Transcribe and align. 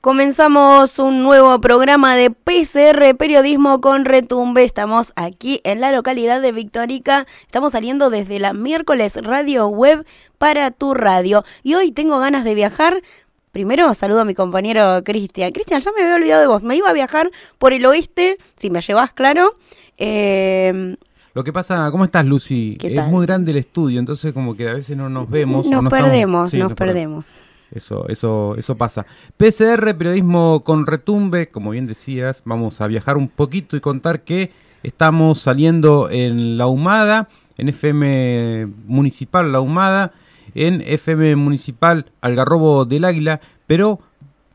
Comenzamos 0.00 1.00
un 1.00 1.24
nuevo 1.24 1.60
programa 1.60 2.14
de 2.14 2.30
PCR 2.30 3.16
Periodismo 3.16 3.80
con 3.80 4.04
Retumbe. 4.04 4.62
Estamos 4.62 5.12
aquí 5.16 5.60
en 5.64 5.80
la 5.80 5.90
localidad 5.90 6.40
de 6.40 6.52
Victorica. 6.52 7.26
Estamos 7.42 7.72
saliendo 7.72 8.08
desde 8.08 8.38
la 8.38 8.52
miércoles 8.52 9.16
Radio 9.16 9.66
Web 9.66 10.06
para 10.38 10.70
tu 10.70 10.94
radio. 10.94 11.44
Y 11.64 11.74
hoy 11.74 11.90
tengo 11.90 12.20
ganas 12.20 12.44
de 12.44 12.54
viajar. 12.54 13.02
Primero 13.50 13.92
saludo 13.92 14.20
a 14.20 14.24
mi 14.24 14.34
compañero 14.34 15.02
Cristian. 15.02 15.50
Cristian, 15.50 15.80
ya 15.80 15.90
me 15.90 16.04
había 16.04 16.14
olvidado 16.14 16.42
de 16.42 16.46
vos. 16.46 16.62
Me 16.62 16.76
iba 16.76 16.88
a 16.88 16.92
viajar 16.92 17.32
por 17.58 17.72
el 17.72 17.84
oeste, 17.84 18.38
si 18.56 18.70
me 18.70 18.80
llevas, 18.80 19.12
claro. 19.14 19.54
Eh, 19.96 20.96
lo 21.34 21.42
que 21.42 21.52
pasa, 21.52 21.90
¿cómo 21.90 22.04
estás, 22.04 22.24
Lucy? 22.24 22.78
Es 22.80 23.06
muy 23.06 23.26
grande 23.26 23.50
el 23.50 23.58
estudio, 23.58 23.98
entonces 23.98 24.32
como 24.32 24.56
que 24.56 24.68
a 24.68 24.74
veces 24.74 24.96
no 24.96 25.08
nos 25.08 25.28
vemos. 25.28 25.66
Nos, 25.66 25.90
perdemos, 25.90 26.54
nos, 26.54 26.72
perdemos. 26.74 27.24
Eso, 27.70 28.08
eso, 28.08 28.54
eso 28.56 28.76
pasa. 28.76 29.06
PCR, 29.36 29.94
periodismo 29.96 30.62
con 30.64 30.86
retumbe, 30.86 31.48
como 31.48 31.70
bien 31.70 31.86
decías, 31.86 32.42
vamos 32.44 32.80
a 32.80 32.86
viajar 32.86 33.16
un 33.16 33.28
poquito 33.28 33.76
y 33.76 33.80
contar 33.80 34.22
que 34.22 34.50
estamos 34.82 35.40
saliendo 35.40 36.08
en 36.10 36.56
La 36.56 36.66
Humada, 36.66 37.28
en 37.58 37.68
FM 37.68 38.68
Municipal 38.86 39.52
La 39.52 39.60
Humada, 39.60 40.12
en 40.54 40.80
FM 40.80 41.36
Municipal 41.36 42.10
Algarrobo 42.20 42.84
del 42.84 43.04
Águila, 43.04 43.40
pero 43.66 44.00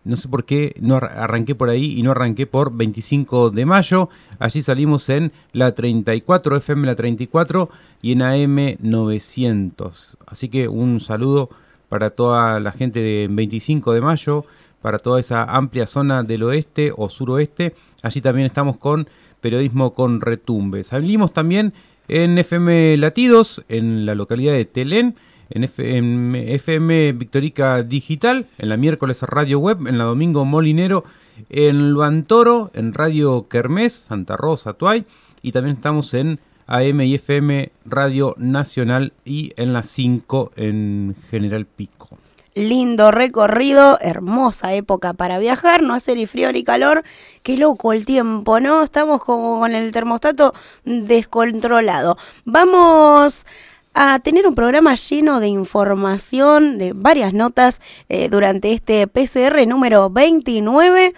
no 0.06 0.18
sé 0.18 0.28
por 0.28 0.44
qué 0.44 0.76
no 0.82 0.96
arranqué 0.96 1.56
por 1.56 1.70
ahí 1.70 1.98
y 1.98 2.04
no 2.04 2.12
arranqué 2.12 2.46
por 2.46 2.76
25 2.76 3.52
de 3.52 3.66
mayo. 3.66 4.10
Allí 4.38 4.62
salimos 4.62 5.08
en 5.08 5.32
la 5.54 5.74
34, 5.74 6.58
FM 6.58 6.88
la 6.88 6.96
34 6.96 7.70
y 8.02 8.12
en 8.12 8.22
AM 8.22 8.76
900. 8.80 10.18
Así 10.26 10.50
que 10.50 10.68
un 10.68 11.00
saludo 11.00 11.50
para 11.94 12.10
toda 12.10 12.60
la 12.60 12.72
gente 12.72 13.02
de 13.02 13.28
25 13.30 13.94
de 13.94 14.02
mayo, 14.02 14.46
para 14.82 14.98
toda 14.98 15.20
esa 15.20 15.44
amplia 15.44 15.86
zona 15.86 16.24
del 16.24 16.42
oeste 16.42 16.92
o 16.98 17.08
suroeste. 17.08 17.76
Allí 18.02 18.20
también 18.20 18.48
estamos 18.48 18.78
con 18.78 19.08
periodismo 19.42 19.94
con 19.94 20.20
retumbe. 20.20 20.84
Salimos 20.84 21.34
también 21.34 21.72
en 22.08 22.40
FM 22.40 22.98
Latidos, 22.98 23.64
en 23.70 24.08
la 24.08 24.16
localidad 24.16 24.54
de 24.54 24.66
Telén, 24.66 25.14
en 25.52 25.64
FM, 25.64 27.14
Victorica 27.14 27.84
Digital, 27.84 28.48
en 28.58 28.70
la 28.70 28.78
miércoles 28.78 29.22
Radio 29.22 29.60
Web, 29.60 29.86
en 29.86 30.00
la 30.00 30.06
domingo 30.06 30.46
Molinero, 30.46 31.04
en 31.52 31.92
Luantoro, 31.92 32.72
en 32.74 32.96
Radio 32.96 33.48
Kermés, 33.48 33.94
Santa 33.94 34.36
Rosa, 34.36 34.74
Tuay, 34.74 35.06
y 35.44 35.52
también 35.52 35.76
estamos 35.76 36.12
en 36.16 36.40
AM 36.68 37.02
y 37.02 37.16
FM 37.16 37.72
Radio 37.86 38.36
Nacional 38.38 39.14
y 39.26 39.54
en 39.58 39.74
las 39.74 39.90
5 39.90 40.52
en 40.56 41.16
General 41.30 41.66
Pico. 41.66 42.10
Lindo 42.56 43.10
recorrido, 43.10 43.98
hermosa 44.00 44.74
época 44.74 45.14
para 45.14 45.40
viajar, 45.40 45.82
no 45.82 45.96
hace 45.96 46.14
ni 46.14 46.28
frío 46.28 46.52
ni 46.52 46.64
calor. 46.64 47.04
Qué 47.42 47.58
loco 47.58 47.94
el 47.94 48.06
tiempo, 48.06 48.60
¿no? 48.60 48.84
Estamos 48.84 49.24
como 49.24 49.60
con 49.60 49.74
el 49.74 49.92
termostato 49.92 50.54
descontrolado. 50.86 52.16
Vamos 52.46 53.48
a 53.96 54.20
tener 54.20 54.46
un 54.46 54.54
programa 54.54 54.94
lleno 54.94 55.40
de 55.40 55.48
información, 55.48 56.78
de 56.78 56.94
varias 56.94 57.34
notas 57.34 57.82
eh, 58.08 58.30
durante 58.30 58.74
este 58.74 59.08
PCR 59.08 59.68
número 59.68 60.12
29. 60.12 61.16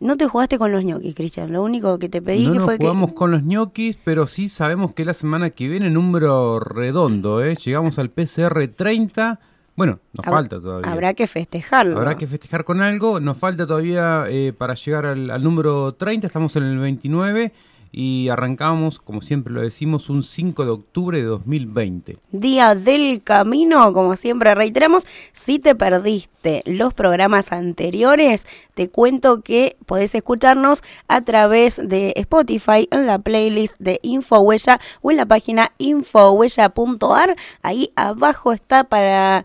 No 0.00 0.16
te 0.16 0.26
jugaste 0.26 0.58
con 0.58 0.72
los 0.72 0.84
ñoquis, 0.84 1.14
Cristian. 1.14 1.52
Lo 1.52 1.62
único 1.62 1.98
que 1.98 2.08
te 2.08 2.20
pedí 2.20 2.50
que 2.52 2.60
fue 2.60 2.78
que. 2.78 2.84
jugamos 2.84 3.12
con 3.12 3.30
los 3.30 3.42
ñoquis, 3.42 3.96
pero 4.02 4.26
sí 4.26 4.48
sabemos 4.48 4.92
que 4.94 5.04
la 5.04 5.14
semana 5.14 5.50
que 5.50 5.68
viene 5.68 5.90
número 5.90 6.60
redondo, 6.60 7.44
¿eh? 7.44 7.54
Llegamos 7.56 7.98
al 7.98 8.10
PCR 8.10 8.68
30. 8.68 9.40
Bueno, 9.76 9.98
nos 10.12 10.26
falta 10.26 10.60
todavía. 10.60 10.90
Habrá 10.90 11.14
que 11.14 11.26
festejarlo. 11.26 11.96
Habrá 11.98 12.16
que 12.16 12.26
festejar 12.26 12.64
con 12.64 12.80
algo. 12.80 13.18
Nos 13.20 13.38
falta 13.38 13.66
todavía 13.66 14.24
eh, 14.28 14.52
para 14.56 14.74
llegar 14.74 15.06
al, 15.06 15.30
al 15.30 15.42
número 15.42 15.94
30. 15.94 16.26
Estamos 16.26 16.54
en 16.56 16.64
el 16.64 16.78
29 16.78 17.52
y 17.96 18.28
arrancamos, 18.28 18.98
como 18.98 19.22
siempre 19.22 19.52
lo 19.52 19.62
decimos, 19.62 20.10
un 20.10 20.24
5 20.24 20.64
de 20.64 20.70
octubre 20.70 21.18
de 21.18 21.24
2020. 21.24 22.18
Día 22.32 22.74
del 22.74 23.22
camino, 23.22 23.92
como 23.92 24.16
siempre 24.16 24.54
reiteramos, 24.54 25.06
si 25.32 25.60
te 25.60 25.76
perdiste 25.76 26.62
los 26.66 26.92
programas 26.92 27.52
anteriores, 27.52 28.46
te 28.74 28.90
cuento 28.90 29.42
que 29.42 29.76
podés 29.86 30.12
escucharnos 30.14 30.82
a 31.06 31.20
través 31.20 31.80
de 31.82 32.12
Spotify 32.16 32.88
en 32.90 33.06
la 33.06 33.20
playlist 33.20 33.76
de 33.78 34.00
Infohuella 34.02 34.80
o 35.00 35.12
en 35.12 35.16
la 35.16 35.26
página 35.26 35.70
infohuella.ar. 35.78 37.36
Ahí 37.62 37.92
abajo 37.94 38.52
está 38.52 38.84
para 38.84 39.44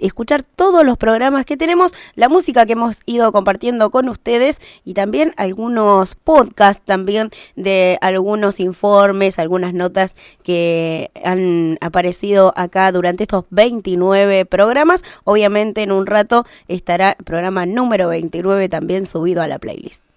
escuchar 0.00 0.42
todos 0.42 0.84
los 0.84 0.96
programas 0.96 1.44
que 1.44 1.56
tenemos, 1.56 1.94
la 2.14 2.28
música 2.28 2.66
que 2.66 2.72
hemos 2.72 3.00
ido 3.06 3.32
compartiendo 3.32 3.90
con 3.90 4.08
ustedes 4.08 4.60
y 4.84 4.94
también 4.94 5.32
algunos 5.36 6.14
podcasts 6.14 6.82
también 6.84 7.30
de 7.56 7.98
algunos 8.00 8.60
informes, 8.60 9.38
algunas 9.38 9.74
notas 9.74 10.14
que 10.42 11.10
han 11.24 11.78
aparecido 11.80 12.52
acá 12.56 12.90
durante 12.92 13.24
estos 13.24 13.44
29 13.50 14.46
programas. 14.46 15.04
Obviamente 15.24 15.82
en 15.82 15.92
un 15.92 16.06
rato 16.06 16.44
estará 16.68 17.16
el 17.18 17.24
programa 17.24 17.66
número 17.66 18.08
29 18.08 18.68
también 18.68 19.06
subido 19.06 19.42
a 19.42 19.48
la 19.48 19.58
playlist. 19.58 20.09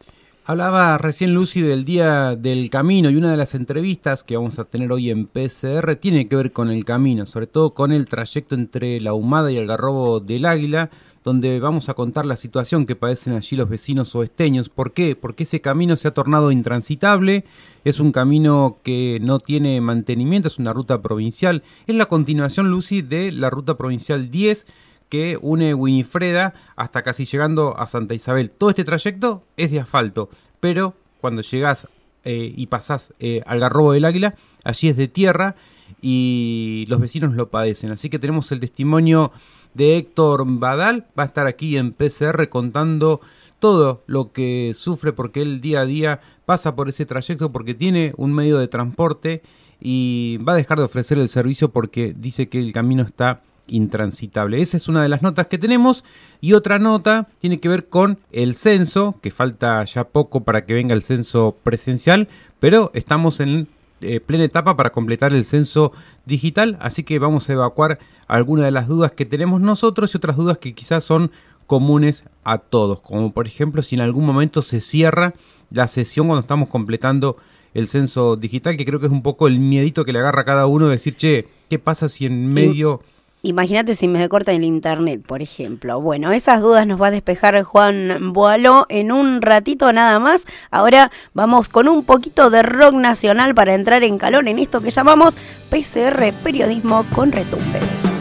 Hablaba 0.45 0.97
recién 0.97 1.33
Lucy 1.33 1.61
del 1.61 1.85
Día 1.85 2.35
del 2.35 2.69
Camino 2.69 3.09
y 3.09 3.15
una 3.15 3.31
de 3.31 3.37
las 3.37 3.55
entrevistas 3.55 4.25
que 4.25 4.35
vamos 4.35 4.59
a 4.59 4.65
tener 4.65 4.91
hoy 4.91 5.09
en 5.09 5.25
PCR 5.25 5.95
tiene 5.95 6.27
que 6.27 6.35
ver 6.35 6.51
con 6.51 6.69
el 6.69 6.83
camino, 6.83 7.25
sobre 7.25 7.47
todo 7.47 7.73
con 7.73 7.93
el 7.93 8.07
trayecto 8.07 8.53
entre 8.53 8.99
la 8.99 9.13
Humada 9.13 9.53
y 9.53 9.55
el 9.55 9.67
Garrobo 9.67 10.19
del 10.19 10.45
Águila, 10.45 10.89
donde 11.23 11.61
vamos 11.61 11.87
a 11.87 11.93
contar 11.93 12.25
la 12.25 12.35
situación 12.35 12.85
que 12.85 12.97
padecen 12.97 13.35
allí 13.35 13.55
los 13.55 13.69
vecinos 13.69 14.13
oesteños. 14.15 14.67
¿Por 14.67 14.91
qué? 14.91 15.15
Porque 15.15 15.43
ese 15.43 15.61
camino 15.61 15.95
se 15.95 16.09
ha 16.09 16.13
tornado 16.13 16.51
intransitable, 16.51 17.45
es 17.85 18.01
un 18.01 18.11
camino 18.11 18.79
que 18.83 19.19
no 19.21 19.39
tiene 19.39 19.79
mantenimiento, 19.79 20.49
es 20.49 20.59
una 20.59 20.73
ruta 20.73 21.01
provincial, 21.01 21.63
es 21.87 21.95
la 21.95 22.07
continuación, 22.07 22.67
Lucy, 22.67 23.01
de 23.01 23.31
la 23.31 23.49
ruta 23.49 23.77
provincial 23.77 24.29
10 24.29 24.65
que 25.13 25.37
une 25.39 25.75
Winifreda 25.75 26.55
hasta 26.75 27.03
casi 27.03 27.25
llegando 27.25 27.77
a 27.77 27.85
Santa 27.85 28.15
Isabel. 28.15 28.49
Todo 28.49 28.71
este 28.71 28.83
trayecto 28.83 29.43
es 29.57 29.69
de 29.69 29.79
asfalto, 29.79 30.27
pero 30.59 30.95
cuando 31.21 31.43
llegas 31.43 31.85
eh, 32.23 32.51
y 32.57 32.65
pasás 32.65 33.13
eh, 33.19 33.43
al 33.45 33.59
Garrobo 33.59 33.93
del 33.93 34.05
Águila, 34.05 34.33
allí 34.63 34.89
es 34.89 34.97
de 34.97 35.07
tierra 35.07 35.53
y 36.01 36.85
los 36.87 36.99
vecinos 36.99 37.35
lo 37.35 37.51
padecen. 37.51 37.91
Así 37.91 38.09
que 38.09 38.17
tenemos 38.17 38.51
el 38.51 38.59
testimonio 38.59 39.31
de 39.75 39.97
Héctor 39.97 40.45
Badal, 40.47 41.05
va 41.17 41.21
a 41.21 41.27
estar 41.27 41.45
aquí 41.45 41.77
en 41.77 41.93
PCR 41.93 42.49
contando 42.49 43.21
todo 43.59 44.01
lo 44.07 44.31
que 44.31 44.71
sufre 44.73 45.13
porque 45.13 45.43
él 45.43 45.61
día 45.61 45.81
a 45.81 45.85
día 45.85 46.21
pasa 46.47 46.75
por 46.75 46.89
ese 46.89 47.05
trayecto 47.05 47.51
porque 47.51 47.75
tiene 47.75 48.13
un 48.17 48.33
medio 48.33 48.57
de 48.57 48.67
transporte 48.67 49.43
y 49.79 50.37
va 50.37 50.53
a 50.53 50.55
dejar 50.55 50.79
de 50.79 50.85
ofrecer 50.85 51.19
el 51.19 51.29
servicio 51.29 51.69
porque 51.69 52.15
dice 52.17 52.49
que 52.49 52.57
el 52.57 52.73
camino 52.73 53.03
está 53.03 53.43
intransitable. 53.67 54.61
Esa 54.61 54.77
es 54.77 54.87
una 54.87 55.03
de 55.03 55.09
las 55.09 55.21
notas 55.21 55.47
que 55.47 55.57
tenemos 55.57 56.03
y 56.41 56.53
otra 56.53 56.79
nota 56.79 57.27
tiene 57.39 57.59
que 57.59 57.69
ver 57.69 57.87
con 57.87 58.19
el 58.31 58.55
censo, 58.55 59.15
que 59.21 59.31
falta 59.31 59.83
ya 59.85 60.03
poco 60.05 60.43
para 60.43 60.65
que 60.65 60.73
venga 60.73 60.93
el 60.93 61.03
censo 61.03 61.55
presencial, 61.63 62.27
pero 62.59 62.91
estamos 62.93 63.39
en 63.39 63.67
eh, 64.01 64.19
plena 64.19 64.43
etapa 64.43 64.75
para 64.75 64.91
completar 64.91 65.33
el 65.33 65.45
censo 65.45 65.93
digital, 66.25 66.77
así 66.81 67.03
que 67.03 67.19
vamos 67.19 67.49
a 67.49 67.53
evacuar 67.53 67.99
algunas 68.27 68.65
de 68.65 68.71
las 68.71 68.87
dudas 68.87 69.11
que 69.11 69.25
tenemos 69.25 69.61
nosotros 69.61 70.13
y 70.13 70.17
otras 70.17 70.35
dudas 70.35 70.57
que 70.57 70.73
quizás 70.73 71.03
son 71.03 71.31
comunes 71.67 72.25
a 72.43 72.57
todos, 72.57 72.99
como 72.99 73.31
por 73.31 73.47
ejemplo 73.47 73.81
si 73.81 73.95
en 73.95 74.01
algún 74.01 74.25
momento 74.25 74.61
se 74.61 74.81
cierra 74.81 75.33
la 75.71 75.87
sesión 75.87 76.27
cuando 76.27 76.41
estamos 76.41 76.67
completando 76.67 77.37
el 77.73 77.87
censo 77.87 78.35
digital, 78.35 78.77
que 78.77 78.85
creo 78.85 78.99
que 78.99 79.05
es 79.05 79.11
un 79.11 79.23
poco 79.23 79.47
el 79.47 79.59
miedito 79.59 80.05
que 80.05 80.13
le 80.13 80.19
agarra 80.19 80.41
a 80.41 80.45
cada 80.45 80.67
uno 80.67 80.85
de 80.87 80.91
decir, 80.91 81.15
che, 81.15 81.47
¿qué 81.69 81.79
pasa 81.79 82.09
si 82.09 82.25
en 82.25 82.53
medio 82.53 83.01
Imagínate 83.45 83.93
si 83.93 84.07
me 84.07 84.29
corta 84.29 84.53
el 84.53 84.63
internet, 84.63 85.21
por 85.21 85.41
ejemplo. 85.41 85.99
Bueno, 85.99 86.31
esas 86.31 86.61
dudas 86.61 86.87
nos 86.87 87.01
va 87.01 87.07
a 87.07 87.11
despejar 87.11 87.61
Juan 87.63 88.31
Boaló 88.31 88.85
en 88.87 89.11
un 89.11 89.41
ratito 89.41 89.91
nada 89.91 90.17
más. 90.17 90.45
Ahora 90.71 91.11
vamos 91.33 91.67
con 91.67 91.89
un 91.89 92.05
poquito 92.05 92.49
de 92.49 92.63
rock 92.63 92.93
nacional 92.93 93.53
para 93.53 93.75
entrar 93.75 94.01
en 94.03 94.17
calor 94.17 94.47
en 94.47 94.59
esto 94.59 94.79
que 94.79 94.91
llamamos 94.91 95.37
PCR 95.69 96.31
Periodismo 96.41 97.05
con 97.13 97.33
Retumbe. 97.33 98.12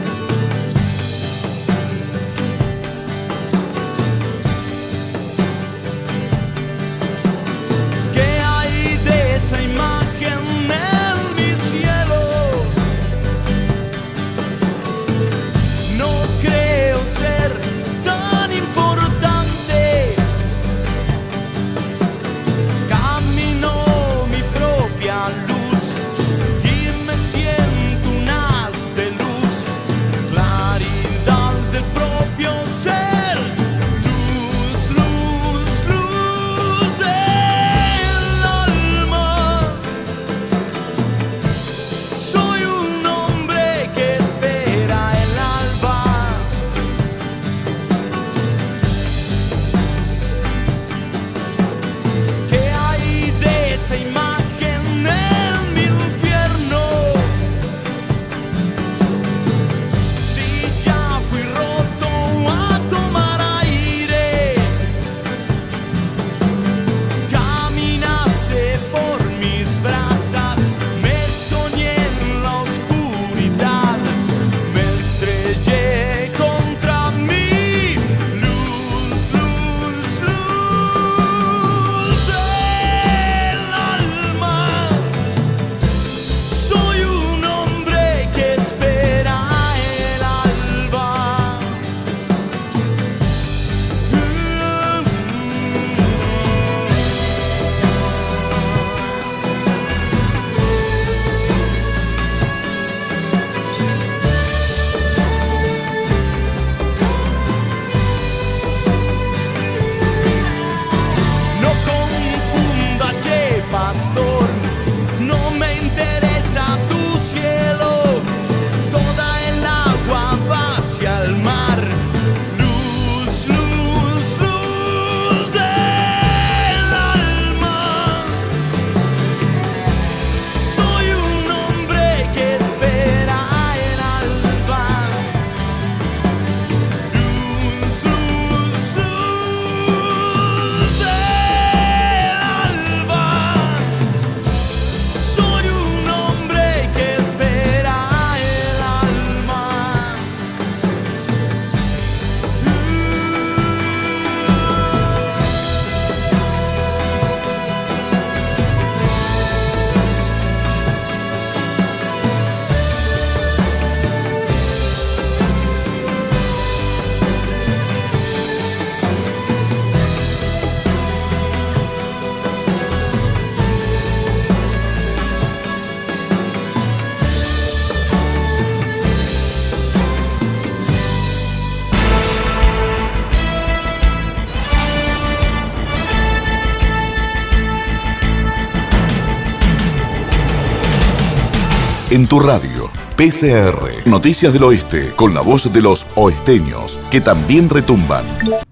Tu 192.33 192.41
radio. 192.41 192.89
PCR, 193.15 194.09
Noticias 194.09 194.55
del 194.55 194.65
Oeste, 194.65 195.13
con 195.17 195.35
la 195.35 195.43
voz 195.43 195.71
de 195.71 195.83
los 195.83 196.07
oesteños, 196.15 196.99
que 197.11 197.21
también 197.21 197.69
retumban. 197.69 198.25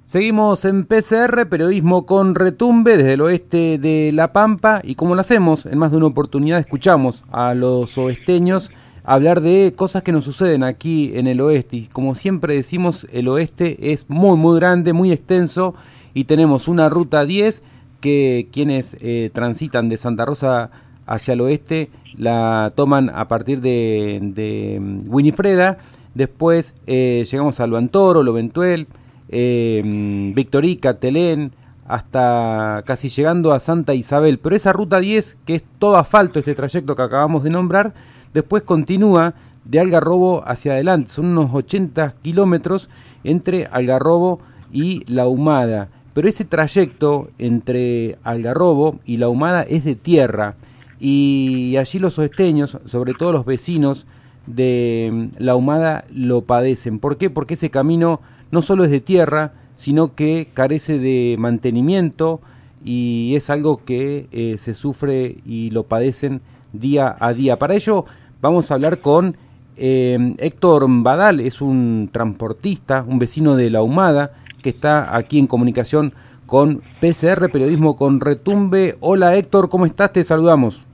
Seguimos 0.06 0.64
en 0.64 0.86
PCR, 0.86 1.46
periodismo 1.46 2.06
con 2.06 2.34
retumbe 2.34 2.96
desde 2.96 3.12
el 3.12 3.20
oeste 3.20 3.76
de 3.76 4.12
La 4.14 4.32
Pampa 4.32 4.80
y 4.82 4.94
como 4.94 5.14
lo 5.14 5.20
hacemos, 5.20 5.66
en 5.66 5.76
más 5.76 5.90
de 5.90 5.98
una 5.98 6.06
oportunidad 6.06 6.58
escuchamos 6.58 7.22
a 7.32 7.52
los 7.52 7.98
oesteños 7.98 8.70
hablar 9.04 9.42
de 9.42 9.74
cosas 9.76 10.02
que 10.02 10.12
nos 10.12 10.24
suceden 10.24 10.64
aquí 10.64 11.12
en 11.14 11.26
el 11.26 11.42
oeste 11.42 11.76
y 11.76 11.86
como 11.88 12.14
siempre 12.14 12.54
decimos, 12.54 13.06
el 13.12 13.28
oeste 13.28 13.92
es 13.92 14.08
muy 14.08 14.38
muy 14.38 14.58
grande, 14.58 14.94
muy 14.94 15.12
extenso 15.12 15.74
y 16.14 16.24
tenemos 16.24 16.66
una 16.66 16.88
ruta 16.88 17.26
10 17.26 17.62
que 18.00 18.48
quienes 18.50 18.96
eh, 19.00 19.28
transitan 19.34 19.90
de 19.90 19.98
Santa 19.98 20.24
Rosa 20.24 20.70
hacia 21.10 21.34
el 21.34 21.40
oeste 21.40 21.90
la 22.16 22.72
toman 22.74 23.10
a 23.10 23.26
partir 23.28 23.60
de, 23.60 24.78
mm, 24.80 25.12
Winifreda, 25.12 25.78
después 26.14 26.74
eh, 26.86 27.26
llegamos 27.30 27.58
a 27.60 27.66
Luantoro, 27.66 28.22
Loventuel, 28.22 28.86
eh, 29.28 29.82
mm, 29.84 30.34
Victorica, 30.34 30.94
Telén, 30.94 31.52
hasta 31.86 32.84
casi 32.86 33.08
llegando 33.08 33.52
a 33.52 33.58
Santa 33.58 33.94
Isabel. 33.94 34.38
Pero 34.38 34.54
esa 34.54 34.72
ruta 34.72 35.00
10, 35.00 35.38
que 35.44 35.56
es 35.56 35.64
todo 35.80 35.96
asfalto, 35.96 36.38
este 36.38 36.54
trayecto 36.54 36.94
que 36.94 37.02
acabamos 37.02 37.42
de 37.42 37.50
nombrar, 37.50 37.92
después 38.32 38.62
continúa 38.62 39.34
de 39.64 39.80
Algarrobo 39.80 40.44
hacia 40.46 40.72
adelante. 40.72 41.10
Son 41.10 41.26
unos 41.26 41.52
80 41.52 42.14
kilómetros 42.22 42.88
entre 43.24 43.66
Algarrobo 43.66 44.38
y 44.72 45.04
La 45.12 45.26
Humada. 45.26 45.88
Pero 46.14 46.28
ese 46.28 46.44
trayecto 46.44 47.30
entre 47.38 48.16
Algarrobo 48.22 49.00
y 49.04 49.16
La 49.16 49.28
Humada 49.28 49.62
es 49.62 49.84
de 49.84 49.96
tierra 49.96 50.54
y 51.00 51.76
allí 51.78 51.99
los 51.99 52.19
oesteños, 52.19 52.78
sobre 52.85 53.14
todo 53.14 53.33
los 53.33 53.47
vecinos 53.47 54.07
de 54.47 55.11
mm, 55.11 55.42
La 55.42 55.57
Humada, 55.57 56.04
lo 56.12 56.42
padecen. 56.42 56.99
¿Por 56.99 57.16
qué? 57.16 57.30
Porque 57.30 57.54
ese 57.54 57.71
camino 57.71 58.21
no 58.50 58.62
solo 58.62 58.85
es 58.85 58.90
de 58.90 59.00
tierra, 59.00 59.54
sino 59.75 60.14
que 60.14 60.49
carece 60.52 60.99
de 60.99 61.37
mantenimiento 61.38 62.40
y 62.85 63.35
es 63.35 63.49
algo 63.50 63.85
que 63.85 64.28
eh, 64.30 64.57
se 64.59 64.75
sufre 64.75 65.38
y 65.47 65.71
lo 65.71 65.85
padecen 65.85 66.42
día 66.73 67.16
a 67.19 67.33
día. 67.33 67.59
Para 67.59 67.75
ello 67.75 68.04
vamos 68.42 68.71
a 68.71 68.75
hablar 68.75 69.00
con 69.00 69.37
eh, 69.76 70.35
Héctor 70.38 70.85
Badal, 70.88 71.40
es 71.40 71.62
un 71.62 72.11
transportista, 72.12 73.04
un 73.07 73.19
vecino 73.19 73.57
de 73.57 73.71
La 73.71 73.83
Humada, 73.83 74.33
que 74.62 74.69
está 74.69 75.16
aquí 75.16 75.38
en 75.38 75.47
comunicación 75.47 76.12
con 76.45 76.83
PCR 77.00 77.50
Periodismo 77.50 77.97
con 77.97 78.21
Retumbe. 78.21 78.99
Hola 79.00 79.37
Héctor, 79.37 79.71
¿cómo 79.71 79.87
estás? 79.87 80.12
Te 80.12 80.25
saludamos. 80.25 80.89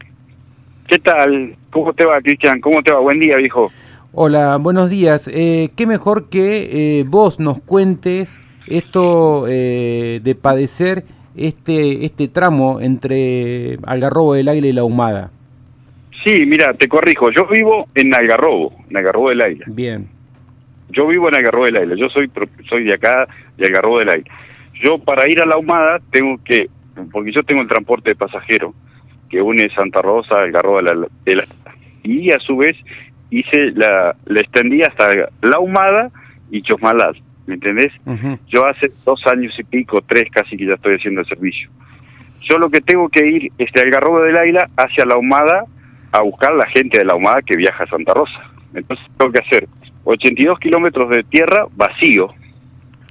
¿Qué 0.88 1.00
tal? 1.00 1.57
¿Cómo 1.71 1.93
te 1.93 2.05
va, 2.05 2.21
Cristian? 2.21 2.61
¿Cómo 2.61 2.81
te 2.83 2.93
va? 2.93 3.00
Buen 3.00 3.19
día, 3.19 3.37
viejo. 3.38 3.73
Hola, 4.12 4.57
buenos 4.57 4.88
días. 4.88 5.28
Eh, 5.33 5.71
qué 5.76 5.85
mejor 5.85 6.31
que 6.31 7.00
eh, 7.00 7.05
vos 7.05 7.40
nos 7.40 7.61
cuentes 7.61 8.40
esto 8.69 9.47
eh, 9.49 10.21
de 10.23 10.35
padecer 10.37 11.05
este, 11.37 12.05
este 12.05 12.28
tramo 12.28 12.81
entre 12.81 13.78
Algarrobo 13.85 14.35
del 14.35 14.49
Águila 14.49 14.69
y 14.69 14.73
La 14.73 14.85
Humada. 14.85 15.31
Sí, 16.25 16.47
mira, 16.47 16.73
te 16.75 16.88
corrijo, 16.88 17.31
yo 17.31 17.47
vivo 17.49 17.88
en 17.95 18.14
Algarrobo, 18.14 18.73
en 18.88 18.97
Algarrobo 18.97 19.31
del 19.31 19.40
Águila. 19.40 19.64
Bien. 19.69 20.09
Yo 20.90 21.07
vivo 21.09 21.28
en 21.28 21.35
Algarrobo 21.35 21.64
del 21.64 21.76
Águila, 21.78 21.97
yo 21.97 22.09
soy 22.11 22.31
soy 22.69 22.85
de 22.85 22.95
acá, 22.95 23.26
de 23.57 23.66
Algarrobo 23.66 23.99
del 23.99 24.11
Águila. 24.11 24.31
Yo 24.85 24.99
para 24.99 25.28
ir 25.31 25.43
a 25.43 25.47
La 25.47 25.57
Humada 25.57 26.00
tengo 26.11 26.38
que, 26.45 26.69
porque 27.11 27.33
yo 27.33 27.43
tengo 27.43 27.62
el 27.62 27.69
transporte 27.69 28.11
de 28.11 28.16
pasajeros 28.16 28.73
que 29.28 29.40
une 29.40 29.68
Santa 29.75 30.02
Rosa, 30.02 30.40
Algarrobo 30.40 30.78
del 30.83 31.06
Águila, 31.40 31.45
y 32.02 32.30
a 32.30 32.38
su 32.38 32.56
vez 32.56 32.76
hice 33.30 33.73
la, 33.75 34.14
la 34.26 34.40
extendí 34.40 34.83
hasta 34.83 35.09
La 35.42 35.59
Humada 35.59 36.11
y 36.50 36.62
Chosmalal. 36.62 37.21
¿me 37.47 37.54
entendés? 37.54 37.92
Yo 38.49 38.66
hace 38.66 38.90
dos 39.04 39.21
años 39.26 39.54
y 39.59 39.64
pico, 39.64 40.00
tres 40.06 40.25
casi 40.30 40.56
que 40.56 40.66
ya 40.66 40.75
estoy 40.75 40.95
haciendo 40.95 41.21
el 41.21 41.26
servicio. 41.26 41.71
Yo 42.42 42.59
lo 42.59 42.68
que 42.68 42.80
tengo 42.80 43.09
que 43.09 43.26
ir 43.26 43.52
es 43.59 43.73
de 43.73 43.80
Algarrobo 43.83 44.21
del 44.21 44.37
Águila 44.37 44.68
hacia 44.76 45.06
La 45.06 45.16
Humada 45.16 45.64
a 46.12 46.23
buscar 46.23 46.54
la 46.54 46.66
gente 46.66 46.99
de 46.99 47.04
La 47.04 47.14
Humada 47.14 47.42
que 47.42 47.56
viaja 47.56 47.85
a 47.85 47.88
Santa 47.88 48.14
Rosa. 48.14 48.50
Entonces 48.75 49.06
tengo 49.16 49.33
que 49.33 49.40
hacer 49.40 49.68
82 50.04 50.59
kilómetros 50.59 51.09
de 51.11 51.25
tierra 51.25 51.66
vacío, 51.75 52.28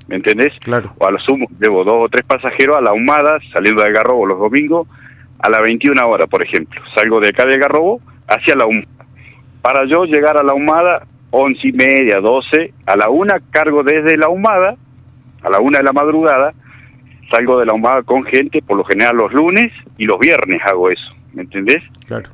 ¿me 0.07 0.17
entendés? 0.17 0.53
Claro. 0.59 0.93
O 0.97 1.05
a 1.05 1.11
lo 1.11 1.19
sumo, 1.19 1.47
debo 1.51 1.83
dos 1.83 2.05
o 2.05 2.09
tres 2.09 2.25
pasajeros 2.25 2.77
a 2.77 2.81
La 2.81 2.93
Humada, 2.93 3.39
saliendo 3.53 3.81
de 3.81 3.87
Algarrobo 3.87 4.25
los 4.25 4.39
domingos 4.39 4.87
a 5.39 5.49
las 5.49 5.61
21 5.61 6.07
horas, 6.07 6.29
por 6.29 6.43
ejemplo. 6.43 6.81
Salgo 6.95 7.19
de 7.19 7.29
acá 7.29 7.45
de 7.45 7.55
Algarrobo 7.55 8.01
hacia 8.27 8.55
La 8.55 8.65
Humada. 8.65 8.87
Para 9.61 9.85
yo 9.85 10.05
llegar 10.05 10.37
a 10.37 10.43
La 10.43 10.53
Humada 10.53 11.05
once 11.37 11.67
y 11.67 11.73
media, 11.73 12.21
doce, 12.21 12.73
a 12.85 12.95
la 12.95 13.09
una 13.09 13.41
cargo 13.51 13.83
desde 13.83 14.17
la 14.17 14.29
humada, 14.29 14.77
a 15.43 15.49
la 15.49 15.59
una 15.59 15.79
de 15.79 15.83
la 15.83 15.91
madrugada, 15.91 16.53
salgo 17.29 17.59
de 17.59 17.65
la 17.65 17.73
humada 17.73 18.03
con 18.03 18.23
gente, 18.23 18.61
por 18.61 18.77
lo 18.77 18.85
general 18.85 19.17
los 19.17 19.33
lunes 19.33 19.71
y 19.97 20.05
los 20.05 20.17
viernes 20.17 20.61
hago 20.65 20.89
eso, 20.89 21.13
¿me 21.33 21.41
entendés? 21.41 21.83
Claro. 22.07 22.29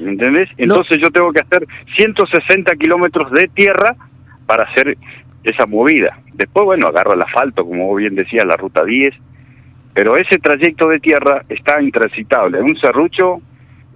¿Me 0.00 0.10
entendés? 0.10 0.48
Entonces 0.56 0.98
yo 1.00 1.10
tengo 1.10 1.32
que 1.32 1.40
hacer 1.40 1.66
160 1.96 2.74
kilómetros 2.76 3.30
de 3.30 3.46
tierra 3.46 3.94
para 4.46 4.64
hacer 4.64 4.98
esa 5.44 5.66
movida. 5.66 6.18
Después, 6.32 6.64
bueno, 6.64 6.88
agarro 6.88 7.12
el 7.12 7.22
asfalto, 7.22 7.64
como 7.64 7.94
bien 7.94 8.16
decía, 8.16 8.44
la 8.44 8.56
ruta 8.56 8.84
10, 8.84 9.14
pero 9.94 10.16
ese 10.16 10.38
trayecto 10.38 10.88
de 10.88 11.00
tierra 11.00 11.44
está 11.48 11.80
intransitable. 11.80 12.60
Un 12.60 12.76
serrucho 12.76 13.40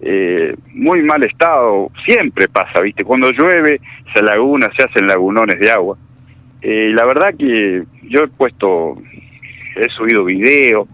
eh, 0.00 0.54
muy 0.74 1.02
mal 1.02 1.22
estado, 1.24 1.90
siempre 2.06 2.48
pasa, 2.48 2.80
¿viste? 2.80 3.04
Cuando 3.04 3.30
llueve 3.32 3.80
se 4.14 4.22
laguna, 4.22 4.68
se 4.76 4.84
hacen 4.84 5.08
lagunones 5.08 5.58
de 5.58 5.70
agua. 5.70 5.98
Eh, 6.62 6.92
la 6.94 7.04
verdad 7.04 7.34
que 7.36 7.82
yo 8.04 8.20
he 8.20 8.28
puesto, 8.28 8.96
he 9.76 9.88
subido 9.96 10.24
video, 10.24 10.86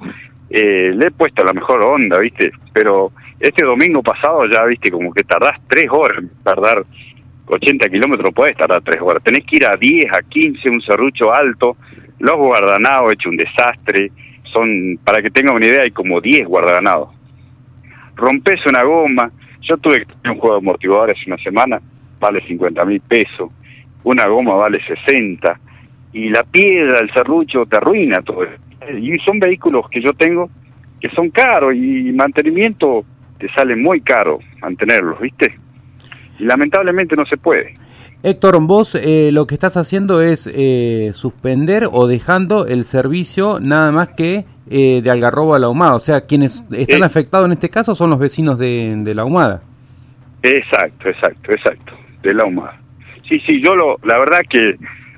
eh, 0.49 0.93
le 0.95 1.07
he 1.07 1.11
puesto 1.11 1.45
la 1.45 1.53
mejor 1.53 1.83
onda, 1.83 2.19
¿viste? 2.19 2.51
Pero 2.73 3.13
este 3.39 3.65
domingo 3.65 4.03
pasado 4.03 4.47
ya, 4.51 4.65
¿viste? 4.65 4.91
Como 4.91 5.13
que 5.13 5.23
tardás 5.25 5.61
tres 5.69 5.87
horas 5.91 6.25
tardar 6.43 6.85
80 7.47 7.89
kilómetros, 7.89 8.33
puedes 8.35 8.57
tardar 8.57 8.83
tres 8.83 9.01
horas. 9.03 9.23
Tenés 9.23 9.45
que 9.45 9.57
ir 9.57 9.67
a 9.67 9.77
10, 9.77 10.07
a 10.13 10.23
15, 10.23 10.71
un 10.71 10.81
serrucho 10.81 11.33
alto, 11.33 11.77
los 12.19 12.37
guardanados 12.37 13.13
hecho 13.13 13.29
un 13.29 13.37
desastre. 13.37 14.11
Son, 14.55 14.99
para 15.05 15.21
que 15.21 15.29
tengan 15.29 15.57
una 15.57 15.67
idea, 15.67 15.83
hay 15.83 15.91
como 15.91 16.21
10 16.21 16.47
guardanados 16.47 17.11
rompes 18.17 18.61
una 18.67 18.83
goma. 18.83 19.31
Yo 19.63 19.77
tuve 19.79 20.01
que 20.01 20.07
tener 20.07 20.33
un 20.33 20.39
juego 20.39 20.57
de 20.57 20.61
amortiguadores 20.61 21.27
una 21.27 21.37
semana, 21.39 21.81
vale 22.21 22.47
50 22.47 22.85
mil 22.85 23.01
pesos. 23.01 23.51
Una 24.03 24.27
goma 24.27 24.55
vale 24.55 24.81
60. 24.85 25.61
Y 26.13 26.29
la 26.29 26.45
piedra, 26.45 26.99
el 26.99 27.13
serrucho, 27.13 27.67
te 27.67 27.77
arruina 27.77 28.23
todo. 28.23 28.47
Y 29.01 29.19
son 29.25 29.41
vehículos 29.41 29.89
que 29.91 30.01
yo 30.01 30.13
tengo 30.13 30.51
que 31.01 31.11
son 31.11 31.29
caros 31.31 31.75
y 31.75 32.13
mantenimiento 32.13 33.05
te 33.39 33.53
sale 33.53 33.77
muy 33.77 34.01
caro 34.01 34.39
mantenerlos, 34.63 35.21
¿viste? 35.21 35.55
Y 36.39 36.45
lamentablemente 36.45 37.15
no 37.15 37.27
se 37.27 37.37
puede. 37.37 37.75
Héctor, 38.27 38.59
vos 38.63 38.95
eh, 38.95 39.29
lo 39.33 39.47
que 39.47 39.53
estás 39.53 39.77
haciendo 39.77 40.23
es 40.23 40.51
eh, 40.51 41.11
suspender 41.13 41.87
o 41.93 42.07
dejando 42.07 42.67
el 42.67 42.85
servicio 42.85 43.59
nada 43.61 43.93
más 43.93 44.09
que 44.17 44.47
eh, 44.71 45.03
de 45.03 45.11
Algarrobo 45.11 45.55
a 45.55 45.59
la 45.59 45.69
Humada. 45.69 45.95
O 45.95 46.01
sea, 46.01 46.23
quienes 46.23 46.65
están 46.71 47.03
afectados 47.03 47.45
en 47.45 47.53
este 47.53 47.69
caso 47.69 47.95
son 47.95 48.09
los 48.09 48.19
vecinos 48.19 48.59
de, 48.59 49.13
la 49.15 49.27
Humada. 49.27 49.61
Exacto, 50.43 51.11
exacto, 51.11 51.53
exacto, 51.53 51.93
de 52.23 52.33
la 52.33 52.47
Humada. 52.47 52.81
Sí, 53.29 53.39
sí, 53.47 53.63
yo 53.63 53.75
lo, 53.77 53.99
la 54.05 54.19
verdad 54.19 54.41
que 54.49 54.75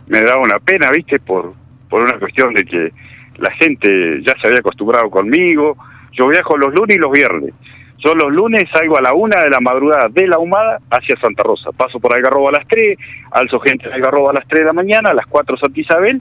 me 0.08 0.22
da 0.22 0.36
una 0.38 0.58
pena, 0.58 0.90
viste, 0.90 1.20
por, 1.20 1.54
por 1.88 2.02
una 2.02 2.18
cuestión 2.18 2.54
de 2.54 2.64
que 2.64 2.92
la 3.38 3.52
gente 3.52 4.20
ya 4.26 4.34
se 4.42 4.48
había 4.48 4.58
acostumbrado 4.58 5.08
conmigo. 5.10 5.76
Yo 6.10 6.26
viajo 6.26 6.56
los 6.56 6.74
lunes 6.74 6.96
y 6.96 6.98
los 6.98 7.12
viernes. 7.12 7.54
Yo 7.98 8.14
los 8.14 8.30
lunes 8.30 8.64
salgo 8.72 8.98
a 8.98 9.02
la 9.02 9.14
una 9.14 9.40
de 9.42 9.50
la 9.50 9.60
madrugada 9.60 10.08
de 10.10 10.26
la 10.28 10.38
Humada 10.38 10.78
hacia 10.90 11.18
Santa 11.18 11.42
Rosa. 11.42 11.70
Paso 11.72 11.98
por 11.98 12.14
Algarrobo 12.14 12.48
a 12.48 12.52
las 12.52 12.68
tres, 12.68 12.98
alzo 13.32 13.58
gente 13.60 13.88
de 13.88 13.94
Algarrobo 13.94 14.30
a 14.30 14.34
las 14.34 14.46
tres 14.46 14.62
de 14.62 14.66
la 14.66 14.72
mañana, 14.72 15.10
a 15.10 15.14
las 15.14 15.26
cuatro 15.26 15.56
Santa 15.56 15.80
Isabel, 15.80 16.20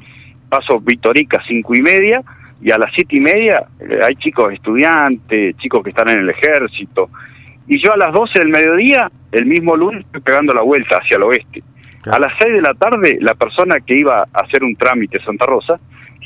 paso 0.49 0.79
Victorica 0.79 1.41
cinco 1.47 1.73
y 1.75 1.81
media, 1.81 2.21
y 2.61 2.71
a 2.71 2.77
las 2.77 2.91
siete 2.95 3.17
y 3.17 3.19
media 3.19 3.65
eh, 3.79 3.99
hay 4.03 4.15
chicos 4.15 4.53
estudiantes, 4.53 5.57
chicos 5.57 5.83
que 5.83 5.89
están 5.89 6.09
en 6.09 6.19
el 6.19 6.29
ejército, 6.29 7.09
y 7.67 7.83
yo 7.83 7.91
a 7.93 7.97
las 7.97 8.13
doce 8.13 8.39
del 8.39 8.49
mediodía, 8.49 9.11
el 9.31 9.45
mismo 9.45 9.75
lunes, 9.75 10.05
estoy 10.05 10.21
pegando 10.21 10.53
la 10.53 10.61
vuelta 10.61 10.97
hacia 10.97 11.17
el 11.17 11.23
oeste. 11.23 11.63
A 12.11 12.19
las 12.19 12.33
seis 12.39 12.53
de 12.53 12.61
la 12.61 12.75
tarde, 12.75 13.17
la 13.19 13.33
persona 13.33 13.77
que 13.79 13.97
iba 13.97 14.19
a 14.21 14.39
hacer 14.41 14.63
un 14.63 14.75
trámite 14.75 15.19
Santa 15.23 15.47
Rosa, 15.47 15.79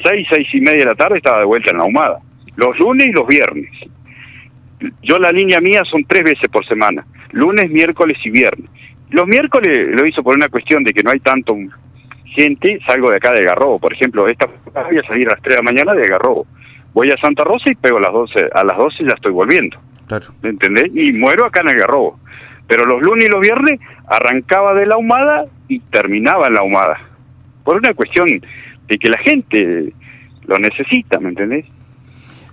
seis, 0.03 0.27
seis 0.29 0.47
y 0.53 0.59
media 0.59 0.79
de 0.79 0.91
la 0.91 0.95
tarde 0.95 1.17
estaba 1.17 1.39
de 1.39 1.45
vuelta 1.45 1.71
en 1.71 1.77
la 1.77 1.85
Humada, 1.85 2.19
los 2.57 2.77
lunes 2.77 3.07
y 3.07 3.11
los 3.13 3.25
viernes. 3.25 3.71
Yo 5.03 5.19
la 5.19 5.31
línea 5.31 5.59
mía 5.59 5.81
son 5.89 6.05
tres 6.05 6.23
veces 6.23 6.47
por 6.51 6.65
semana, 6.65 7.05
lunes, 7.31 7.69
miércoles 7.69 8.17
y 8.23 8.29
viernes. 8.29 8.69
Los 9.09 9.27
miércoles 9.27 9.89
lo 9.91 10.05
hizo 10.05 10.23
por 10.23 10.35
una 10.35 10.49
cuestión 10.49 10.83
de 10.83 10.93
que 10.93 11.03
no 11.03 11.11
hay 11.11 11.19
tanto 11.19 11.55
gente, 12.35 12.79
salgo 12.85 13.09
de 13.09 13.17
acá 13.17 13.31
de 13.31 13.43
Garrobo, 13.43 13.79
por 13.79 13.93
ejemplo, 13.93 14.27
esta 14.27 14.47
voy 14.73 14.97
a 14.97 15.03
salir 15.03 15.27
a 15.27 15.33
las 15.33 15.41
3 15.41 15.55
de 15.55 15.63
la 15.63 15.71
mañana 15.71 15.93
de 15.93 16.07
Garrobo. 16.07 16.45
Voy 16.93 17.11
a 17.11 17.17
Santa 17.17 17.43
Rosa 17.43 17.65
y 17.71 17.75
pego 17.75 17.97
a 17.97 18.01
las 18.01 18.11
12, 18.11 18.49
a 18.53 18.63
las 18.63 18.77
12 18.77 19.03
ya 19.03 19.13
estoy 19.15 19.31
volviendo. 19.31 19.77
Claro. 20.07 20.25
¿Me 20.41 20.49
entendés? 20.49 20.85
Y 20.93 21.13
muero 21.13 21.45
acá 21.45 21.61
en 21.61 21.69
el 21.69 21.75
Garrobo. 21.75 22.19
Pero 22.67 22.85
los 22.85 23.01
lunes 23.01 23.25
y 23.25 23.31
los 23.31 23.41
viernes 23.41 23.79
arrancaba 24.07 24.73
de 24.73 24.85
la 24.85 24.97
humada 24.97 25.45
y 25.67 25.79
terminaba 25.79 26.47
en 26.47 26.53
la 26.53 26.63
humada. 26.63 26.99
Por 27.63 27.77
una 27.77 27.93
cuestión 27.93 28.27
de 28.27 28.97
que 28.97 29.09
la 29.09 29.17
gente 29.19 29.93
lo 30.45 30.57
necesita, 30.57 31.19
¿me 31.19 31.29
entendés? 31.29 31.65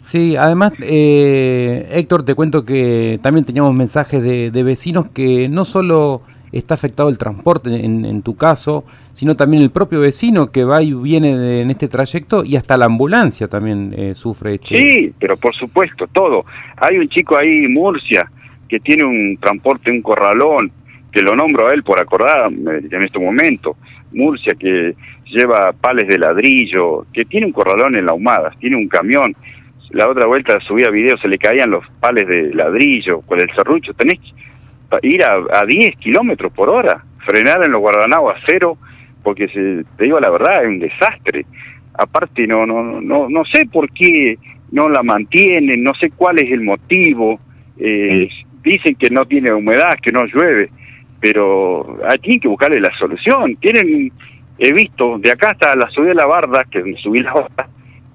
Sí, 0.06 0.36
además, 0.36 0.72
eh, 0.82 1.84
Héctor, 1.90 2.24
te 2.24 2.36
cuento 2.36 2.64
que 2.64 3.18
también 3.22 3.44
teníamos 3.44 3.74
mensajes 3.74 4.22
de, 4.22 4.52
de 4.52 4.62
vecinos 4.62 5.10
que 5.10 5.48
no 5.48 5.64
solo 5.64 6.22
está 6.52 6.74
afectado 6.74 7.08
el 7.08 7.18
transporte 7.18 7.70
en, 7.84 8.22
tu 8.22 8.36
caso, 8.36 8.84
sino 9.12 9.34
también 9.34 9.64
el 9.64 9.72
propio 9.72 10.00
vecino 10.00 10.52
que 10.52 10.62
va 10.62 10.80
y 10.80 10.94
viene 10.94 11.60
en 11.60 11.72
este 11.72 11.88
trayecto 11.88 12.44
y 12.44 12.54
hasta 12.54 12.76
la 12.76 12.84
ambulancia 12.84 13.48
también 13.48 13.92
eh, 13.98 14.14
sufre. 14.14 14.54
Este... 14.54 14.76
Sí, 14.76 15.12
pero 15.18 15.36
por 15.36 15.56
supuesto, 15.56 16.06
todo. 16.12 16.44
Hay 16.76 16.98
un 16.98 17.08
chico 17.08 17.36
ahí 17.36 17.64
en 17.64 17.74
Murcia 17.74 18.30
que 18.68 18.78
tiene 18.78 19.02
un 19.02 19.36
transporte, 19.40 19.90
un 19.90 20.02
corralón, 20.02 20.70
que 21.10 21.20
lo 21.20 21.34
nombro 21.34 21.66
a 21.66 21.72
él 21.72 21.82
por 21.82 21.98
acordarme 21.98 22.78
en 22.78 23.02
este 23.02 23.18
momento. 23.18 23.76
Murcia 24.12 24.54
que 24.56 24.94
lleva 25.26 25.72
pales 25.72 26.06
de 26.06 26.16
ladrillo, 26.16 27.06
que 27.12 27.24
tiene 27.24 27.46
un 27.46 27.52
corralón 27.52 27.96
en 27.96 28.06
la 28.06 28.12
humada, 28.12 28.52
tiene 28.60 28.76
un 28.76 28.86
camión. 28.86 29.34
La 29.96 30.10
otra 30.10 30.26
vuelta 30.26 30.60
subía 30.60 30.90
video, 30.90 31.16
se 31.16 31.26
le 31.26 31.38
caían 31.38 31.70
los 31.70 31.82
pales 32.00 32.28
de 32.28 32.52
ladrillo 32.52 33.22
con 33.22 33.40
el 33.40 33.48
serrucho. 33.56 33.94
Tenés 33.94 34.20
ir 35.00 35.24
a, 35.24 35.60
a 35.60 35.64
10 35.64 35.96
kilómetros 35.96 36.52
por 36.52 36.68
hora, 36.68 37.02
frenar 37.24 37.64
en 37.64 37.72
los 37.72 37.80
guardanados 37.80 38.34
a 38.34 38.40
cero, 38.46 38.76
porque 39.22 39.48
se, 39.48 39.84
te 39.96 40.04
digo 40.04 40.20
la 40.20 40.28
verdad, 40.28 40.64
es 40.64 40.68
un 40.68 40.80
desastre. 40.80 41.46
Aparte, 41.94 42.46
no, 42.46 42.66
no, 42.66 43.00
no, 43.00 43.30
no 43.30 43.44
sé 43.46 43.64
por 43.72 43.90
qué 43.90 44.36
no 44.70 44.90
la 44.90 45.02
mantienen, 45.02 45.82
no 45.82 45.94
sé 45.94 46.10
cuál 46.10 46.40
es 46.40 46.52
el 46.52 46.60
motivo. 46.60 47.40
Eh, 47.78 48.28
dicen 48.62 48.96
que 48.96 49.08
no 49.08 49.24
tiene 49.24 49.50
humedad, 49.50 49.94
que 50.02 50.12
no 50.12 50.26
llueve, 50.26 50.68
pero 51.20 52.00
hay 52.06 52.18
que 52.38 52.48
buscarle 52.48 52.80
la 52.80 52.92
solución. 52.98 53.56
Tienen, 53.56 54.12
he 54.58 54.72
visto, 54.74 55.16
de 55.20 55.30
acá 55.30 55.52
hasta 55.52 55.74
la 55.74 55.88
subida 55.88 56.10
de 56.10 56.14
la 56.16 56.26
barda, 56.26 56.64
que 56.70 56.82
subí 57.02 57.20
la 57.20 57.32
barda, 57.32 57.66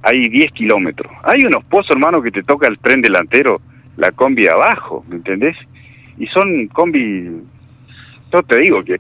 hay 0.04 0.22
10 0.30 0.52
kilómetros. 0.54 1.12
Hay 1.24 1.40
unos 1.46 1.64
pozos, 1.66 1.92
hermano, 1.92 2.22
que 2.22 2.32
te 2.32 2.44
toca 2.44 2.68
el 2.68 2.80
tren 2.80 3.02
delantero, 3.02 3.62
la 3.98 4.12
combi 4.12 4.48
abajo, 4.48 5.06
¿me 5.08 5.18
entendés? 5.18 5.56
y 6.18 6.28
son 6.28 6.68
combi, 6.68 7.32
yo 8.32 8.44
te 8.44 8.60
digo 8.60 8.84
que 8.84 8.98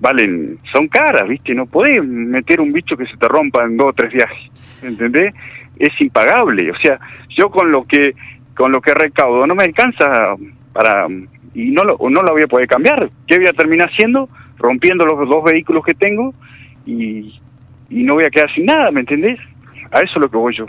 valen, 0.00 0.58
son 0.72 0.88
caras, 0.88 1.28
¿viste? 1.28 1.54
No 1.54 1.66
podés 1.66 2.04
meter 2.04 2.60
un 2.60 2.72
bicho 2.72 2.96
que 2.96 3.06
se 3.06 3.16
te 3.16 3.28
rompa 3.28 3.64
en 3.64 3.76
dos 3.76 3.88
o 3.88 3.92
tres 3.92 4.12
viajes, 4.12 4.50
¿entendés? 4.82 5.32
Es 5.78 5.92
impagable, 6.00 6.70
o 6.70 6.76
sea, 6.82 6.98
yo 7.38 7.48
con 7.50 7.70
lo 7.70 7.84
que 7.84 8.14
con 8.56 8.70
lo 8.70 8.80
que 8.80 8.94
recaudo 8.94 9.46
no 9.46 9.54
me 9.54 9.64
alcanza 9.64 10.34
para 10.72 11.06
y 11.54 11.70
no 11.70 11.84
lo, 11.84 11.96
no 12.10 12.22
lo 12.22 12.32
voy 12.32 12.42
a 12.42 12.48
poder 12.48 12.66
cambiar. 12.68 13.08
¿Qué 13.26 13.36
voy 13.38 13.46
a 13.46 13.52
terminar 13.52 13.88
haciendo? 13.88 14.28
rompiendo 14.56 15.04
los 15.04 15.28
dos 15.28 15.44
vehículos 15.44 15.84
que 15.84 15.94
tengo 15.94 16.32
y, 16.86 17.38
y 17.90 18.02
no 18.04 18.14
voy 18.14 18.24
a 18.24 18.30
quedar 18.30 18.52
sin 18.54 18.66
nada, 18.66 18.90
¿me 18.90 19.00
entendés? 19.00 19.38
A 19.94 20.00
eso 20.00 20.14
es 20.16 20.20
lo 20.20 20.28
que 20.28 20.36
voy 20.36 20.56
yo. 20.56 20.66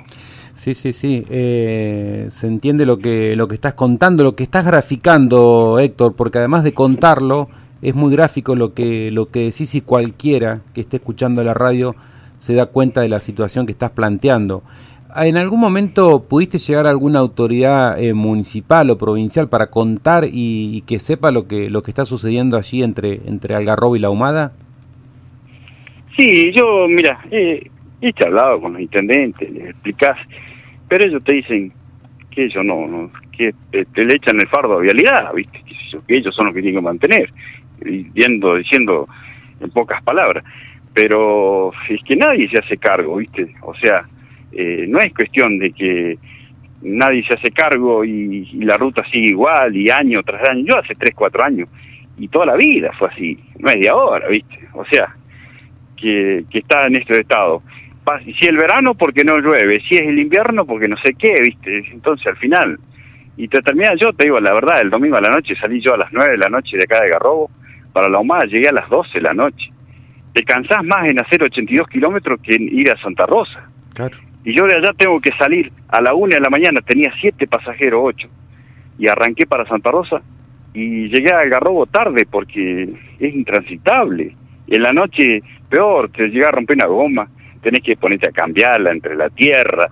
Sí, 0.53 0.75
sí, 0.75 0.93
sí. 0.93 1.25
Eh, 1.29 2.27
se 2.29 2.47
entiende 2.47 2.85
lo 2.85 2.99
que, 2.99 3.35
lo 3.35 3.47
que 3.47 3.55
estás 3.55 3.73
contando, 3.73 4.23
lo 4.23 4.35
que 4.35 4.43
estás 4.43 4.65
graficando, 4.65 5.79
Héctor, 5.79 6.15
porque 6.15 6.37
además 6.37 6.63
de 6.63 6.73
contarlo, 6.73 7.49
es 7.81 7.95
muy 7.95 8.11
gráfico 8.11 8.55
lo 8.55 8.73
que, 8.73 9.09
lo 9.11 9.29
que 9.29 9.45
decís 9.45 9.73
y 9.75 9.81
cualquiera 9.81 10.61
que 10.73 10.81
esté 10.81 10.97
escuchando 10.97 11.43
la 11.43 11.55
radio 11.55 11.95
se 12.37 12.53
da 12.53 12.67
cuenta 12.67 13.01
de 13.01 13.09
la 13.09 13.19
situación 13.19 13.65
que 13.65 13.71
estás 13.71 13.91
planteando. 13.91 14.61
¿En 15.15 15.37
algún 15.37 15.59
momento 15.59 16.23
pudiste 16.23 16.57
llegar 16.57 16.85
a 16.85 16.89
alguna 16.91 17.19
autoridad 17.19 17.99
eh, 18.01 18.13
municipal 18.13 18.89
o 18.89 18.97
provincial 18.97 19.49
para 19.49 19.67
contar 19.67 20.25
y, 20.31 20.81
que 20.81 20.99
sepa 20.99 21.31
lo 21.31 21.47
que, 21.47 21.69
lo 21.69 21.81
que 21.81 21.91
está 21.91 22.05
sucediendo 22.05 22.57
allí 22.57 22.83
entre, 22.83 23.21
entre 23.25 23.55
Algarrobo 23.55 23.95
y 23.95 23.99
La 23.99 24.09
Humada? 24.09 24.51
Sí, 26.17 26.51
yo, 26.55 26.87
mira, 26.87 27.23
he 28.09 28.13
charlado 28.13 28.61
con 28.61 28.73
los 28.73 28.81
intendentes, 28.81 29.49
les 29.51 29.69
explicás, 29.69 30.17
pero 30.87 31.07
ellos 31.07 31.23
te 31.23 31.35
dicen 31.35 31.71
que 32.31 32.45
ellos 32.45 32.63
no, 32.63 33.11
que 33.35 33.53
te, 33.71 34.05
le 34.05 34.15
echan 34.15 34.35
el 34.35 34.47
fardo 34.47 34.77
a 34.77 34.81
vialidad, 34.81 35.33
¿viste? 35.33 35.61
Que 36.07 36.17
ellos 36.17 36.35
son 36.35 36.47
los 36.47 36.55
que 36.55 36.61
tienen 36.61 36.81
que 36.81 36.85
mantener, 36.85 37.29
viendo, 37.79 38.55
diciendo 38.55 39.07
en 39.59 39.69
pocas 39.71 40.01
palabras. 40.03 40.43
Pero 40.93 41.71
es 41.89 42.03
que 42.03 42.15
nadie 42.15 42.49
se 42.49 42.59
hace 42.59 42.77
cargo, 42.77 43.17
¿viste? 43.17 43.53
O 43.61 43.73
sea, 43.75 44.05
eh, 44.51 44.85
no 44.87 44.99
es 44.99 45.13
cuestión 45.13 45.59
de 45.59 45.71
que 45.71 46.17
nadie 46.81 47.23
se 47.23 47.37
hace 47.37 47.51
cargo 47.51 48.05
y, 48.05 48.45
la 48.63 48.77
ruta 48.77 49.03
sigue 49.11 49.29
igual 49.29 49.75
y 49.75 49.89
año 49.89 50.21
tras 50.23 50.49
año. 50.49 50.65
Yo 50.67 50.77
hace 50.77 50.95
3, 50.95 51.11
4 51.15 51.43
años 51.43 51.69
y 52.17 52.27
toda 52.29 52.45
la 52.45 52.55
vida 52.55 52.91
fue 52.97 53.09
así, 53.09 53.37
no 53.59 53.69
es 53.69 53.81
de 53.81 53.89
ahora, 53.89 54.27
¿viste? 54.29 54.59
O 54.73 54.85
sea, 54.85 55.13
que, 55.97 56.45
que 56.49 56.59
está 56.59 56.85
en 56.87 56.95
este 56.95 57.19
estado. 57.19 57.61
Si 58.23 58.47
el 58.47 58.57
verano, 58.57 58.93
porque 58.93 59.23
no 59.23 59.37
llueve, 59.37 59.81
si 59.89 59.95
es 59.95 60.01
el 60.01 60.19
invierno, 60.19 60.65
porque 60.65 60.87
no 60.87 60.95
sé 60.97 61.15
qué, 61.17 61.33
¿viste? 61.41 61.83
Entonces 61.91 62.27
al 62.27 62.37
final, 62.37 62.77
y 63.35 63.47
te 63.47 63.61
termina 63.61 63.95
yo, 63.99 64.13
te 64.13 64.25
digo 64.25 64.39
la 64.39 64.53
verdad, 64.53 64.81
el 64.81 64.89
domingo 64.89 65.17
a 65.17 65.21
la 65.21 65.29
noche 65.29 65.55
salí 65.59 65.81
yo 65.81 65.93
a 65.93 65.97
las 65.97 66.13
9 66.13 66.33
de 66.33 66.37
la 66.37 66.49
noche 66.49 66.77
de 66.77 66.83
acá 66.83 67.03
de 67.03 67.09
Garrobo 67.09 67.49
para 67.91 68.07
la 68.07 68.19
Humada, 68.19 68.45
llegué 68.45 68.69
a 68.69 68.73
las 68.73 68.89
12 68.89 69.09
de 69.15 69.21
la 69.21 69.33
noche. 69.33 69.71
Te 70.33 70.43
cansás 70.43 70.83
más 70.83 71.07
en 71.07 71.19
hacer 71.19 71.41
82 71.41 71.87
kilómetros 71.87 72.39
que 72.41 72.55
en 72.55 72.63
ir 72.77 72.91
a 72.91 73.01
Santa 73.01 73.25
Rosa. 73.25 73.69
Claro. 73.93 74.17
Y 74.43 74.55
yo 74.55 74.65
de 74.67 74.75
allá 74.75 74.91
tengo 74.95 75.19
que 75.19 75.31
salir 75.39 75.71
a 75.87 76.01
la 76.01 76.13
una 76.13 76.35
de 76.35 76.41
la 76.41 76.49
mañana, 76.49 76.81
tenía 76.81 77.11
siete 77.19 77.47
pasajeros, 77.47 78.01
ocho, 78.03 78.27
y 78.99 79.07
arranqué 79.07 79.47
para 79.47 79.65
Santa 79.65 79.89
Rosa 79.89 80.21
y 80.73 81.07
llegué 81.07 81.33
a 81.33 81.45
Garrobo 81.45 81.85
tarde 81.87 82.27
porque 82.29 82.83
es 83.19 83.33
intransitable. 83.33 84.35
Y 84.67 84.75
en 84.75 84.83
la 84.83 84.91
noche, 84.91 85.41
peor, 85.69 86.09
te 86.09 86.27
llega 86.27 86.49
a 86.49 86.51
romper 86.51 86.75
una 86.75 86.87
goma, 86.87 87.27
tenés 87.65 87.81
que 87.81 87.97
ponerte 87.97 88.29
a 88.29 88.31
cambiarla 88.31 88.91
entre 88.91 89.15
la 89.15 89.27
tierra, 89.31 89.89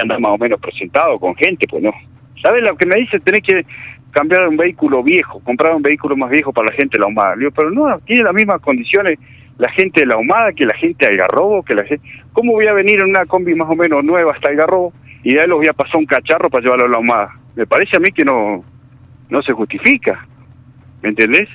andar 0.00 0.20
más 0.20 0.30
o 0.30 0.38
menos 0.38 0.60
presentado 0.60 1.18
con 1.18 1.34
gente, 1.34 1.66
pues 1.68 1.82
no. 1.82 1.92
¿Sabes 2.40 2.62
lo 2.62 2.76
que 2.76 2.86
me 2.86 2.94
dice? 2.94 3.18
Tenés 3.18 3.42
que 3.42 3.66
cambiar 4.12 4.46
un 4.46 4.56
vehículo 4.56 5.02
viejo, 5.02 5.40
comprar 5.40 5.74
un 5.74 5.82
vehículo 5.82 6.16
más 6.16 6.30
viejo 6.30 6.52
para 6.52 6.68
la 6.68 6.76
gente 6.76 6.96
de 6.96 7.00
la 7.00 7.08
humada. 7.08 7.34
digo, 7.34 7.50
pero 7.50 7.72
no, 7.72 7.98
tiene 8.06 8.22
las 8.22 8.34
mismas 8.34 8.60
condiciones 8.60 9.18
la 9.58 9.70
gente 9.70 10.02
de 10.02 10.06
la 10.06 10.18
Humada 10.18 10.52
que 10.52 10.66
la 10.66 10.76
gente 10.76 11.06
de 11.06 11.12
Algarrobo, 11.12 11.62
que 11.62 11.74
la 11.74 11.84
gente... 11.84 12.06
¿Cómo 12.32 12.52
voy 12.52 12.66
a 12.66 12.74
venir 12.74 13.00
en 13.00 13.08
una 13.08 13.24
combi 13.24 13.54
más 13.54 13.68
o 13.70 13.74
menos 13.74 14.04
nueva 14.04 14.32
hasta 14.32 14.48
Algarrobo 14.48 14.92
y 15.24 15.34
de 15.34 15.40
ahí 15.40 15.46
los 15.46 15.58
voy 15.58 15.66
a 15.66 15.72
pasar 15.72 15.96
un 15.96 16.06
cacharro 16.06 16.50
para 16.50 16.62
llevarlo 16.62 16.84
a 16.84 16.88
la 16.90 16.98
Humada? 16.98 17.34
Me 17.54 17.66
parece 17.66 17.96
a 17.96 18.00
mí 18.00 18.10
que 18.10 18.24
no, 18.24 18.62
no 19.30 19.42
se 19.42 19.52
justifica, 19.52 20.26
¿me 21.02 21.08
entendés? 21.08 21.48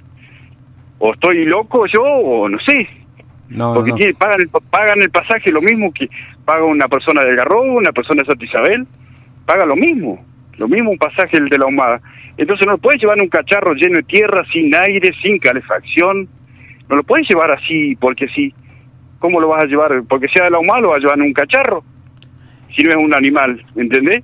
O 0.98 1.14
estoy 1.14 1.46
loco 1.46 1.86
yo 1.86 2.04
o 2.04 2.50
no 2.50 2.58
sé. 2.60 2.88
No, 3.52 3.74
Porque 3.74 4.14
pagan, 4.18 4.42
el, 4.42 4.50
pagan 4.50 5.02
el 5.02 5.10
pasaje 5.10 5.52
lo 5.52 5.62
mismo 5.62 5.92
que 5.94 6.10
paga 6.46 6.64
una 6.64 6.88
persona 6.88 7.24
de 7.24 7.32
Algarrobo, 7.32 7.74
una 7.74 7.92
persona 7.92 8.22
de 8.22 8.28
Santa 8.28 8.46
Isabel, 8.46 8.88
paga 9.46 9.66
lo 9.66 9.76
mismo, 9.76 10.24
lo 10.58 10.68
mismo 10.68 10.92
un 10.92 10.98
pasaje 10.98 11.38
el 11.38 11.50
de 11.50 11.58
la 11.58 11.66
Humada. 11.66 12.02
Entonces 12.38 12.66
no 12.66 12.78
puedes 12.78 13.02
llevar 13.02 13.18
un 13.22 13.28
cacharro 13.28 13.74
lleno 13.74 13.98
de 13.98 14.04
tierra, 14.04 14.44
sin 14.54 14.74
aire, 14.74 15.12
sin 15.22 15.38
calefacción, 15.38 16.30
no 16.90 16.96
lo 16.96 17.04
puedes 17.04 17.28
llevar 17.30 17.52
así 17.52 17.96
porque 17.98 18.28
sí. 18.30 18.54
¿Cómo 19.20 19.40
lo 19.40 19.50
vas 19.50 19.64
a 19.64 19.68
llevar? 19.68 20.02
Porque 20.10 20.28
sea 20.34 20.46
de 20.46 20.52
la 20.52 20.60
humana 20.60 20.82
lo 20.82 20.90
vas 20.90 20.98
a 20.98 21.00
llevar 21.00 21.20
en 21.20 21.26
un 21.26 21.34
cacharro. 21.34 21.84
Si 22.76 22.84
no 22.84 22.92
es 22.92 22.98
un 22.98 23.14
animal, 23.14 23.64
¿entendés? 23.76 24.24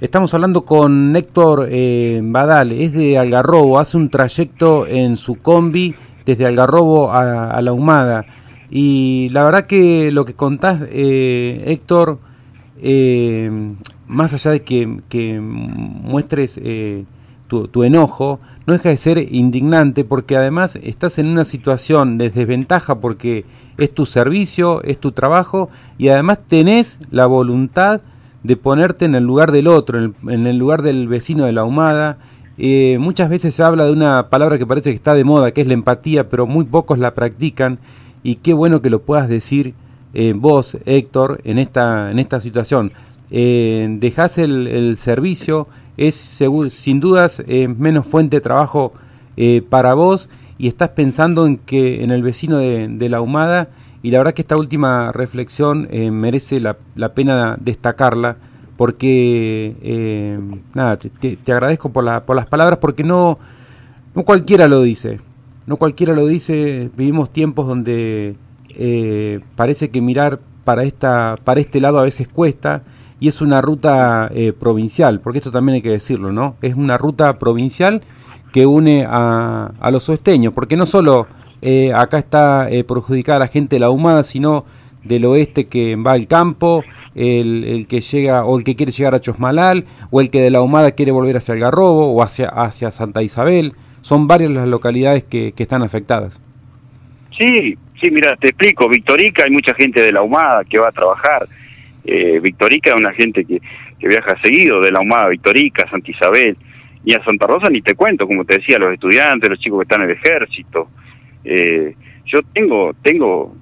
Estamos 0.00 0.34
hablando 0.34 0.64
con 0.64 1.14
Héctor 1.14 1.68
eh, 1.70 2.20
Badal, 2.22 2.72
es 2.72 2.92
de 2.92 3.16
Algarrobo, 3.16 3.78
hace 3.78 3.96
un 3.96 4.10
trayecto 4.10 4.86
en 4.86 5.16
su 5.16 5.40
combi 5.40 5.94
desde 6.26 6.46
Algarrobo 6.46 7.12
a, 7.12 7.60
la 7.60 7.72
Humada. 7.72 8.26
Y 8.70 9.28
la 9.30 9.44
verdad 9.44 9.66
que 9.66 10.10
lo 10.10 10.24
que 10.24 10.34
contás, 10.34 10.82
eh, 10.90 11.62
Héctor, 11.66 12.18
eh, 12.80 13.50
más 14.06 14.32
allá 14.32 14.50
de 14.50 14.62
que, 14.62 15.40
muestres 15.40 16.60
eh, 16.62 17.04
tu, 17.48 17.84
enojo, 17.84 18.40
no 18.66 18.72
deja 18.72 18.88
de 18.88 18.96
ser 18.96 19.32
indignante 19.32 20.04
porque 20.04 20.36
además 20.36 20.76
estás 20.82 21.18
en 21.18 21.26
una 21.26 21.44
situación 21.44 22.18
de 22.18 22.30
desventaja 22.30 22.96
porque 22.96 23.44
es 23.78 23.94
tu 23.94 24.06
servicio, 24.06 24.82
es 24.82 24.98
tu 24.98 25.12
trabajo 25.12 25.68
y 25.98 26.08
además 26.08 26.40
tenés 26.48 26.98
la 27.10 27.26
voluntad 27.26 28.00
de 28.42 28.56
ponerte 28.56 29.04
en 29.04 29.14
el 29.14 29.24
lugar 29.24 29.52
del 29.52 29.68
otro, 29.68 30.12
en 30.28 30.46
el, 30.46 30.58
lugar 30.58 30.82
del 30.82 31.08
vecino 31.08 31.44
de 31.44 31.52
la 31.52 31.64
humada. 31.64 32.18
Eh, 32.56 32.98
muchas 33.00 33.28
veces 33.28 33.54
se 33.54 33.62
habla 33.62 33.84
de 33.84 33.92
una 33.92 34.28
palabra 34.30 34.58
que 34.58 34.66
parece 34.66 34.90
que 34.90 34.96
está 34.96 35.14
de 35.14 35.24
moda, 35.24 35.52
que 35.52 35.60
es 35.60 35.66
la 35.66 35.74
empatía, 35.74 36.28
pero 36.28 36.46
muy 36.46 36.64
pocos 36.64 36.98
la 36.98 37.14
practican 37.14 37.78
y 38.22 38.36
qué 38.36 38.54
bueno 38.54 38.80
que 38.80 38.90
lo 38.90 39.02
puedas 39.02 39.28
decir 39.28 39.74
eh, 40.14 40.32
vos, 40.34 40.78
Héctor, 40.86 41.40
en 41.44 41.58
esta, 41.58 42.10
en 42.12 42.20
esta 42.20 42.40
situación. 42.40 42.92
Eh, 43.30 43.88
dejás 43.98 44.38
el, 44.38 44.96
servicio, 44.96 45.66
es 45.96 46.14
sin 46.68 47.00
dudas 47.00 47.42
menos 47.46 48.06
fuente 48.06 48.36
de 48.36 48.40
trabajo 48.40 48.92
eh, 49.36 49.62
para 49.68 49.94
vos 49.94 50.28
y 50.56 50.68
estás 50.68 50.90
pensando 50.90 51.46
en 51.46 51.58
que 51.58 52.04
en 52.04 52.12
el 52.12 52.22
vecino 52.22 52.58
de, 52.58 53.08
la 53.08 53.20
humada 53.20 53.68
y 54.02 54.10
la 54.12 54.18
verdad 54.18 54.34
que 54.34 54.42
esta 54.42 54.56
última 54.56 55.10
reflexión 55.10 55.88
merece 56.12 56.60
la, 56.60 56.76
pena 57.14 57.56
destacarla 57.60 58.36
porque 58.76 60.56
nada 60.74 60.96
te, 60.96 61.38
agradezco 61.52 61.90
por, 61.90 62.04
la, 62.04 62.24
por 62.24 62.36
las 62.36 62.46
palabras 62.46 62.78
porque 62.78 63.04
no 63.04 63.38
no 64.14 64.24
cualquiera 64.24 64.68
lo 64.68 64.82
dice 64.82 65.20
no 65.66 65.76
cualquiera 65.76 66.12
lo 66.12 66.26
dice 66.26 66.90
vivimos 66.96 67.30
tiempos 67.30 67.66
donde 67.66 68.36
parece 69.56 69.90
que 69.90 70.00
mirar 70.00 70.40
para 70.64 70.82
esta 70.82 71.38
para 71.44 71.60
este 71.60 71.80
lado 71.80 71.98
a 71.98 72.02
veces 72.02 72.28
cuesta 72.28 72.82
y 73.24 73.28
es 73.28 73.40
una 73.40 73.62
ruta 73.62 74.30
eh, 74.34 74.52
provincial, 74.52 75.20
porque 75.20 75.38
esto 75.38 75.50
también 75.50 75.76
hay 75.76 75.82
que 75.82 75.90
decirlo, 75.90 76.30
¿no? 76.30 76.56
Es 76.60 76.74
una 76.74 76.98
ruta 76.98 77.38
provincial 77.38 78.02
que 78.52 78.66
une 78.66 79.06
a, 79.08 79.72
a 79.80 79.90
los 79.90 80.08
oesteños, 80.10 80.52
porque 80.52 80.76
no 80.76 80.84
solo 80.84 81.26
eh, 81.62 81.90
acá 81.94 82.18
está 82.18 82.68
eh, 82.68 82.84
perjudicada 82.84 83.38
la 83.38 83.48
gente 83.48 83.76
de 83.76 83.80
la 83.80 83.88
Humada, 83.88 84.22
sino 84.24 84.66
del 85.04 85.24
oeste 85.24 85.68
que 85.68 85.96
va 85.96 86.12
al 86.12 86.26
campo, 86.26 86.84
el, 87.14 87.64
el, 87.64 87.86
que 87.86 88.00
llega 88.00 88.44
o 88.44 88.58
el 88.58 88.64
que 88.64 88.76
quiere 88.76 88.92
llegar 88.92 89.14
a 89.14 89.20
Chosmalal, 89.20 89.84
o 90.10 90.20
el 90.20 90.30
que 90.30 90.40
de 90.40 90.50
la 90.50 90.60
Humada 90.60 90.92
quiere 90.92 91.12
volver 91.12 91.36
hacia 91.36 91.54
el 91.54 91.60
Garrobo 91.60 92.12
o 92.12 92.22
hacia, 92.22 92.48
hacia 92.48 92.90
Santa 92.90 93.22
Isabel. 93.22 93.72
Son 94.00 94.26
varias 94.28 94.50
las 94.50 94.68
localidades 94.68 95.24
que, 95.24 95.52
que 95.52 95.62
están 95.62 95.82
afectadas. 95.82 96.40
Sí, 97.38 97.76
sí, 98.00 98.10
mira, 98.10 98.36
te 98.36 98.48
explico. 98.48 98.88
Victorica 98.88 99.44
hay 99.44 99.50
mucha 99.50 99.74
gente 99.74 100.02
de 100.02 100.12
la 100.12 100.22
Humada 100.22 100.62
que 100.64 100.78
va 100.78 100.88
a 100.88 100.92
trabajar 100.92 101.48
eh, 102.04 102.38
Victorica 102.40 102.90
es 102.90 102.96
una 102.96 103.12
gente 103.12 103.44
que, 103.44 103.60
que 103.98 104.08
viaja 104.08 104.38
seguido, 104.42 104.80
de 104.80 104.92
la 104.92 105.00
Humada 105.00 105.28
Victorica, 105.28 105.88
Santa 105.88 106.10
Isabel, 106.10 106.56
y 107.04 107.14
a 107.14 107.24
Santa 107.24 107.46
Rosa 107.46 107.68
ni 107.70 107.82
te 107.82 107.94
cuento, 107.94 108.26
como 108.26 108.44
te 108.44 108.58
decía, 108.58 108.78
los 108.78 108.92
estudiantes, 108.92 109.48
los 109.48 109.58
chicos 109.58 109.80
que 109.80 109.82
están 109.84 110.02
en 110.02 110.10
el 110.10 110.16
ejército. 110.16 110.88
Eh, 111.44 111.94
yo 112.26 112.40
tengo, 112.52 112.94
tengo, 113.02 113.54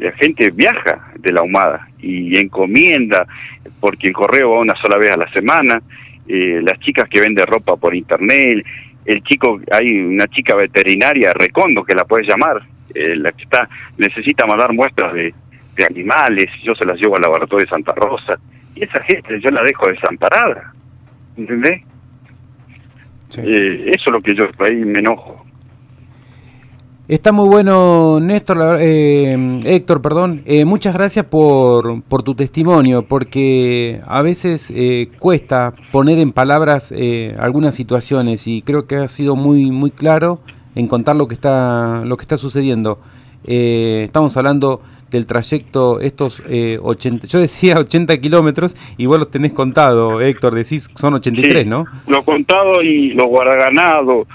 la 0.00 0.12
gente 0.12 0.50
viaja 0.50 1.12
de 1.18 1.32
la 1.32 1.42
Humada 1.42 1.88
y 1.98 2.38
encomienda, 2.38 3.26
porque 3.78 4.08
el 4.08 4.14
correo 4.14 4.50
va 4.50 4.60
una 4.60 4.74
sola 4.76 4.96
vez 4.98 5.10
a 5.12 5.16
la 5.16 5.30
semana, 5.32 5.80
eh, 6.26 6.60
las 6.62 6.78
chicas 6.80 7.08
que 7.08 7.20
venden 7.20 7.46
ropa 7.46 7.76
por 7.76 7.94
internet, 7.94 8.64
el 9.04 9.22
chico, 9.22 9.60
hay 9.72 10.00
una 10.00 10.26
chica 10.28 10.54
veterinaria, 10.54 11.32
Recondo, 11.32 11.82
que 11.82 11.94
la 11.94 12.04
puedes 12.04 12.28
llamar, 12.28 12.62
eh, 12.94 13.16
la 13.16 13.30
que 13.32 13.44
está, 13.44 13.68
necesita 13.96 14.46
mandar 14.46 14.72
muestras 14.72 15.12
de, 15.14 15.34
de 15.76 15.84
animales, 15.84 16.46
yo 16.62 16.74
se 16.74 16.86
las 16.86 16.98
llevo 16.98 17.16
al 17.16 17.22
laboratorio 17.22 17.64
de 17.64 17.70
Santa 17.70 17.92
Rosa, 17.92 18.38
y 18.74 18.84
esa 18.84 19.02
gente 19.02 19.40
yo 19.40 19.50
la 19.50 19.62
dejo 19.62 19.88
desamparada, 19.88 20.72
¿entendés? 21.36 21.82
Eh, 23.38 23.92
eso 23.94 24.04
es 24.06 24.12
lo 24.12 24.20
que 24.20 24.34
yo 24.34 24.44
ahí 24.58 24.76
me 24.76 24.98
enojo. 24.98 25.44
Está 27.10 27.32
muy 27.32 27.48
bueno, 27.48 28.20
Néstor, 28.20 28.78
eh, 28.78 29.58
Héctor, 29.64 30.00
perdón. 30.00 30.42
Eh, 30.46 30.64
muchas 30.64 30.94
gracias 30.94 31.24
por, 31.24 32.02
por, 32.04 32.22
tu 32.22 32.36
testimonio, 32.36 33.02
porque 33.02 34.00
a 34.06 34.22
veces 34.22 34.72
eh, 34.72 35.08
cuesta 35.18 35.72
poner 35.90 36.20
en 36.20 36.30
palabras 36.30 36.94
algunas 37.36 37.74
situaciones 37.74 38.46
y 38.46 38.62
creo 38.62 38.86
que 38.86 38.94
ha 38.94 39.08
sido 39.08 39.34
muy, 39.34 39.72
muy 39.72 39.90
claro 39.90 40.38
en 40.76 40.86
contar 40.86 41.16
lo 41.16 41.26
que 41.26 41.34
está, 41.34 42.04
lo 42.04 42.16
que 42.16 42.22
está 42.22 42.36
sucediendo. 42.36 43.00
Eh, 43.44 44.02
estamos 44.04 44.36
hablando 44.36 44.80
del 45.10 45.26
trayecto, 45.26 45.98
estos 45.98 46.40
eh, 46.48 46.78
80, 46.80 47.26
yo 47.26 47.40
decía 47.40 47.76
80 47.80 48.20
kilómetros 48.20 48.76
y 48.96 49.06
vos 49.06 49.18
los 49.18 49.32
tenés 49.32 49.52
contado, 49.52 50.20
Héctor, 50.20 50.54
decís 50.54 50.88
son 50.94 51.14
83, 51.14 51.66
¿no? 51.66 51.86
Lo 52.06 52.24
contado 52.24 52.82
y 52.82 53.12
lo 53.14 53.26
guardaganado 53.26 54.28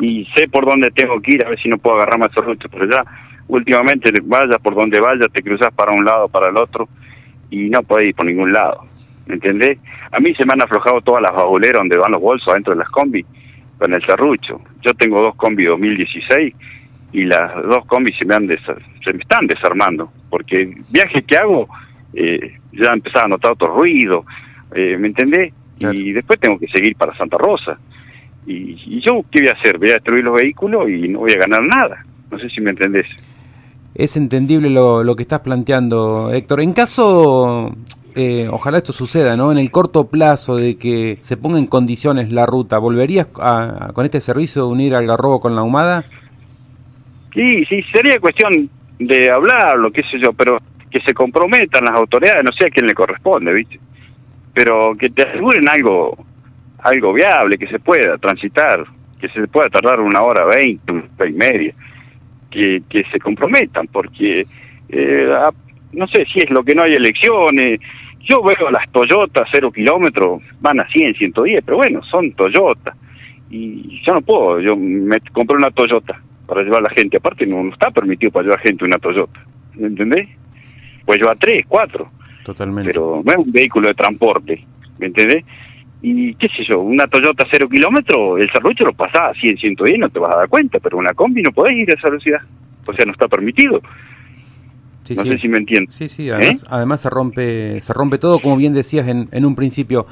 y 0.00 0.26
sé 0.36 0.48
por 0.48 0.66
dónde 0.66 0.90
tengo 0.90 1.20
que 1.20 1.36
ir, 1.36 1.46
a 1.46 1.50
ver 1.50 1.60
si 1.60 1.68
no 1.68 1.78
puedo 1.78 1.96
agarrar 1.96 2.18
más 2.18 2.34
rutas, 2.34 2.70
pero 2.70 2.88
ya 2.90 3.04
últimamente 3.48 4.12
vaya 4.24 4.58
por 4.58 4.74
donde 4.74 5.00
vaya, 5.00 5.26
te 5.32 5.42
cruzas 5.42 5.70
para 5.74 5.92
un 5.92 6.04
lado, 6.04 6.28
para 6.28 6.48
el 6.48 6.56
otro 6.56 6.88
y 7.50 7.68
no 7.70 7.82
podés 7.82 8.06
ir 8.06 8.14
por 8.14 8.26
ningún 8.26 8.52
lado, 8.52 8.84
¿me 9.26 9.34
entendés? 9.34 9.78
A 10.12 10.20
mí 10.20 10.34
se 10.34 10.44
me 10.44 10.52
han 10.52 10.62
aflojado 10.62 11.00
todas 11.00 11.22
las 11.22 11.32
babuleras 11.32 11.80
donde 11.80 11.96
van 11.96 12.12
los 12.12 12.20
bolsos 12.20 12.48
adentro 12.48 12.72
de 12.72 12.80
las 12.80 12.88
combi 12.90 13.24
con 13.78 13.92
el 13.92 14.04
serrucho. 14.06 14.60
Yo 14.82 14.94
tengo 14.94 15.20
dos 15.20 15.34
combi 15.36 15.64
2016 15.64 16.54
y 17.12 17.24
las 17.24 17.54
dos 17.62 17.84
combis 17.86 18.16
se 18.18 18.26
me, 18.26 18.34
han 18.34 18.48
se 18.48 19.12
me 19.12 19.22
están 19.22 19.46
desarmando, 19.46 20.10
porque 20.28 20.74
viaje 20.90 21.22
que 21.22 21.36
hago 21.36 21.68
eh, 22.12 22.58
ya 22.72 22.92
empezaba 22.92 23.26
a 23.26 23.28
notar 23.28 23.52
otro 23.52 23.74
ruido, 23.74 24.24
eh, 24.74 24.96
¿me 24.98 25.08
entendés? 25.08 25.52
Y 25.78 26.12
después 26.12 26.40
tengo 26.40 26.58
que 26.58 26.68
seguir 26.68 26.96
para 26.96 27.14
Santa 27.16 27.36
Rosa. 27.36 27.78
Y, 28.46 29.00
yo, 29.00 29.24
¿qué 29.30 29.40
voy 29.40 29.48
a 29.48 29.52
hacer? 29.52 29.78
Voy 29.78 29.90
a 29.90 29.94
destruir 29.94 30.24
los 30.24 30.40
vehículos 30.40 30.88
y 30.88 31.08
no 31.08 31.20
voy 31.20 31.32
a 31.32 31.38
ganar 31.38 31.62
nada. 31.62 32.04
No 32.30 32.38
sé 32.38 32.48
si 32.48 32.60
me 32.60 32.70
entendés. 32.70 33.06
Es 33.94 34.16
entendible 34.16 34.70
lo, 34.70 35.02
lo 35.02 35.16
que 35.16 35.22
estás 35.22 35.40
planteando, 35.40 36.30
Héctor. 36.32 36.60
En 36.60 36.72
caso, 36.72 37.74
eh, 38.18 38.48
ojalá 38.50 38.78
esto 38.78 38.94
suceda, 38.94 39.36
¿no? 39.36 39.52
En 39.52 39.58
el 39.58 39.70
corto 39.70 40.08
plazo 40.08 40.56
de 40.56 40.78
que 40.78 41.18
se 41.20 41.36
ponga 41.36 41.58
en 41.58 41.66
condiciones 41.66 42.32
la 42.32 42.46
ruta, 42.46 42.78
¿volverías 42.78 43.26
con 43.26 44.04
este 44.06 44.22
servicio 44.22 44.62
de 44.62 44.72
unir 44.72 44.94
al 44.94 45.06
Garrobo 45.06 45.38
con 45.38 45.54
la 45.54 45.62
Humada? 45.62 46.06
Sí, 47.34 47.62
sí, 47.66 47.82
sería 47.92 48.18
cuestión 48.18 48.70
de 48.98 49.30
hablarlo, 49.30 49.90
qué 49.90 50.02
sé 50.04 50.18
yo, 50.18 50.32
pero 50.32 50.58
que 50.90 50.98
se 51.00 51.12
comprometan 51.12 51.84
las 51.84 51.94
autoridades, 51.94 52.42
no 52.42 52.52
sé 52.58 52.68
a 52.68 52.70
quién 52.70 52.86
le 52.86 52.94
corresponde, 52.94 53.52
¿viste? 53.52 53.78
Pero 54.54 54.96
que 54.96 55.10
te 55.10 55.22
aseguren 55.22 55.68
algo 55.68 56.16
algo 56.86 57.12
viable, 57.12 57.58
que 57.58 57.66
se 57.66 57.78
pueda 57.78 58.16
transitar, 58.18 58.84
que 59.20 59.28
se 59.28 59.48
pueda 59.48 59.68
tardar 59.68 60.00
una 60.00 60.22
hora 60.22 60.44
veinte, 60.44 60.92
una 60.92 61.04
hora 61.18 61.28
y 61.28 61.32
media, 61.32 61.74
que, 62.50 62.82
que 62.88 63.04
se 63.10 63.18
comprometan, 63.18 63.88
porque 63.88 64.46
eh, 64.88 65.28
no 65.92 66.06
sé 66.08 66.24
si 66.32 66.38
es 66.38 66.50
lo 66.50 66.62
que 66.62 66.74
no 66.74 66.84
hay 66.84 66.92
elecciones, 66.92 67.80
yo 68.20 68.42
veo 68.42 68.70
las 68.70 68.90
Toyota 68.90 69.44
cero 69.52 69.70
kilómetros, 69.72 70.42
van 70.60 70.80
a 70.80 70.88
100, 70.88 71.14
110, 71.14 71.62
pero 71.64 71.76
bueno, 71.78 72.02
son 72.04 72.32
Toyota, 72.32 72.94
y 73.50 74.00
yo 74.04 74.14
no 74.14 74.20
puedo, 74.20 74.60
yo 74.60 74.76
me 74.76 75.18
compré 75.32 75.56
una 75.56 75.70
Toyota 75.70 76.20
para 76.46 76.62
llevar 76.62 76.80
a 76.80 76.88
la 76.88 76.90
gente, 76.90 77.16
aparte 77.16 77.46
no, 77.46 77.68
está 77.68 77.90
permitido 77.90 78.30
para 78.30 78.44
llevar 78.44 78.60
gente 78.60 78.84
una 78.84 78.98
Toyota, 78.98 79.40
¿me 79.74 79.88
entendés? 79.88 80.28
Pues 81.04 81.18
llevar 81.18 81.36
tres, 81.38 81.62
cuatro. 81.68 82.10
Totalmente. 82.44 82.90
Pero 82.92 83.22
no 83.24 83.32
es 83.32 83.38
un 83.38 83.52
vehículo 83.52 83.88
de 83.88 83.94
transporte, 83.94 84.64
¿me 84.98 85.06
entendés? 85.06 85.44
Y 86.02 86.34
qué 86.34 86.48
sé 86.48 86.64
yo, 86.68 86.80
una 86.80 87.06
Toyota 87.06 87.46
cero 87.50 87.68
kilómetros, 87.70 88.40
el 88.40 88.50
serrucho 88.50 88.84
lo 88.84 88.92
pasás 88.92 89.30
a 89.30 89.34
100, 89.34 89.58
110, 89.58 89.98
no 89.98 90.08
te 90.10 90.18
vas 90.18 90.34
a 90.34 90.38
dar 90.38 90.48
cuenta, 90.48 90.78
pero 90.78 90.98
una 90.98 91.14
combi 91.14 91.42
no 91.42 91.50
podés 91.52 91.76
ir 91.76 91.90
a 91.90 91.94
esa 91.94 92.08
velocidad, 92.08 92.40
o 92.86 92.92
sea, 92.92 93.04
no 93.06 93.12
está 93.12 93.28
permitido. 93.28 93.80
no 93.80 95.22
sé 95.22 95.38
si 95.38 95.48
me 95.48 95.58
entiendes. 95.58 95.94
Sí, 95.94 96.08
sí, 96.08 96.30
además, 96.30 96.62
¿Eh? 96.62 96.66
además, 96.70 97.00
se 97.00 97.10
rompe 97.10 97.80
se 97.80 97.92
rompe 97.92 98.18
todo, 98.18 98.40
como 98.40 98.56
bien 98.56 98.74
decías 98.74 99.08
en, 99.08 99.28
en 99.32 99.44
un 99.46 99.54
principio. 99.54 100.06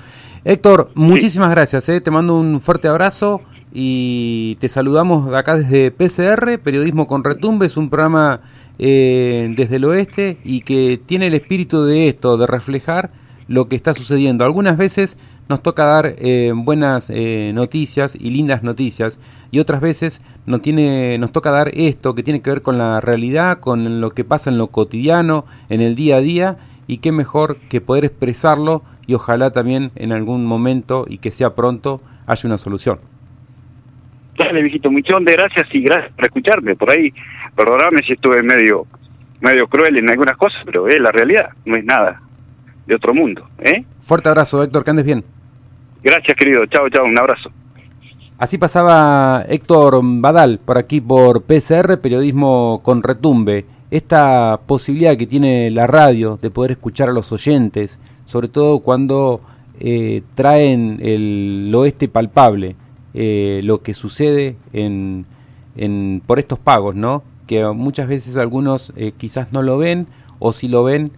Héctor, 0.44 0.90
muchísimas 0.94 1.50
gracias, 1.50 1.88
¿eh? 1.88 2.00
te 2.00 2.10
mando 2.10 2.38
un 2.38 2.60
fuerte 2.60 2.88
abrazo 2.88 3.42
y 3.72 4.56
te 4.60 4.68
saludamos 4.68 5.28
de 5.28 5.36
acá 5.36 5.56
desde 5.56 5.90
PCR, 5.90 6.58
Periodismo 6.62 7.06
con 7.06 7.24
Retumbe, 7.24 7.66
es 7.66 7.76
un 7.76 7.90
programa 7.90 8.40
eh, 8.78 9.52
desde 9.56 9.76
el 9.76 9.84
oeste 9.84 10.38
y 10.44 10.60
que 10.60 11.00
tiene 11.04 11.26
el 11.26 11.34
espíritu 11.34 11.84
de 11.84 12.08
esto, 12.08 12.36
de 12.36 12.46
reflejar 12.46 13.10
lo 13.48 13.68
que 13.68 13.76
está 13.76 13.94
sucediendo. 13.94 14.44
Algunas 14.44 14.76
veces 14.76 15.18
nos 15.48 15.62
toca 15.62 15.84
dar 15.84 16.14
eh, 16.18 16.52
buenas 16.54 17.10
eh, 17.10 17.52
noticias 17.54 18.16
y 18.18 18.30
lindas 18.30 18.62
noticias 18.62 19.18
y 19.50 19.58
otras 19.58 19.80
veces 19.80 20.22
nos, 20.46 20.62
tiene, 20.62 21.18
nos 21.18 21.32
toca 21.32 21.50
dar 21.50 21.70
esto 21.74 22.14
que 22.14 22.22
tiene 22.22 22.40
que 22.40 22.50
ver 22.50 22.62
con 22.62 22.78
la 22.78 23.00
realidad, 23.00 23.60
con 23.60 24.00
lo 24.00 24.10
que 24.10 24.24
pasa 24.24 24.50
en 24.50 24.58
lo 24.58 24.68
cotidiano, 24.68 25.44
en 25.68 25.80
el 25.80 25.94
día 25.94 26.16
a 26.16 26.20
día 26.20 26.56
y 26.86 26.98
qué 26.98 27.12
mejor 27.12 27.58
que 27.68 27.80
poder 27.80 28.04
expresarlo 28.04 28.82
y 29.06 29.14
ojalá 29.14 29.50
también 29.50 29.90
en 29.96 30.12
algún 30.12 30.46
momento 30.46 31.04
y 31.08 31.18
que 31.18 31.30
sea 31.30 31.54
pronto 31.54 32.00
haya 32.26 32.46
una 32.46 32.58
solución. 32.58 32.98
Dale, 34.38 34.62
viejito, 34.62 34.90
muchas 34.90 35.20
gracias 35.20 35.68
y 35.72 35.82
gracias 35.82 36.12
por 36.14 36.24
escucharme. 36.24 36.74
Por 36.74 36.90
ahí, 36.90 37.12
perdóname 37.54 38.02
si 38.04 38.14
estuve 38.14 38.42
medio 38.42 38.86
medio 39.40 39.66
cruel 39.66 39.98
en 39.98 40.08
algunas 40.08 40.38
cosas, 40.38 40.62
pero 40.64 40.88
es 40.88 40.98
la 40.98 41.12
realidad, 41.12 41.50
no 41.66 41.76
es 41.76 41.84
nada 41.84 42.22
de 42.86 42.94
otro 42.94 43.14
mundo. 43.14 43.46
¿eh? 43.58 43.84
Fuerte 44.00 44.28
abrazo, 44.28 44.62
Héctor, 44.62 44.84
que 44.84 44.90
andes 44.90 45.06
bien. 45.06 45.24
Gracias, 46.02 46.36
querido. 46.36 46.66
Chao, 46.66 46.88
chao, 46.90 47.04
un 47.04 47.18
abrazo. 47.18 47.50
Así 48.36 48.58
pasaba 48.58 49.44
Héctor 49.48 50.00
Badal 50.02 50.58
por 50.58 50.76
aquí 50.76 51.00
por 51.00 51.42
PCR, 51.42 51.98
periodismo 52.00 52.80
con 52.82 53.02
retumbe. 53.02 53.64
Esta 53.90 54.58
posibilidad 54.66 55.16
que 55.16 55.26
tiene 55.26 55.70
la 55.70 55.86
radio 55.86 56.38
de 56.42 56.50
poder 56.50 56.72
escuchar 56.72 57.08
a 57.08 57.12
los 57.12 57.30
oyentes, 57.30 58.00
sobre 58.26 58.48
todo 58.48 58.80
cuando 58.80 59.40
eh, 59.78 60.22
traen 60.34 60.98
el 61.00 61.72
oeste 61.76 62.08
palpable, 62.08 62.74
eh, 63.14 63.60
lo 63.62 63.82
que 63.82 63.94
sucede 63.94 64.56
en, 64.72 65.26
en, 65.76 66.20
por 66.26 66.40
estos 66.40 66.58
pagos, 66.58 66.96
¿no? 66.96 67.22
Que 67.46 67.64
muchas 67.68 68.08
veces 68.08 68.36
algunos 68.36 68.92
eh, 68.96 69.12
quizás 69.16 69.52
no 69.52 69.62
lo 69.62 69.78
ven 69.78 70.08
o 70.40 70.52
si 70.52 70.66
lo 70.66 70.82
ven 70.82 71.12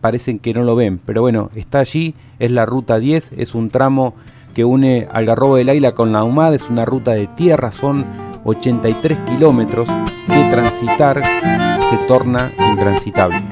parecen 0.00 0.38
que 0.38 0.54
no 0.54 0.62
lo 0.62 0.76
ven, 0.76 1.00
pero 1.04 1.22
bueno, 1.22 1.50
está 1.54 1.80
allí, 1.80 2.14
es 2.38 2.50
la 2.50 2.66
ruta 2.66 2.98
10, 2.98 3.32
es 3.36 3.54
un 3.54 3.70
tramo 3.70 4.14
que 4.54 4.64
une 4.64 5.06
Algarrobo 5.12 5.56
del 5.56 5.68
Águila 5.68 5.92
con 5.92 6.12
la 6.12 6.24
Humada, 6.24 6.56
es 6.56 6.68
una 6.68 6.84
ruta 6.84 7.12
de 7.12 7.26
tierra, 7.28 7.70
son 7.70 8.04
83 8.44 9.18
kilómetros 9.26 9.88
que 10.26 10.50
transitar 10.50 11.22
se 11.24 11.96
torna 12.08 12.50
intransitable. 12.70 13.42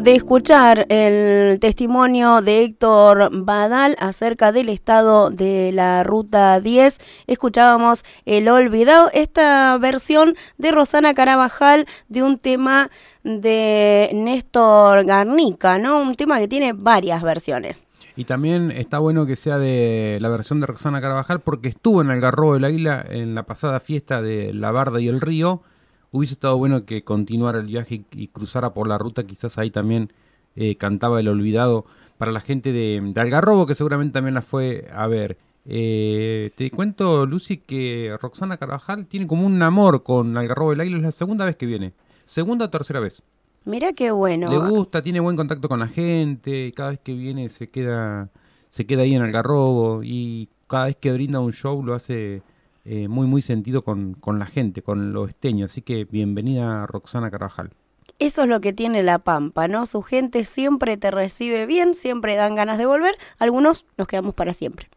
De 0.00 0.14
escuchar 0.14 0.86
el 0.90 1.58
testimonio 1.58 2.42
de 2.42 2.62
Héctor 2.62 3.30
Badal 3.32 3.96
acerca 3.98 4.52
del 4.52 4.68
estado 4.68 5.30
de 5.30 5.72
la 5.72 6.04
Ruta 6.04 6.60
10, 6.60 6.98
escuchábamos 7.26 8.04
El 8.24 8.48
Olvidado, 8.48 9.10
esta 9.14 9.76
versión 9.78 10.36
de 10.58 10.70
Rosana 10.70 11.14
Carabajal 11.14 11.86
de 12.08 12.22
un 12.22 12.38
tema 12.38 12.90
de 13.24 14.10
Néstor 14.12 15.04
Garnica, 15.04 15.78
¿no? 15.78 16.00
Un 16.00 16.14
tema 16.14 16.38
que 16.38 16.48
tiene 16.48 16.72
varias 16.72 17.22
versiones. 17.22 17.86
Y 18.16 18.24
también 18.24 18.70
está 18.70 18.98
bueno 18.98 19.24
que 19.26 19.36
sea 19.36 19.58
de 19.58 20.18
la 20.20 20.28
versión 20.28 20.60
de 20.60 20.66
Roxana 20.66 21.00
Carabajal 21.00 21.40
porque 21.40 21.68
estuvo 21.68 22.02
en 22.02 22.10
Algarrobo 22.10 22.54
del 22.54 22.64
Águila 22.64 23.04
en 23.08 23.34
la 23.34 23.44
pasada 23.44 23.80
fiesta 23.80 24.20
de 24.20 24.52
La 24.52 24.72
Barda 24.72 25.00
y 25.00 25.08
el 25.08 25.20
Río. 25.20 25.62
Hubiese 26.12 26.34
estado 26.34 26.56
bueno 26.56 26.84
que 26.84 27.04
continuara 27.04 27.58
el 27.58 27.66
viaje 27.66 27.96
y, 27.96 28.04
y 28.12 28.28
cruzara 28.28 28.72
por 28.72 28.88
la 28.88 28.98
ruta, 28.98 29.24
quizás 29.24 29.58
ahí 29.58 29.70
también 29.70 30.10
eh, 30.54 30.76
cantaba 30.76 31.20
El 31.20 31.28
Olvidado 31.28 31.84
para 32.18 32.32
la 32.32 32.40
gente 32.40 32.72
de, 32.72 33.00
de 33.02 33.20
Algarrobo 33.20 33.66
que 33.66 33.74
seguramente 33.74 34.14
también 34.14 34.34
la 34.34 34.42
fue 34.42 34.88
a 34.92 35.06
ver. 35.06 35.38
Eh, 35.68 36.52
te 36.56 36.70
cuento, 36.70 37.26
Lucy, 37.26 37.58
que 37.58 38.16
Roxana 38.20 38.56
Carvajal 38.56 39.06
tiene 39.06 39.26
como 39.26 39.44
un 39.44 39.60
amor 39.62 40.02
con 40.02 40.36
Algarrobo 40.36 40.70
del 40.70 40.80
Águila, 40.80 40.96
es 40.98 41.02
la 41.02 41.12
segunda 41.12 41.44
vez 41.44 41.56
que 41.56 41.66
viene. 41.66 41.92
Segunda 42.24 42.66
o 42.66 42.70
tercera 42.70 43.00
vez. 43.00 43.22
Mira 43.64 43.92
qué 43.92 44.12
bueno. 44.12 44.48
Le 44.48 44.58
gusta, 44.70 45.02
tiene 45.02 45.18
buen 45.18 45.36
contacto 45.36 45.68
con 45.68 45.80
la 45.80 45.88
gente, 45.88 46.66
y 46.66 46.72
cada 46.72 46.90
vez 46.90 47.00
que 47.00 47.14
viene 47.14 47.48
se 47.48 47.68
queda, 47.68 48.30
se 48.68 48.86
queda 48.86 49.02
ahí 49.02 49.14
en 49.14 49.22
Algarrobo 49.22 50.02
y 50.04 50.48
cada 50.68 50.86
vez 50.86 50.96
que 50.96 51.12
brinda 51.12 51.40
un 51.40 51.52
show 51.52 51.84
lo 51.84 51.94
hace 51.94 52.42
eh, 52.86 53.08
muy 53.08 53.26
muy 53.26 53.42
sentido 53.42 53.82
con, 53.82 54.14
con 54.14 54.38
la 54.38 54.46
gente, 54.46 54.82
con 54.82 55.12
los 55.12 55.28
esteños. 55.28 55.72
Así 55.72 55.82
que 55.82 56.04
bienvenida 56.04 56.86
Roxana 56.86 57.30
Carvajal. 57.30 57.70
Eso 58.18 58.44
es 58.44 58.48
lo 58.48 58.60
que 58.60 58.72
tiene 58.72 59.02
La 59.02 59.18
Pampa, 59.18 59.68
¿no? 59.68 59.84
Su 59.84 60.02
gente 60.02 60.44
siempre 60.44 60.96
te 60.96 61.10
recibe 61.10 61.66
bien, 61.66 61.94
siempre 61.94 62.34
dan 62.34 62.54
ganas 62.54 62.78
de 62.78 62.86
volver, 62.86 63.14
algunos 63.38 63.84
nos 63.98 64.06
quedamos 64.06 64.34
para 64.34 64.52
siempre. 64.54 64.88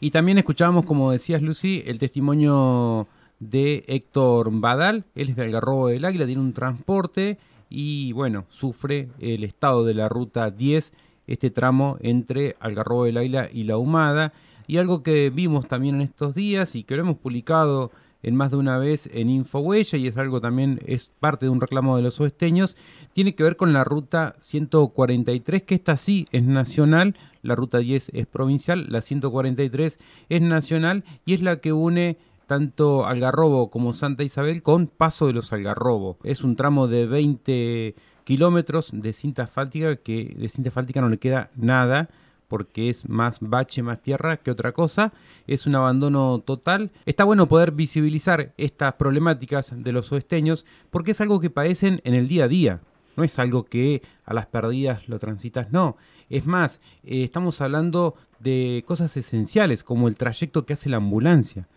Y 0.00 0.10
también 0.10 0.38
escuchábamos, 0.38 0.84
como 0.84 1.12
decías 1.12 1.42
Lucy, 1.42 1.82
el 1.86 1.98
testimonio 1.98 3.08
de 3.40 3.84
Héctor 3.88 4.48
Badal, 4.52 5.04
él 5.14 5.28
es 5.30 5.36
de 5.36 5.42
Algarrobo 5.42 5.88
del 5.88 6.04
Águila, 6.04 6.26
tiene 6.26 6.40
un 6.40 6.54
transporte 6.54 7.38
y 7.68 8.12
bueno, 8.12 8.46
sufre 8.48 9.08
el 9.18 9.44
estado 9.44 9.84
de 9.84 9.94
la 9.94 10.08
ruta 10.08 10.50
10, 10.50 10.94
este 11.26 11.50
tramo 11.50 11.98
entre 12.00 12.56
Algarrobo 12.60 13.04
del 13.04 13.18
Águila 13.18 13.48
y 13.52 13.64
La 13.64 13.76
Humada. 13.76 14.32
Y 14.72 14.78
algo 14.78 15.02
que 15.02 15.28
vimos 15.28 15.68
también 15.68 15.96
en 15.96 16.00
estos 16.00 16.34
días 16.34 16.76
y 16.76 16.82
que 16.82 16.96
lo 16.96 17.02
hemos 17.02 17.18
publicado 17.18 17.90
en 18.22 18.34
más 18.34 18.52
de 18.52 18.56
una 18.56 18.78
vez 18.78 19.06
en 19.12 19.28
Infohuella 19.28 19.98
y 19.98 20.06
es 20.06 20.16
algo 20.16 20.40
también, 20.40 20.80
es 20.86 21.10
parte 21.20 21.44
de 21.44 21.50
un 21.50 21.60
reclamo 21.60 21.94
de 21.94 22.02
los 22.02 22.18
oesteños, 22.22 22.74
tiene 23.12 23.34
que 23.34 23.42
ver 23.42 23.58
con 23.58 23.74
la 23.74 23.84
ruta 23.84 24.34
143, 24.38 25.64
que 25.64 25.74
esta 25.74 25.98
sí 25.98 26.26
es 26.32 26.42
nacional, 26.44 27.16
la 27.42 27.54
ruta 27.54 27.80
10 27.80 28.12
es 28.14 28.26
provincial, 28.26 28.86
la 28.88 29.02
143 29.02 29.98
es 30.30 30.40
nacional 30.40 31.04
y 31.26 31.34
es 31.34 31.42
la 31.42 31.60
que 31.60 31.74
une 31.74 32.16
tanto 32.46 33.04
Algarrobo 33.04 33.68
como 33.68 33.92
Santa 33.92 34.22
Isabel 34.22 34.62
con 34.62 34.86
Paso 34.86 35.26
de 35.26 35.34
los 35.34 35.52
Algarrobo. 35.52 36.16
Es 36.24 36.42
un 36.42 36.56
tramo 36.56 36.88
de 36.88 37.04
20 37.04 37.94
kilómetros 38.24 38.88
de 38.94 39.12
cinta 39.12 39.42
asfáltica 39.42 39.96
que 39.96 40.34
de 40.34 40.48
cinta 40.48 40.70
asfáltica 40.70 41.02
no 41.02 41.10
le 41.10 41.18
queda 41.18 41.50
nada 41.56 42.08
porque 42.52 42.90
es 42.90 43.08
más 43.08 43.38
bache, 43.40 43.82
más 43.82 44.02
tierra 44.02 44.36
que 44.36 44.50
otra 44.50 44.72
cosa. 44.72 45.14
Es 45.46 45.66
un 45.66 45.74
abandono 45.74 46.38
total. 46.44 46.90
Está 47.06 47.24
bueno 47.24 47.48
poder 47.48 47.72
visibilizar 47.72 48.52
estas 48.58 48.92
problemáticas 48.96 49.72
de 49.74 49.90
los 49.90 50.12
oesteños 50.12 50.66
porque 50.90 51.12
es 51.12 51.22
algo 51.22 51.40
que 51.40 51.48
padecen 51.48 52.02
en 52.04 52.12
el 52.12 52.28
día 52.28 52.44
a 52.44 52.48
día. 52.48 52.80
No 53.16 53.24
es 53.24 53.38
algo 53.38 53.64
que 53.64 54.02
a 54.26 54.34
las 54.34 54.44
perdidas 54.48 55.08
lo 55.08 55.18
transitas, 55.18 55.72
no. 55.72 55.96
Es 56.28 56.44
más, 56.44 56.82
eh, 57.04 57.22
estamos 57.22 57.58
hablando 57.62 58.16
de 58.38 58.84
cosas 58.86 59.16
esenciales 59.16 59.82
como 59.82 60.06
el 60.06 60.16
trayecto 60.16 60.66
que 60.66 60.74
hace 60.74 60.90
la 60.90 60.98
ambulancia. 60.98 61.68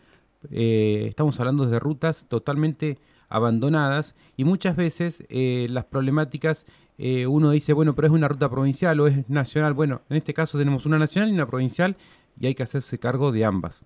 Eh, 0.52 1.06
estamos 1.08 1.40
hablando 1.40 1.68
de 1.68 1.80
rutas 1.80 2.26
totalmente 2.28 3.00
abandonadas 3.30 4.14
y 4.36 4.44
muchas 4.44 4.76
veces 4.76 5.24
eh, 5.30 5.68
las 5.70 5.86
problemáticas 5.86 6.66
eh, 6.98 7.28
uno 7.28 7.52
dice, 7.52 7.74
bueno, 7.74 7.96
pero 7.96 8.08
es 8.08 8.14
una 8.14 8.28
ruta 8.28 8.50
provincial 8.50 9.00
o 9.00 9.08
es 9.08 9.30
nacional. 9.30 9.74
Bueno, 9.74 10.02
en 10.10 10.18
este 10.18 10.34
caso 10.34 10.58
tenemos 10.58 10.86
una 10.86 10.98
nacional 10.98 11.30
y 11.30 11.34
una 11.34 11.48
provincial 11.48 11.96
y 12.40 12.48
hay 12.48 12.56
que 12.56 12.64
hacerse 12.64 13.00
cargo 13.00 13.32
de 13.32 13.46
ambas. 13.46 13.84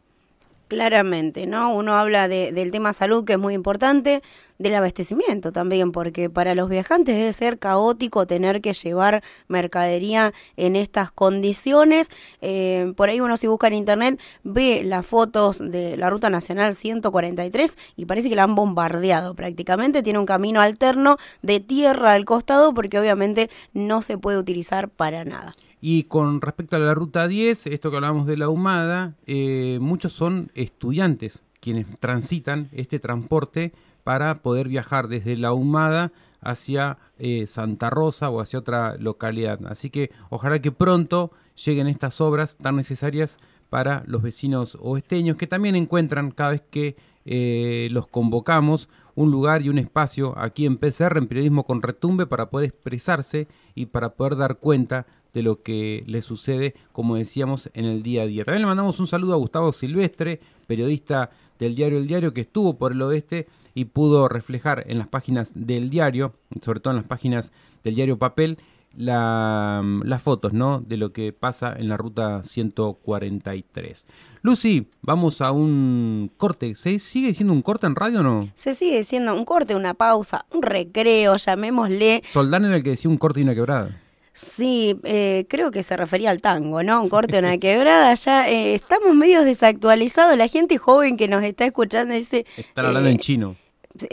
Claramente, 0.68 1.48
¿no? 1.48 1.74
Uno 1.74 1.96
habla 1.96 2.28
de, 2.28 2.52
del 2.52 2.70
tema 2.70 2.94
salud, 2.94 3.26
que 3.26 3.34
es 3.34 3.40
muy 3.40 3.56
importante, 3.56 4.22
del 4.60 4.76
abastecimiento 4.76 5.52
también, 5.52 5.92
porque 5.92 6.30
para 6.30 6.54
los 6.54 6.70
viajantes 6.70 7.16
debe 7.16 7.34
ser 7.34 7.58
caótico 7.58 8.28
tener 8.28 8.62
que 8.62 8.74
llevar 8.74 9.24
mercadería 9.48 10.34
en 10.58 10.76
estas 10.76 11.12
condiciones. 11.12 12.10
Eh, 12.42 12.94
por 12.96 13.10
ahí 13.10 13.22
uno 13.22 13.38
si 13.38 13.48
busca 13.48 13.68
en 13.68 13.74
internet 13.74 14.20
ve 14.44 14.84
las 14.84 15.06
fotos 15.06 15.60
de 15.60 15.96
la 15.96 16.10
Ruta 16.10 16.30
Nacional 16.30 16.76
143 16.76 17.78
y 17.96 18.06
parece 18.06 18.30
que 18.30 18.36
la 18.36 18.44
han 18.44 18.54
bombardeado 18.54 19.34
prácticamente. 19.34 20.04
Tiene 20.04 20.20
un 20.20 20.26
camino 20.26 20.60
alterno 20.62 21.18
de 21.42 21.62
tierra 21.62 22.14
al 22.14 22.26
costado 22.26 22.74
porque 22.74 23.00
obviamente 23.00 23.50
no 23.74 24.02
se 24.02 24.18
puede 24.18 24.38
utilizar 24.38 24.90
para 24.90 25.24
nada. 25.24 25.56
Y 25.82 26.04
con 26.04 26.42
respecto 26.42 26.76
a 26.76 26.80
la 26.80 26.94
ruta 26.94 27.30
10, 27.30 27.68
esto 27.68 27.90
que 27.90 27.96
hablamos 27.96 28.28
de 28.28 28.36
la 28.36 28.50
humada, 28.50 29.16
eh, 29.26 29.78
muchos 29.80 30.12
son 30.12 30.52
estudiantes 30.54 31.44
quienes 31.62 31.86
transitan 32.00 32.70
este 32.74 33.00
transporte 33.00 33.72
para 34.10 34.42
poder 34.42 34.68
viajar 34.68 35.08
desde 35.08 35.38
la 35.38 35.54
humada 35.54 36.12
hacia 36.42 36.98
eh, 37.20 37.46
Santa 37.46 37.92
Rosa 37.92 38.32
o 38.32 38.42
hacia 38.42 38.58
otra 38.58 38.96
localidad. 38.98 39.60
Así 39.68 39.92
que 39.92 40.10
ojalá 40.32 40.60
que 40.64 40.72
pronto 40.72 41.30
lleguen 41.64 41.86
estas 41.86 42.20
obras 42.20 42.58
tan 42.58 42.76
necesarias 42.76 43.38
para 43.70 44.02
los 44.08 44.24
vecinos 44.24 44.80
oesteños 44.82 45.38
que 45.38 45.46
también 45.46 45.76
encuentran 45.76 46.32
cada 46.32 46.50
vez 46.54 46.64
que 46.72 46.96
eh, 47.26 47.88
los 47.92 48.08
convocamos 48.08 48.90
un 49.14 49.30
lugar 49.30 49.62
y 49.62 49.70
un 49.70 49.78
espacio 49.78 50.34
aquí 50.40 50.66
en 50.66 50.78
PCR, 50.78 51.20
en 51.20 51.28
Periodismo 51.28 51.64
con 51.64 51.84
Retumbe, 51.84 52.26
para 52.26 52.50
poder 52.50 52.70
expresarse 52.70 53.48
y 53.76 53.86
para 53.86 54.16
poder 54.16 54.38
dar 54.38 54.58
cuenta 54.58 55.06
de 55.34 55.44
lo 55.44 55.62
que 55.62 56.04
le 56.08 56.24
sucede, 56.24 56.74
como 56.94 57.16
decíamos, 57.16 57.70
en 57.76 57.86
el 57.86 58.02
día 58.02 58.24
a 58.24 58.26
día. 58.26 58.44
También 58.44 58.64
le 58.64 58.70
mandamos 58.70 59.00
un 59.00 59.06
saludo 59.06 59.36
a 59.36 59.38
Gustavo 59.38 59.72
Silvestre, 59.72 60.40
periodista 60.66 61.30
del 61.60 61.76
diario 61.76 62.00
El 62.00 62.08
Diario, 62.08 62.34
que 62.34 62.42
estuvo 62.42 62.78
por 62.78 62.94
el 62.94 63.02
oeste 63.04 63.48
y 63.80 63.86
pudo 63.86 64.28
reflejar 64.28 64.84
en 64.88 64.98
las 64.98 65.08
páginas 65.08 65.54
del 65.56 65.90
diario, 65.90 66.34
sobre 66.62 66.82
todo 66.82 66.92
en 66.92 66.98
las 66.98 67.06
páginas 67.06 67.54
del 67.82 67.96
diario 67.96 68.20
Papel, 68.20 68.58
la, 68.98 69.82
las 70.04 70.22
fotos 70.22 70.52
¿no? 70.52 70.82
de 70.82 70.98
lo 70.98 71.14
que 71.14 71.32
pasa 71.32 71.74
en 71.78 71.88
la 71.88 71.96
ruta 71.96 72.44
143. 72.44 74.06
Lucy, 74.42 74.90
vamos 75.02 75.40
a 75.40 75.52
un 75.54 76.30
corte. 76.36 76.76
¿Se 76.76 77.00
sigue 77.00 77.34
siendo 77.34 77.54
un 77.54 77.62
corte 77.62 77.88
en 77.88 77.96
radio 77.96 78.20
o 78.20 78.24
no? 78.24 78.50
Se 78.54 78.74
sigue 78.74 79.02
siendo 79.06 79.34
un 79.34 79.46
corte, 79.46 79.76
una 79.76 79.94
pausa, 79.94 80.46
un 80.52 80.62
recreo, 80.62 81.38
llamémosle. 81.38 82.24
Soldán 82.28 82.66
era 82.66 82.76
el 82.76 82.84
que 82.84 82.90
decía 82.90 83.10
un 83.10 83.18
corte 83.18 83.40
y 83.40 83.44
una 83.44 83.56
quebrada. 83.56 84.02
Sí, 84.34 85.00
eh, 85.04 85.46
creo 85.48 85.72
que 85.72 85.84
se 85.84 85.96
refería 85.96 86.32
al 86.32 86.42
tango, 86.42 86.84
¿no? 86.84 87.02
Un 87.02 87.08
corte, 87.08 87.40
una 87.40 87.58
quebrada. 87.60 88.14
Ya 88.16 88.50
eh, 88.50 88.76
estamos 88.76 89.16
medio 89.16 89.46
desactualizados. 89.46 90.38
La 90.38 90.50
gente 90.50 90.78
joven 90.78 91.16
que 91.16 91.30
nos 91.30 91.44
está 91.44 91.66
escuchando 91.66 92.14
dice. 92.14 92.46
Están 92.58 92.86
hablando 92.86 93.10
en 93.10 93.20
chino. 93.20 93.56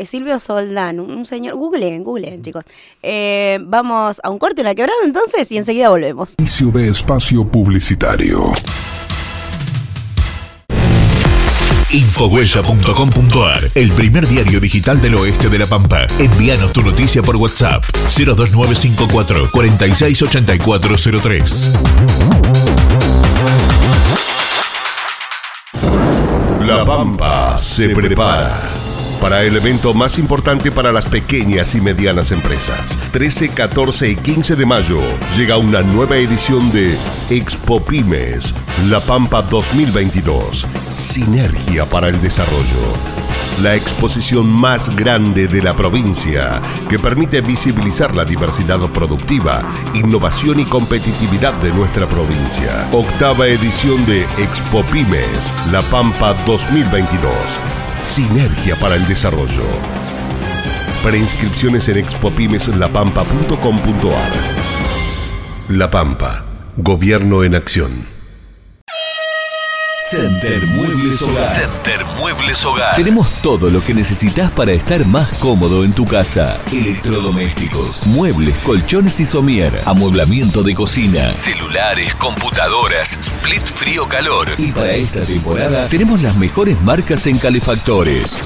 Silvio 0.05 0.39
Soldán, 0.39 1.01
un 1.01 1.27
señor. 1.27 1.57
Googleen, 1.57 2.05
googleen, 2.05 2.43
chicos. 2.43 2.65
vamos 3.61 4.21
a 4.23 4.31
un 4.31 4.39
corte, 4.39 4.63
una 4.63 4.75
quebrada 4.75 4.99
entonces 5.05 5.51
y 5.51 5.59
enseguida 5.59 5.89
volvemos. 5.89 6.35
Inicio 6.39 6.71
de 6.71 6.89
espacio 6.89 7.47
publicitario. 7.47 8.53
Infohuella.com.ar, 11.97 13.71
el 13.75 13.91
primer 13.93 14.29
diario 14.29 14.61
digital 14.61 15.01
del 15.01 15.15
oeste 15.15 15.49
de 15.49 15.61
La 15.61 15.67
Pampa. 15.67 16.07
Envíanos 16.19 16.73
tu 16.73 16.83
noticia 16.83 17.23
por 17.23 17.37
WhatsApp 17.37 17.83
02954 18.09 19.51
468403. 19.51 21.73
La 26.67 26.85
Pampa 26.85 27.57
se 27.57 27.89
prepara 27.91 28.61
para 29.21 29.43
el 29.43 29.57
evento 29.57 29.95
más 29.95 30.19
importante 30.19 30.71
para 30.71 30.93
las 30.93 31.07
pequeñas 31.07 31.75
y 31.75 31.81
medianas 31.81 32.33
empresas. 32.33 32.99
13, 33.13 33.51
14 33.51 34.11
y 34.11 34.17
15 34.17 34.57
de 34.57 34.67
mayo 34.67 35.01
llega 35.37 35.57
una 35.57 35.83
nueva 35.83 36.17
edición 36.17 36.71
de 36.73 36.97
Expo 37.31 37.81
Pymes, 37.85 38.55
La 38.89 39.01
Pampa 39.01 39.43
2022. 39.43 40.67
Sinergia 40.95 41.87
para 41.87 42.09
el 42.09 42.21
desarrollo. 42.21 42.93
La 43.63 43.75
exposición 43.75 44.47
más 44.47 44.95
grande 44.95 45.49
de 45.49 45.63
la 45.63 45.75
provincia 45.75 46.61
que 46.89 46.99
permite 46.99 47.41
visibilizar 47.41 48.15
la 48.15 48.25
diversidad 48.25 48.81
productiva, 48.91 49.67
innovación 49.95 50.61
y 50.61 50.65
competitividad 50.67 51.55
de 51.55 51.73
nuestra 51.73 52.07
provincia. 52.07 52.87
Octava 52.93 53.47
edición 53.47 54.05
de 54.05 54.23
Expo 54.39 54.83
Pymes, 54.93 55.55
La 55.73 55.81
Pampa 55.83 56.35
2022 56.47 57.33
Sinergia 58.03 58.77
para 58.77 58.97
el 58.97 59.07
Desarrollo. 59.07 59.63
Preinscripciones 61.03 61.89
en 61.89 61.97
expopimeslapampa.com.ar. 61.99 64.33
La 65.69 65.91
Pampa, 65.91 66.45
Gobierno 66.77 67.45
en 67.45 67.55
Acción. 67.55 68.16
Center 70.09 70.65
Muebles 70.69 71.21
Hogar. 71.21 71.45
Center 71.53 72.07
Muebles 72.21 72.65
Hogar. 72.65 72.95
Tenemos 72.95 73.29
todo 73.43 73.71
lo 73.71 73.83
que 73.83 73.93
necesitas 73.93 74.53
para 74.53 74.71
estar 74.71 75.05
más 75.05 75.29
cómodo 75.39 75.85
en 75.85 75.93
tu 75.93 76.07
casa. 76.07 76.61
Electrodomésticos, 76.71 78.07
muebles, 78.07 78.55
colchones 78.59 79.19
y 79.19 79.27
somier, 79.27 79.83
amueblamiento 79.85 80.63
de 80.63 80.77
cocina, 80.77 81.35
celulares, 81.35 82.15
computadoras, 82.15 83.19
split 83.21 83.63
frío 83.63 84.09
calor. 84.09 84.49
Y 84.59 84.71
para 84.71 84.93
esta 84.93 85.23
temporada 85.23 85.89
tenemos 85.89 86.23
las 86.23 86.37
mejores 86.37 86.81
marcas 86.83 87.27
en 87.27 87.39
calefactores. 87.39 88.43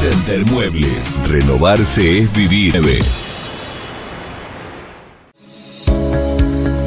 Center 0.00 0.44
Muebles. 0.46 1.12
Renovarse 1.28 2.22
es 2.22 2.32
vivir. 2.32 2.74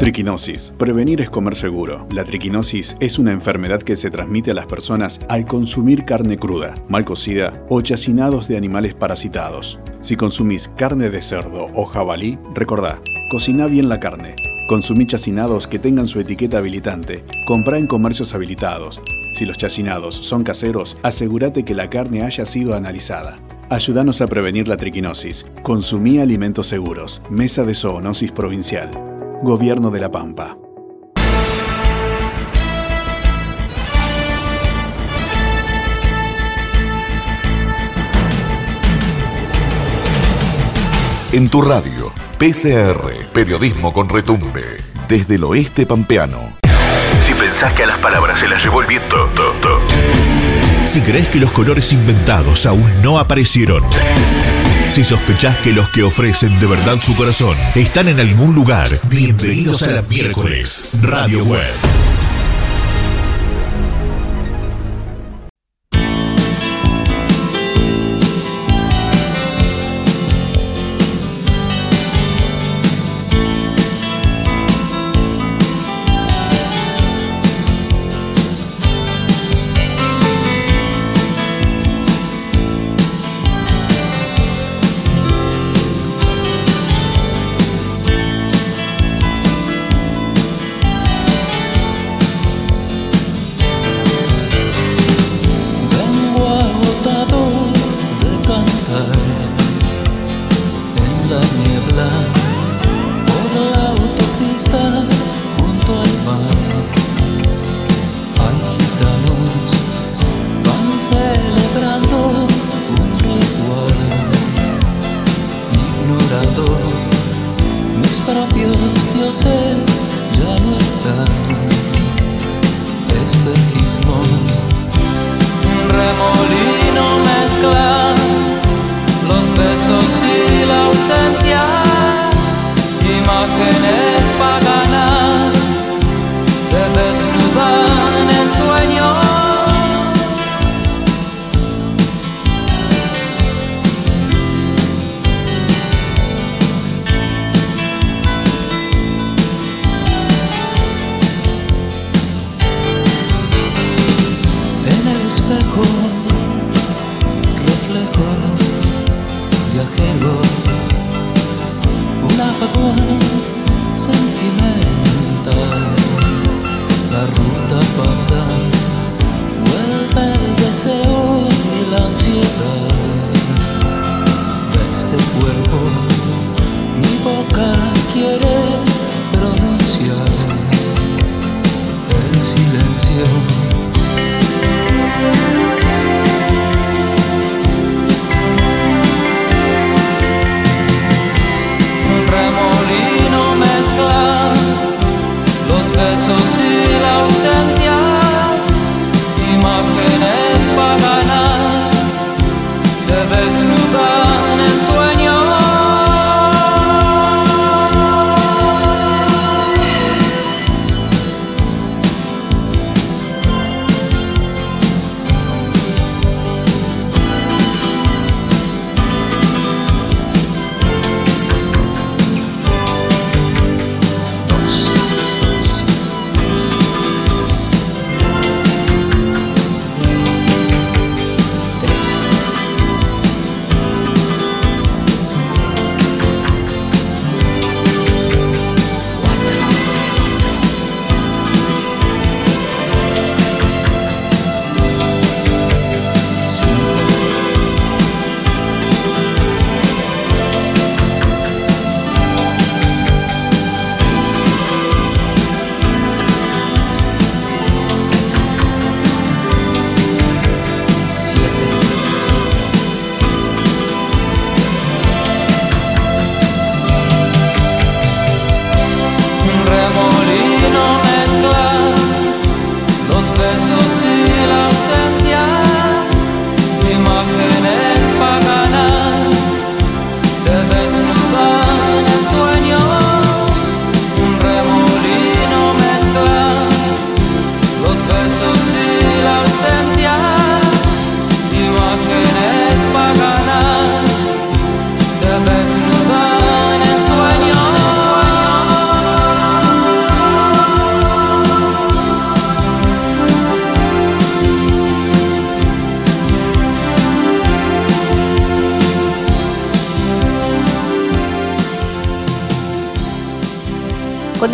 Triquinosis. 0.04 0.74
Prevenir 0.78 1.22
es 1.22 1.30
comer 1.30 1.56
seguro. 1.56 2.06
La 2.12 2.26
triquinosis 2.26 2.98
es 3.00 3.20
una 3.20 3.32
enfermedad 3.32 3.82
que 3.82 3.96
se 3.96 4.10
transmite 4.10 4.52
a 4.52 4.54
las 4.54 4.66
personas 4.66 5.22
al 5.30 5.46
consumir 5.46 6.04
carne 6.04 6.38
cruda, 6.38 6.76
mal 6.89 7.06
cocida 7.06 7.54
o 7.70 7.80
chacinados 7.80 8.50
de 8.50 8.58
animales 8.58 8.96
parasitados. 8.96 9.80
Si 10.02 10.18
consumís 10.18 10.68
carne 10.76 11.10
de 11.10 11.22
cerdo 11.22 11.68
o 11.74 11.86
jabalí, 11.86 12.38
recordá, 12.54 13.02
cocina 13.32 13.68
bien 13.68 13.88
la 13.88 14.02
carne. 14.02 14.36
Consumí 14.68 15.06
chacinados 15.06 15.68
que 15.68 15.80
tengan 15.80 16.08
su 16.08 16.20
etiqueta 16.20 16.58
habilitante. 16.58 17.24
Comprá 17.48 17.78
en 17.78 17.88
comercios 17.88 18.36
habilitados. 18.36 19.02
Si 19.36 19.46
los 19.46 19.56
chacinados 19.56 20.16
son 20.16 20.44
caseros, 20.44 20.98
asegúrate 21.02 21.63
que 21.63 21.76
la 21.76 21.89
carne 21.89 22.24
haya 22.24 22.46
sido 22.46 22.76
analizada. 22.76 23.39
Ayúdanos 23.70 24.20
a 24.20 24.28
prevenir 24.28 24.68
la 24.68 24.76
triquinosis. 24.76 25.46
Consumí 25.62 26.20
alimentos 26.20 26.68
seguros. 26.68 27.22
Mesa 27.30 27.63
de 27.63 27.74
Zoonosis 27.74 28.34
Provincial. 28.34 29.12
Gobierno 29.43 29.91
de 29.91 29.99
la 29.99 30.10
Pampa. 30.10 30.58
En 41.34 41.49
tu 41.49 41.62
radio, 41.62 42.13
PCR, 42.38 43.25
periodismo 43.34 43.91
con 43.91 44.08
retumbe, 44.08 44.77
desde 45.10 45.36
el 45.36 45.43
oeste 45.43 45.86
pampeano. 45.86 46.53
Si 47.25 47.34
pensás 47.34 47.73
que 47.73 47.84
a 47.84 47.88
las 47.88 47.97
palabras 47.97 48.39
se 48.39 48.47
las 48.47 48.63
llevó 48.63 48.82
el 48.82 48.88
viento, 48.88 49.27
si 50.86 51.01
crees 51.01 51.27
que 51.27 51.39
los 51.39 51.51
colores 51.51 51.91
inventados 51.91 52.65
aún 52.65 52.89
no 53.01 53.19
aparecieron, 53.19 53.84
si 54.93 55.03
sospechás 55.03 55.58
que 55.58 55.73
los 55.73 55.89
que 55.89 56.03
ofrecen 56.03 56.60
de 56.60 56.67
verdad 56.67 57.01
su 57.01 57.15
corazón 57.15 57.58
están 57.73 58.10
en 58.10 58.19
algún 58.19 58.53
lugar, 58.53 58.99
bienvenidos 59.10 59.82
a 59.82 59.91
la 59.91 60.01
miércoles 60.03 60.88
Radio 61.01 61.43
Web. 61.45 62.12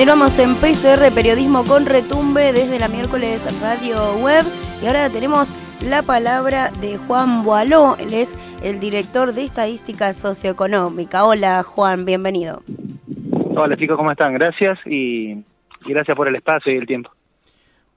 Continuamos 0.10 0.39
en 0.39 0.55
PCR 0.55 1.14
Periodismo 1.14 1.64
con 1.66 1.86
Retumbe 1.86 2.51
desde 2.51 2.80
la 2.80 2.88
miércoles 2.88 3.45
Radio 3.62 4.16
Web 4.24 4.43
y 4.82 4.88
ahora 4.88 5.07
tenemos 5.07 5.53
la 5.88 6.01
palabra 6.01 6.72
de 6.82 6.97
Juan 6.97 7.43
Boaló, 7.43 7.95
él 7.99 8.16
es 8.16 8.36
el 8.64 8.80
director 8.80 9.34
de 9.34 9.43
Estadística 9.43 10.12
Socioeconómica. 10.14 11.26
Hola 11.26 11.62
Juan, 11.62 12.05
bienvenido. 12.05 12.64
Hola 13.55 13.78
chicos, 13.78 13.97
¿cómo 13.97 14.10
están? 14.10 14.34
Gracias 14.34 14.80
y, 14.88 15.43
gracias 15.86 16.18
por 16.18 16.28
el 16.28 16.38
espacio 16.38 16.74
y 16.74 16.78
el 16.78 16.88
tiempo. 16.88 17.12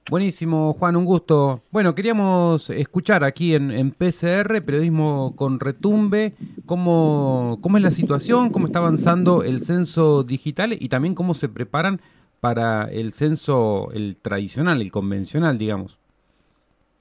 Buenísimo, 0.09 0.73
Juan, 0.73 0.97
un 0.97 1.05
gusto. 1.05 1.61
Bueno, 1.71 1.95
queríamos 1.95 2.69
escuchar 2.69 3.23
aquí 3.23 3.55
en, 3.55 3.91
PCR, 3.91 4.61
Periodismo 4.63 5.33
con 5.35 5.61
Retumbe, 5.61 6.33
cómo, 6.65 7.57
cómo 7.61 7.77
es 7.77 7.83
la 7.83 7.91
situación, 7.91 8.49
cómo 8.49 8.65
está 8.65 8.79
avanzando 8.79 9.43
el 9.43 9.61
censo 9.61 10.23
digital 10.23 10.75
y 10.77 10.89
también 10.89 11.15
cómo 11.15 11.33
se 11.33 11.47
preparan 11.47 12.01
para 12.41 12.91
el 12.91 13.13
censo, 13.13 13.91
el 13.93 14.17
tradicional, 14.17 14.81
el 14.81 14.91
convencional, 14.91 15.57
digamos. 15.57 15.97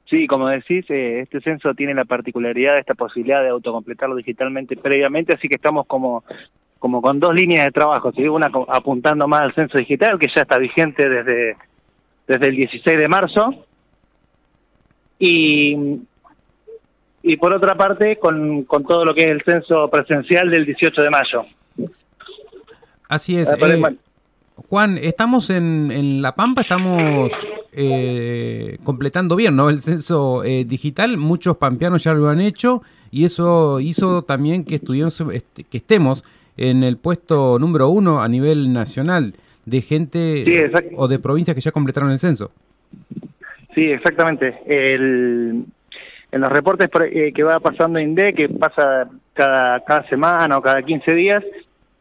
Sí, 0.09 0.28
como 0.28 0.46
decís, 0.46 0.88
eh, 0.88 1.20
este 1.20 1.40
censo 1.40 1.74
tiene 1.74 1.94
la 1.94 2.05
particularidad 2.05 2.78
esta 2.78 2.94
posibilidad 2.94 3.42
de 3.42 3.48
autocompletarlo 3.48 4.14
digitalmente 4.14 4.76
previamente, 4.76 5.34
así 5.34 5.48
que 5.48 5.57
estamos 5.57 5.86
como 5.86 6.22
como 6.78 7.00
con 7.00 7.20
dos 7.20 7.32
líneas 7.32 7.64
de 7.66 7.70
trabajo, 7.70 8.11
¿sí? 8.11 8.26
una 8.26 8.50
apuntando 8.68 9.28
más 9.28 9.42
al 9.42 9.55
censo 9.55 9.78
digital, 9.78 10.18
que 10.18 10.26
ya 10.26 10.42
está 10.42 10.59
vigente 10.59 11.09
desde, 11.09 11.57
desde 12.26 12.48
el 12.48 12.56
16 12.56 12.98
de 12.98 13.08
marzo, 13.08 13.64
y, 15.18 15.76
y 17.22 17.36
por 17.36 17.52
otra 17.52 17.76
parte 17.76 18.18
con, 18.18 18.64
con 18.64 18.84
todo 18.84 19.04
lo 19.04 19.14
que 19.14 19.22
es 19.22 19.28
el 19.28 19.42
censo 19.44 19.88
presencial 19.88 20.50
del 20.50 20.66
18 20.66 21.02
de 21.02 21.10
mayo. 21.10 21.44
Así 23.08 23.36
es. 23.36 23.52
Eh, 23.52 23.82
Juan, 24.68 24.98
estamos 24.98 25.50
en, 25.50 25.90
en 25.92 26.22
La 26.22 26.34
Pampa, 26.34 26.62
estamos 26.62 27.32
eh, 27.72 28.78
completando 28.84 29.36
bien 29.36 29.54
¿no? 29.54 29.70
el 29.70 29.80
censo 29.80 30.44
eh, 30.44 30.64
digital. 30.64 31.16
Muchos 31.16 31.56
pampeanos 31.56 32.04
ya 32.04 32.14
lo 32.14 32.28
han 32.28 32.40
hecho 32.40 32.82
y 33.10 33.24
eso 33.24 33.80
hizo 33.80 34.22
también 34.22 34.64
que, 34.64 34.76
este, 34.76 35.64
que 35.64 35.76
estemos 35.76 36.24
en 36.56 36.82
el 36.82 36.96
puesto 36.96 37.58
número 37.58 37.88
uno 37.88 38.22
a 38.22 38.28
nivel 38.28 38.72
nacional 38.72 39.34
de 39.64 39.80
gente 39.80 40.70
o 40.96 41.08
de 41.08 41.18
provincias 41.18 41.54
que 41.54 41.60
ya 41.60 41.70
completaron 41.70 42.10
el 42.10 42.18
censo. 42.18 42.50
Sí, 43.74 43.90
exactamente. 43.90 44.58
El, 44.66 45.64
en 46.30 46.40
los 46.40 46.50
reportes 46.50 46.88
eh, 47.10 47.32
que 47.34 47.42
va 47.42 47.60
pasando 47.60 47.98
INDE, 47.98 48.34
que 48.34 48.48
pasa 48.48 49.08
cada, 49.32 49.80
cada 49.84 50.08
semana 50.08 50.58
o 50.58 50.62
cada 50.62 50.82
15 50.82 51.14
días, 51.14 51.44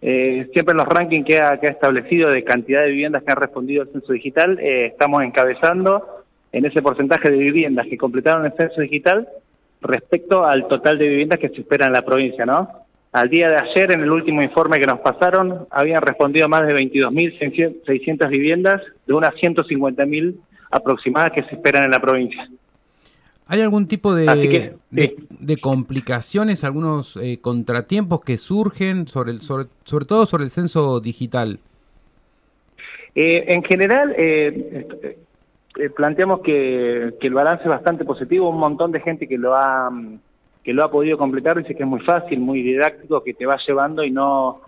eh, 0.02 0.50
siempre 0.54 0.72
en 0.72 0.78
los 0.78 0.88
rankings 0.88 1.26
que 1.26 1.40
ha, 1.40 1.60
que 1.60 1.68
ha, 1.68 1.72
establecido 1.72 2.30
de 2.30 2.44
cantidad 2.44 2.82
de 2.82 2.90
viviendas 2.90 3.24
que 3.24 3.32
han 3.32 3.38
respondido 3.38 3.84
al 3.84 3.90
censo 3.90 4.14
digital, 4.14 4.60
eh, 4.60 4.88
estamos 4.88 5.22
encabezando 5.24 6.24
en 6.52 6.66
ese 6.66 6.82
porcentaje 6.82 7.30
de 7.30 7.38
viviendas 7.38 7.88
que 7.88 7.98
completaron 7.98 8.46
el 8.46 8.54
censo 8.54 8.82
digital 8.82 9.28
respecto 9.82 10.46
al 10.46 10.68
total 10.68 10.98
de 10.98 11.08
viviendas 11.08 11.40
que 11.40 11.50
se 11.50 11.62
espera 11.62 11.88
en 11.88 11.94
la 11.94 12.04
provincia, 12.04 12.46
¿no? 12.46 12.81
Al 13.12 13.30
día 13.30 13.50
de 13.50 13.58
ayer, 13.58 13.92
en 13.92 14.02
el 14.02 14.12
último 14.12 14.42
informe 14.42 14.80
que 14.80 14.86
nos 14.86 15.00
pasaron, 15.00 15.68
habían 15.70 16.02
respondido 16.02 16.48
más 16.48 16.66
de 16.66 16.74
22.600 16.74 18.30
viviendas 18.30 18.82
de 19.06 19.14
unas 19.14 19.32
150.000 19.36 20.36
aproximadas 20.72 21.32
que 21.34 21.44
se 21.44 21.56
esperan 21.56 21.84
en 21.84 21.92
la 21.92 22.00
provincia. 22.00 22.48
¿Hay 23.48 23.60
algún 23.60 23.86
tipo 23.86 24.16
de, 24.16 24.76
de, 24.92 25.58
complicaciones, 25.58 26.64
algunos 26.64 27.18
eh, 27.18 27.40
contratiempos 27.42 28.22
que 28.22 28.38
surgen, 28.38 29.08
sobre, 29.08 29.32
el, 29.32 29.42
sobre, 29.42 29.66
sobre 29.84 30.06
todo 30.06 30.26
sobre 30.26 30.46
el 30.46 30.52
censo 30.52 31.02
digital? 31.02 31.60
Eh, 33.14 33.44
en 33.50 33.62
general, 33.64 34.16
eh, 34.18 35.18
planteamos 35.98 36.40
que, 36.40 37.16
que, 37.20 37.28
el 37.28 37.34
balance 37.34 37.64
es 37.64 37.70
bastante 37.70 38.06
positivo. 38.06 38.50
Un 38.50 38.60
montón 38.60 38.94
de 38.94 39.02
gente 39.02 39.28
que 39.28 39.38
lo 39.38 39.54
ha 39.54 39.92
que 40.64 40.74
lo 40.74 40.84
ha 40.84 40.92
podido 40.92 41.18
completar 41.18 41.58
dice 41.58 41.76
que 41.76 41.84
es 41.84 41.90
muy 41.90 42.02
fácil, 42.02 42.40
muy 42.40 42.62
didáctico, 42.62 43.24
que 43.24 43.34
te 43.34 43.46
va 43.46 43.58
llevando 43.68 44.04
y 44.04 44.12
no 44.12 44.62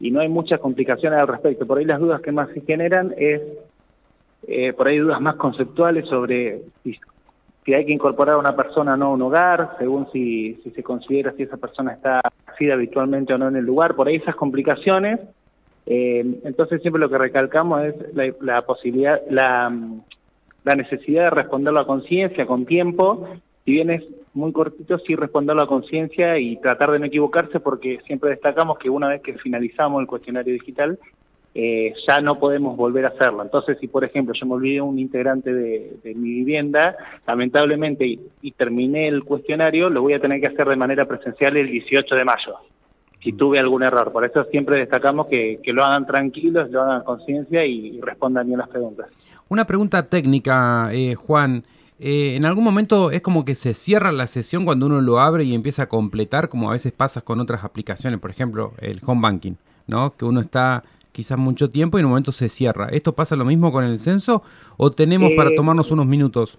y 0.00 0.10
no 0.10 0.20
hay 0.20 0.28
muchas 0.28 0.60
complicaciones 0.60 1.20
al 1.20 1.28
respecto. 1.28 1.66
Por 1.66 1.78
ahí 1.78 1.84
las 1.84 2.00
dudas 2.00 2.20
que 2.20 2.32
más 2.32 2.48
se 2.50 2.60
generan 2.62 3.14
es 3.16 3.40
por 4.76 4.88
ahí 4.88 4.98
dudas 4.98 5.20
más 5.20 5.36
conceptuales 5.36 6.06
sobre 6.06 6.60
si 7.64 7.72
hay 7.72 7.86
que 7.86 7.92
incorporar 7.92 8.36
a 8.36 8.38
una 8.38 8.54
persona 8.54 8.94
o 8.94 8.96
no 8.96 9.06
a 9.06 9.12
un 9.14 9.22
hogar, 9.22 9.76
según 9.78 10.10
si, 10.12 10.54
si 10.62 10.70
se 10.70 10.82
considera 10.82 11.32
si 11.32 11.44
esa 11.44 11.56
persona 11.56 11.92
está 11.92 12.20
nacida 12.46 12.74
habitualmente 12.74 13.32
o 13.32 13.38
no 13.38 13.48
en 13.48 13.56
el 13.56 13.64
lugar, 13.64 13.94
por 13.94 14.06
ahí 14.06 14.16
esas 14.16 14.36
complicaciones. 14.36 15.20
Eh, 15.86 16.40
entonces 16.44 16.80
siempre 16.82 17.00
lo 17.00 17.08
que 17.08 17.18
recalcamos 17.18 17.84
es 17.84 17.94
la, 18.40 18.62
posibilidad, 18.62 19.20
la, 19.30 19.74
la 20.64 20.74
necesidad 20.74 21.24
de 21.24 21.30
responderlo 21.30 21.80
a 21.80 21.86
conciencia, 21.86 22.46
con 22.46 22.66
tiempo, 22.66 23.28
si 23.64 23.72
bien 23.72 23.90
es 23.90 24.02
muy 24.34 24.52
cortito, 24.52 24.98
sí 24.98 25.14
responderlo 25.14 25.62
a 25.62 25.68
conciencia 25.68 26.38
y 26.38 26.56
tratar 26.56 26.90
de 26.90 26.98
no 26.98 27.06
equivocarse 27.06 27.60
porque 27.60 28.00
siempre 28.06 28.30
destacamos 28.30 28.78
que 28.78 28.90
una 28.90 29.08
vez 29.08 29.22
que 29.22 29.34
finalizamos 29.38 30.00
el 30.00 30.06
cuestionario 30.06 30.52
digital, 30.52 30.98
eh, 31.56 31.94
ya 32.08 32.20
no 32.20 32.40
podemos 32.40 32.76
volver 32.76 33.04
a 33.04 33.10
hacerlo. 33.10 33.42
Entonces, 33.42 33.78
si 33.80 33.86
por 33.86 34.04
ejemplo 34.04 34.34
yo 34.34 34.44
me 34.46 34.54
olvidé 34.54 34.80
un 34.80 34.98
integrante 34.98 35.54
de, 35.54 36.14
mi 36.16 36.30
vivienda, 36.30 36.96
lamentablemente, 37.28 38.18
y, 38.42 38.52
terminé 38.52 39.06
el 39.06 39.22
cuestionario, 39.22 39.88
lo 39.88 40.02
voy 40.02 40.14
a 40.14 40.20
tener 40.20 40.40
que 40.40 40.48
hacer 40.48 40.66
de 40.66 40.76
manera 40.76 41.06
presencial 41.06 41.56
el 41.56 41.70
18 41.70 42.16
de 42.16 42.24
mayo, 42.24 42.56
si 43.22 43.32
tuve 43.34 43.60
algún 43.60 43.84
error. 43.84 44.10
Por 44.10 44.24
eso 44.24 44.42
siempre 44.50 44.80
destacamos 44.80 45.28
que, 45.28 45.60
lo 45.66 45.84
hagan 45.84 46.06
tranquilos, 46.06 46.70
lo 46.70 46.82
hagan 46.82 47.04
conciencia 47.04 47.64
y, 47.64 48.00
respondan 48.00 48.48
bien 48.48 48.58
las 48.58 48.68
preguntas. 48.68 49.06
Una 49.48 49.64
pregunta 49.64 50.08
técnica, 50.08 50.90
eh, 50.92 51.14
Juan. 51.14 51.62
Eh, 52.00 52.34
en 52.34 52.44
algún 52.44 52.64
momento 52.64 53.10
es 53.10 53.20
como 53.20 53.44
que 53.44 53.54
se 53.54 53.72
cierra 53.72 54.10
la 54.10 54.26
sesión 54.26 54.64
cuando 54.64 54.86
uno 54.86 55.00
lo 55.00 55.20
abre 55.20 55.44
y 55.44 55.54
empieza 55.54 55.84
a 55.84 55.88
completar, 55.88 56.48
como 56.48 56.68
a 56.68 56.72
veces 56.72 56.92
pasa 56.92 57.20
con 57.20 57.40
otras 57.40 57.62
aplicaciones, 57.64 58.18
por 58.18 58.30
ejemplo, 58.30 58.72
el 58.78 59.00
home 59.06 59.22
banking, 59.22 59.54
¿no? 59.86 60.14
Que 60.16 60.24
uno 60.24 60.40
está 60.40 60.82
quizás 61.12 61.38
mucho 61.38 61.70
tiempo 61.70 61.96
y 61.96 62.00
en 62.00 62.06
un 62.06 62.10
momento 62.10 62.32
se 62.32 62.48
cierra. 62.48 62.88
¿Esto 62.90 63.12
pasa 63.12 63.36
lo 63.36 63.44
mismo 63.44 63.70
con 63.70 63.84
el 63.84 64.00
censo 64.00 64.42
o 64.76 64.90
tenemos 64.90 65.30
para 65.36 65.50
eh, 65.50 65.54
tomarnos 65.54 65.90
unos 65.92 66.06
minutos? 66.06 66.58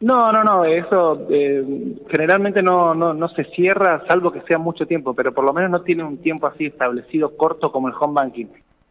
No, 0.00 0.30
no, 0.30 0.44
no, 0.44 0.64
eso 0.64 1.26
eh, 1.30 1.96
generalmente 2.08 2.62
no, 2.62 2.94
no, 2.94 3.14
no 3.14 3.28
se 3.28 3.44
cierra 3.44 4.04
salvo 4.06 4.30
que 4.30 4.42
sea 4.42 4.58
mucho 4.58 4.86
tiempo, 4.86 5.14
pero 5.14 5.32
por 5.32 5.44
lo 5.44 5.52
menos 5.52 5.70
no 5.70 5.82
tiene 5.82 6.04
un 6.04 6.18
tiempo 6.18 6.46
así 6.46 6.66
establecido 6.66 7.36
corto 7.36 7.72
como 7.72 7.88
el 7.88 7.94
home 7.98 8.14
banking. 8.14 8.46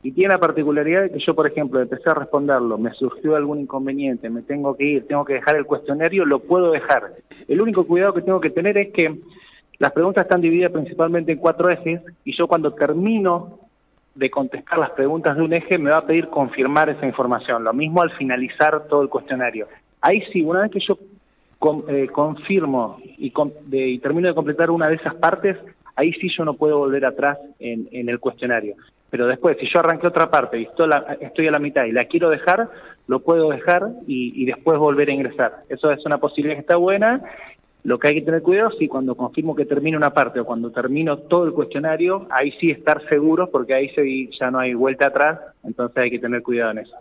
Y 0.05 0.11
tiene 0.11 0.35
la 0.35 0.39
particularidad 0.39 1.01
de 1.01 1.09
que 1.09 1.19
yo, 1.25 1.33
por 1.33 1.47
ejemplo, 1.47 1.81
empecé 1.81 2.07
a 2.11 2.13
responderlo, 2.13 2.77
me 2.77 2.93
surgió 2.93 3.35
algún 3.35 3.61
inconveniente, 3.61 4.29
me 4.29 4.43
tengo 4.43 4.77
que 4.77 4.83
ir, 4.83 5.07
tengo 5.07 5.25
que 5.25 5.33
dejar 5.33 5.55
el 5.55 5.65
cuestionario, 5.65 6.25
lo 6.25 6.41
puedo 6.41 6.69
dejar. 6.69 7.13
El 7.47 7.59
único 7.59 7.87
cuidado 7.87 8.13
que 8.13 8.21
tengo 8.21 8.39
que 8.39 8.51
tener 8.51 8.77
es 8.77 8.93
que 8.93 9.19
las 9.79 9.91
preguntas 9.93 10.25
están 10.25 10.41
divididas 10.41 10.71
principalmente 10.71 11.31
en 11.31 11.39
cuatro 11.39 11.71
ejes 11.71 12.01
y 12.23 12.37
yo 12.37 12.47
cuando 12.47 12.71
termino 12.75 13.57
de 14.13 14.29
contestar 14.29 14.77
las 14.77 14.91
preguntas 14.91 15.35
de 15.37 15.41
un 15.41 15.53
eje 15.53 15.79
me 15.79 15.89
va 15.89 15.97
a 15.97 16.05
pedir 16.05 16.27
confirmar 16.27 16.87
esa 16.87 17.07
información. 17.07 17.63
Lo 17.63 17.73
mismo 17.73 18.03
al 18.03 18.11
finalizar 18.11 18.85
todo 18.87 19.01
el 19.01 19.09
cuestionario. 19.09 19.67
Ahí 20.01 20.21
sí, 20.31 20.43
una 20.43 20.61
vez 20.61 20.71
que 20.71 20.81
yo 20.81 20.99
eh, 21.87 22.09
confirmo 22.11 22.99
y, 23.17 23.33
y, 23.71 23.97
termino 23.97 24.27
de 24.27 24.35
completar 24.35 24.69
una 24.69 24.87
de 24.87 24.97
esas 24.97 25.15
partes, 25.15 25.57
ahí 25.95 26.13
sí 26.13 26.29
yo 26.37 26.45
no 26.45 26.53
puedo 26.53 26.77
volver 26.77 27.07
atrás 27.07 27.39
en, 27.57 27.89
en 27.91 28.07
el 28.07 28.19
cuestionario. 28.19 28.75
Pero 29.09 29.27
después, 29.27 29.57
si 29.59 29.67
yo 29.71 29.79
arranqué 29.79 30.07
otra 30.07 30.29
parte 30.29 30.59
y 30.59 30.63
estoy, 30.63 31.47
a 31.47 31.51
la 31.51 31.59
mitad 31.59 31.85
y 31.85 31.91
la 31.91 32.05
quiero 32.05 32.29
dejar, 32.29 32.69
lo 33.07 33.19
puedo 33.19 33.49
dejar 33.49 33.87
y, 34.07 34.33
y 34.41 34.45
después 34.45 34.77
volver 34.77 35.09
a 35.09 35.13
ingresar. 35.13 35.63
Eso 35.69 35.91
es 35.91 36.05
una 36.05 36.17
posibilidad 36.17 36.55
que 36.55 36.61
está 36.61 36.75
buena 36.75 37.21
lo 37.85 37.99
que 37.99 38.07
hay 38.07 38.15
que 38.15 38.23
tener 38.23 38.41
cuidado 38.41 38.69
es 38.69 38.77
si 38.79 38.87
cuando 38.87 39.13
confirmo 39.13 39.55
que 39.55 39.65
termino 39.65 39.95
una 39.95 40.09
parte 40.09 40.39
o 40.39 40.45
cuando 40.45 40.71
termino 40.71 41.19
todo 41.19 41.45
el 41.45 41.53
cuestionario, 41.53 42.25
ahí 42.31 42.51
sí 42.59 42.71
estar 42.71 43.07
seguro 43.07 43.51
porque 43.51 43.75
ahí 43.75 43.91
ya 44.39 44.49
no 44.49 44.57
hay 44.57 44.73
vuelta 44.73 45.09
atrás, 45.09 45.39
entonces 45.63 45.95
hay 45.95 46.09
que 46.09 46.17
tener 46.17 46.41
cuidado 46.41 46.71
en 46.71 46.79
eso. 46.79 46.95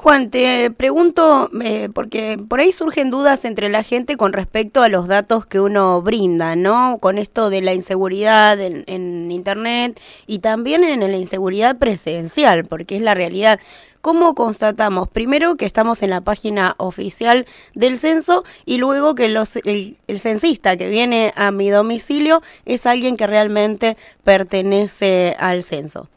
Juan, 0.00 0.30
te 0.30 0.70
pregunto, 0.70 1.50
eh, 1.60 1.88
porque 1.92 2.38
por 2.48 2.60
ahí 2.60 2.70
surgen 2.70 3.10
dudas 3.10 3.44
entre 3.44 3.68
la 3.68 3.82
gente 3.82 4.16
con 4.16 4.32
respecto 4.32 4.82
a 4.82 4.88
los 4.88 5.08
datos 5.08 5.44
que 5.44 5.58
uno 5.58 6.00
brinda, 6.02 6.54
¿no? 6.54 6.98
Con 7.00 7.18
esto 7.18 7.50
de 7.50 7.62
la 7.62 7.74
inseguridad 7.74 8.60
en, 8.60 9.32
Internet 9.32 10.00
y 10.28 10.38
también 10.38 10.84
en 10.84 11.00
la 11.00 11.16
inseguridad 11.16 11.78
presencial, 11.78 12.64
porque 12.64 12.94
es 12.94 13.02
la 13.02 13.14
realidad. 13.14 13.58
¿Cómo 14.00 14.36
constatamos? 14.36 15.08
Primero 15.08 15.56
que 15.56 15.66
estamos 15.66 16.00
en 16.04 16.10
la 16.10 16.20
página 16.20 16.76
oficial 16.78 17.44
del 17.74 17.98
censo 17.98 18.44
y 18.64 18.78
luego 18.78 19.16
que 19.16 19.28
los, 19.28 19.56
el, 19.56 19.96
censista 20.16 20.76
que 20.76 20.88
viene 20.88 21.32
a 21.34 21.50
mi 21.50 21.70
domicilio 21.70 22.40
es 22.66 22.86
alguien 22.86 23.16
que 23.16 23.26
realmente 23.26 23.96
pertenece 24.22 25.34
al 25.40 25.64
censo. 25.64 26.08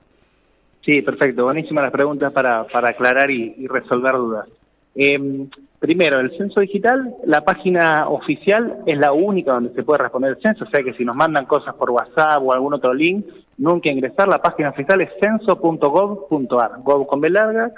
Sí, 0.85 1.01
perfecto. 1.01 1.45
Buenísimas 1.45 1.83
las 1.83 1.91
preguntas 1.91 2.31
para, 2.33 2.65
para 2.65 2.89
aclarar 2.89 3.29
y, 3.29 3.67
resolver 3.67 4.13
dudas. 4.13 4.47
Em, 4.95 5.47
Primero, 5.81 6.19
el 6.19 6.37
censo 6.37 6.59
digital, 6.59 7.15
la 7.25 7.41
página 7.41 8.07
oficial 8.07 8.83
es 8.85 8.99
la 8.99 9.13
única 9.13 9.53
donde 9.53 9.73
se 9.73 9.81
puede 9.81 10.03
responder 10.03 10.33
el 10.33 10.39
censo, 10.39 10.63
o 10.63 10.69
sea 10.69 10.83
que 10.83 10.93
si 10.93 11.03
nos 11.03 11.15
mandan 11.15 11.47
cosas 11.47 11.73
por 11.73 11.89
WhatsApp 11.89 12.39
o 12.39 12.53
algún 12.53 12.75
otro 12.75 12.93
link, 12.93 13.25
nunca 13.57 13.91
ingresar, 13.91 14.27
la 14.27 14.43
página 14.43 14.69
oficial 14.69 15.01
es 15.01 15.09
censo.gov.ar, 15.19 16.71
gov 16.83 17.07
con 17.07 17.19
B 17.19 17.31
larga, 17.31 17.71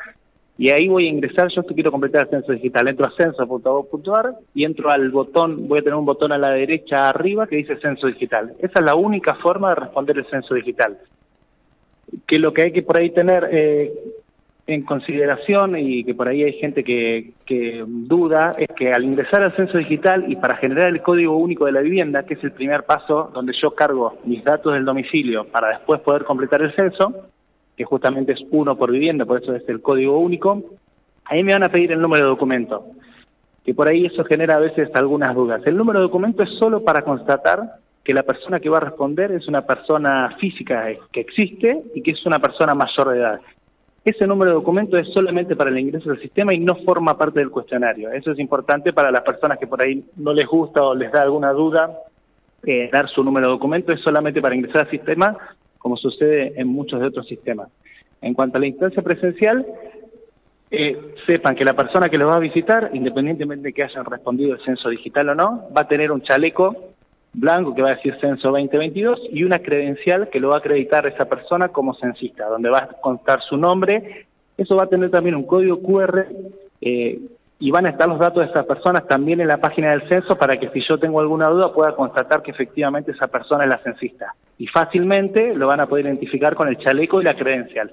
y 0.58 0.70
ahí 0.72 0.90
voy 0.90 1.06
a 1.06 1.12
ingresar, 1.12 1.48
yo 1.56 1.64
quiero 1.64 1.92
completar 1.92 2.24
el 2.24 2.30
censo 2.30 2.52
digital, 2.52 2.90
entro 2.90 3.06
a 3.06 3.14
censo.gov.ar 3.16 4.34
y 4.54 4.66
entro 4.66 4.92
al 4.92 5.10
botón, 5.10 5.70
voy 5.70 5.80
a 5.80 5.84
tener 5.84 5.96
un 5.96 6.06
botón 6.06 6.34
a 6.34 6.38
la 6.38 6.50
derecha 6.50 7.08
arriba 7.08 7.48
que 7.48 7.56
dice 7.56 7.78
censo 7.78 8.08
digital. 8.08 8.54
Esa 8.60 8.80
es 8.80 8.86
la 8.86 8.96
única 8.96 9.36
forma 9.36 9.70
de 9.70 9.76
responder 9.76 10.18
el 10.18 10.30
censo 10.30 10.56
digital. 10.56 10.98
Que 12.28 12.40
lo 12.40 12.54
que 12.54 12.64
hay 12.64 12.72
que 12.72 12.84
por 12.84 12.98
ahí 12.98 13.10
tener 13.12 13.50
eh, 13.52 13.92
en 14.66 14.84
consideración 14.84 15.78
y 15.78 16.06
que 16.06 16.16
por 16.16 16.28
ahí 16.28 16.44
hay 16.44 16.54
gente 16.54 16.84
que, 16.84 17.34
que 17.46 17.84
duda 17.86 18.54
es 18.58 18.70
que 18.78 18.94
al 18.94 19.04
ingresar 19.04 19.44
al 19.44 19.56
censo 19.56 19.78
digital 19.78 20.26
y 20.28 20.38
para 20.38 20.56
generar 20.56 20.88
el 20.88 21.02
código 21.02 21.36
único 21.38 21.66
de 21.66 21.74
la 21.74 21.82
vivienda, 21.82 22.24
que 22.24 22.36
es 22.36 22.44
el 22.44 22.54
primer 22.54 22.84
paso 22.84 23.30
donde 23.34 23.54
yo 23.62 23.72
cargo 23.76 24.18
mis 24.24 24.44
datos 24.44 24.74
del 24.74 24.86
domicilio 24.86 25.46
para 25.46 25.70
después 25.70 26.00
poder 26.02 26.24
completar 26.24 26.62
el 26.62 26.74
censo, 26.76 27.28
que 27.76 27.84
justamente 27.84 28.34
es 28.34 28.40
uno 28.52 28.78
por 28.78 28.92
vivienda, 28.92 29.26
por 29.26 29.42
eso 29.42 29.54
es 29.54 29.68
el 29.68 29.82
código 29.82 30.18
único, 30.18 30.64
ahí 31.26 31.44
me 31.44 31.54
van 31.54 31.64
a 31.64 31.70
pedir 31.70 31.92
el 31.92 32.02
número 32.02 32.26
de 32.26 32.30
documento, 32.30 32.86
que 33.66 33.74
por 33.74 33.90
ahí 33.90 34.06
eso 34.06 34.24
genera 34.24 34.56
a 34.56 34.60
veces 34.60 34.90
algunas 34.94 35.36
dudas. 35.36 35.62
El 35.66 35.76
número 35.76 36.00
de 36.00 36.04
documento 36.04 36.44
es 36.44 36.50
solo 36.58 36.84
para 36.84 37.02
constatar 37.02 37.60
que 38.04 38.14
la 38.14 38.24
persona 38.24 38.60
que 38.60 38.70
va 38.70 38.78
a 38.78 38.82
responder 38.82 39.32
es 39.32 39.48
una 39.48 39.62
persona 39.62 40.36
física 40.40 40.88
que 41.12 41.22
existe 41.22 41.84
y 41.96 42.02
que 42.02 42.12
es 42.12 42.26
una 42.26 42.40
persona 42.40 42.76
mayor 42.76 43.10
de 43.10 43.20
edad. 43.20 43.42
Ese 44.04 44.28
número 44.28 44.52
de 44.52 44.56
documento 44.56 44.98
es 44.98 45.08
solamente 45.14 45.56
para 45.56 45.70
el 45.70 45.80
ingreso 45.80 46.12
al 46.12 46.20
sistema 46.20 46.54
y 46.54 46.60
no 46.60 46.76
forma 46.84 47.18
parte 47.18 47.40
del 47.40 47.50
cuestionario. 47.50 48.12
Eso 48.12 48.32
es 48.32 48.40
importante 48.40 48.92
para 48.92 49.12
las 49.12 49.22
personas 49.22 49.58
que 49.58 49.68
por 49.68 49.82
ahí 49.82 50.04
no 50.18 50.34
les 50.34 50.46
gusta 50.46 50.84
o 50.84 50.94
les 50.94 51.12
da 51.12 51.22
alguna 51.22 51.52
duda. 51.52 51.90
Eh, 52.66 52.90
dar 52.92 53.10
su 53.10 53.24
número 53.24 53.48
de 53.48 53.54
documento 53.54 53.94
es 53.94 54.02
solamente 54.02 54.42
para 54.42 54.56
ingresar 54.56 54.84
al 54.84 54.90
sistema 54.90 55.38
como 55.84 55.98
sucede 55.98 56.54
en 56.56 56.70
muchos 56.70 57.02
de 57.02 57.08
otros 57.08 57.28
sistemas. 57.28 57.68
En 58.22 58.34
cuanto 58.34 58.58
a 58.58 58.62
la 58.62 58.68
instancia 58.68 59.04
presencial, 59.04 59.66
eh, 60.72 61.14
sepan 61.28 61.56
que 61.56 61.66
la 61.66 61.74
persona 61.74 62.08
que 62.08 62.18
los 62.18 62.32
va 62.32 62.38
a 62.38 62.40
visitar, 62.40 62.90
independientemente 62.94 63.68
de 63.68 63.74
que 63.74 63.84
hayan 63.84 64.06
respondido 64.06 64.54
el 64.54 64.64
censo 64.64 64.88
digital 64.88 65.30
o 65.30 65.36
no, 65.36 65.68
va 65.76 65.82
a 65.82 65.88
tener 65.90 66.10
un 66.14 66.22
chaleco 66.22 66.93
blanco 67.34 67.74
que 67.74 67.82
va 67.82 67.92
a 67.92 67.96
decir 67.96 68.16
censo 68.22 68.50
2022 68.50 69.20
y 69.32 69.44
una 69.44 69.60
credencial 69.60 70.30
que 70.30 70.40
lo 70.40 70.50
va 70.50 70.56
a 70.56 70.60
acreditar 70.60 71.06
esa 71.08 71.26
persona 71.26 71.70
como 71.70 71.96
censista, 71.96 72.46
donde 72.48 72.70
va 72.70 72.80
a 72.80 72.88
contar 73.02 73.42
su 73.42 73.58
nombre. 73.58 74.28
Eso 74.58 74.76
va 74.76 74.84
a 74.84 74.90
tener 74.90 75.10
también 75.10 75.36
un 75.36 75.44
código 75.44 75.82
QR 75.82 76.28
eh, 76.82 77.20
y 77.60 77.72
van 77.72 77.86
a 77.86 77.90
estar 77.90 78.08
los 78.08 78.20
datos 78.20 78.44
de 78.44 78.52
esas 78.52 78.66
personas 78.66 79.08
también 79.08 79.42
en 79.42 79.48
la 79.48 79.58
página 79.58 79.92
del 79.92 80.08
censo 80.10 80.38
para 80.38 80.60
que 80.60 80.70
si 80.70 80.82
yo 80.88 80.98
tengo 80.98 81.20
alguna 81.20 81.48
duda 81.48 81.74
pueda 81.74 81.96
constatar 81.96 82.44
que 82.44 82.52
efectivamente 82.52 83.12
esa 83.12 83.28
persona 83.28 83.64
es 83.64 83.70
la 83.70 83.80
censista. 83.80 84.36
Y 84.58 84.68
fácilmente 84.68 85.56
lo 85.56 85.68
van 85.68 85.80
a 85.80 85.88
poder 85.88 86.06
identificar 86.06 86.56
con 86.56 86.68
el 86.68 86.78
chaleco 86.78 87.22
y 87.22 87.24
la 87.24 87.36
credencial. 87.36 87.92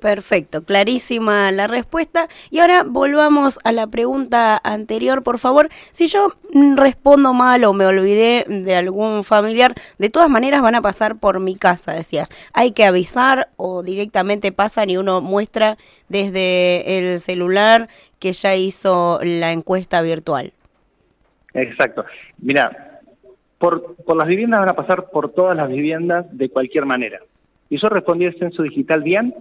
Perfecto, 0.00 0.64
clarísima 0.64 1.52
la 1.52 1.66
respuesta. 1.66 2.28
Y 2.50 2.60
ahora 2.60 2.84
volvamos 2.84 3.58
a 3.64 3.72
la 3.72 3.86
pregunta 3.86 4.58
anterior, 4.64 5.22
por 5.22 5.38
favor. 5.38 5.68
Si 5.92 6.06
yo 6.06 6.32
respondo 6.74 7.34
mal 7.34 7.64
o 7.64 7.74
me 7.74 7.84
olvidé 7.84 8.46
de 8.48 8.74
algún 8.74 9.24
familiar, 9.24 9.74
de 9.98 10.08
todas 10.08 10.30
maneras 10.30 10.62
van 10.62 10.74
a 10.74 10.80
pasar 10.80 11.18
por 11.18 11.38
mi 11.38 11.54
casa, 11.54 11.92
decías. 11.92 12.30
Hay 12.54 12.72
que 12.72 12.86
avisar 12.86 13.48
o 13.56 13.82
directamente 13.82 14.52
pasan 14.52 14.88
y 14.88 14.96
uno 14.96 15.20
muestra 15.20 15.76
desde 16.08 16.98
el 16.98 17.20
celular 17.20 17.88
que 18.18 18.32
ya 18.32 18.54
hizo 18.56 19.20
la 19.22 19.52
encuesta 19.52 20.00
virtual. 20.00 20.54
Exacto. 21.52 22.06
Mira, 22.38 23.00
por, 23.58 23.96
por 23.96 24.16
las 24.16 24.26
viviendas 24.26 24.60
van 24.60 24.70
a 24.70 24.76
pasar 24.76 25.10
por 25.10 25.32
todas 25.32 25.54
las 25.56 25.68
viviendas 25.68 26.26
de 26.30 26.48
cualquier 26.48 26.86
manera. 26.86 27.20
Y 27.68 27.78
yo 27.80 27.88
respondí 27.88 28.24
el 28.24 28.38
censo 28.38 28.62
digital 28.62 29.02
bien, 29.02 29.34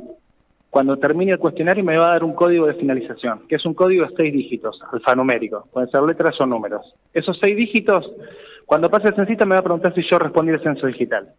cuando 0.69 0.97
termine 0.97 1.31
el 1.31 1.39
cuestionario 1.39 1.83
me 1.83 1.97
va 1.97 2.07
a 2.07 2.13
dar 2.13 2.23
un 2.23 2.33
código 2.33 2.67
de 2.67 2.75
finalización, 2.75 3.47
que 3.47 3.55
es 3.55 3.65
un 3.65 3.73
código 3.73 4.05
de 4.05 4.15
seis 4.15 4.31
dígitos, 4.31 4.79
alfanumérico, 4.91 5.67
pueden 5.73 5.89
ser 5.89 6.03
letras 6.03 6.39
o 6.39 6.45
números. 6.45 6.93
Esos 7.13 7.39
seis 7.41 7.57
dígitos, 7.57 8.09
cuando 8.65 8.89
pase 8.89 9.07
el 9.07 9.15
censista 9.15 9.45
me 9.45 9.55
va 9.55 9.61
a 9.61 9.63
preguntar 9.63 9.93
si 9.95 10.03
yo 10.09 10.19
respondí 10.19 10.51
el 10.51 10.61
censo 10.61 10.85
digital. 10.85 11.29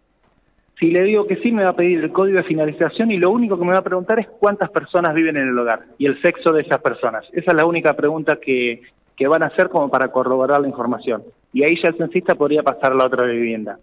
Si 0.81 0.91
le 0.91 1.03
digo 1.05 1.26
que 1.26 1.37
sí, 1.37 1.53
me 1.53 1.62
va 1.62 1.70
a 1.70 1.76
pedir 1.76 2.03
el 2.03 2.11
código 2.11 2.39
de 2.39 2.45
finalización 2.45 3.11
y 3.11 3.18
lo 3.18 3.31
único 3.31 3.59
que 3.59 3.64
me 3.64 3.72
va 3.72 3.78
a 3.78 3.85
preguntar 3.85 4.18
es 4.18 4.26
cuántas 4.26 4.70
personas 4.70 5.14
viven 5.14 5.37
en 5.37 5.49
el 5.49 5.59
hogar 5.59 5.85
y 5.99 6.07
el 6.07 6.20
sexo 6.22 6.53
de 6.53 6.62
esas 6.62 6.81
personas. 6.81 7.24
Esa 7.33 7.51
es 7.51 7.57
la 7.57 7.66
única 7.66 7.93
pregunta 7.93 8.37
que, 8.37 8.81
que 9.14 9.28
van 9.28 9.43
a 9.43 9.47
hacer 9.49 9.68
como 9.68 9.91
para 9.91 10.09
corroborar 10.09 10.61
la 10.61 10.68
información. 10.68 11.22
Y 11.53 11.62
ahí 11.62 11.76
ya 11.83 11.91
el 11.91 11.99
censista 11.99 12.35
podría 12.35 12.62
pasar 12.62 12.93
a 12.93 12.95
la 12.97 13.05
otra 13.05 13.26
vivienda. 13.26 13.78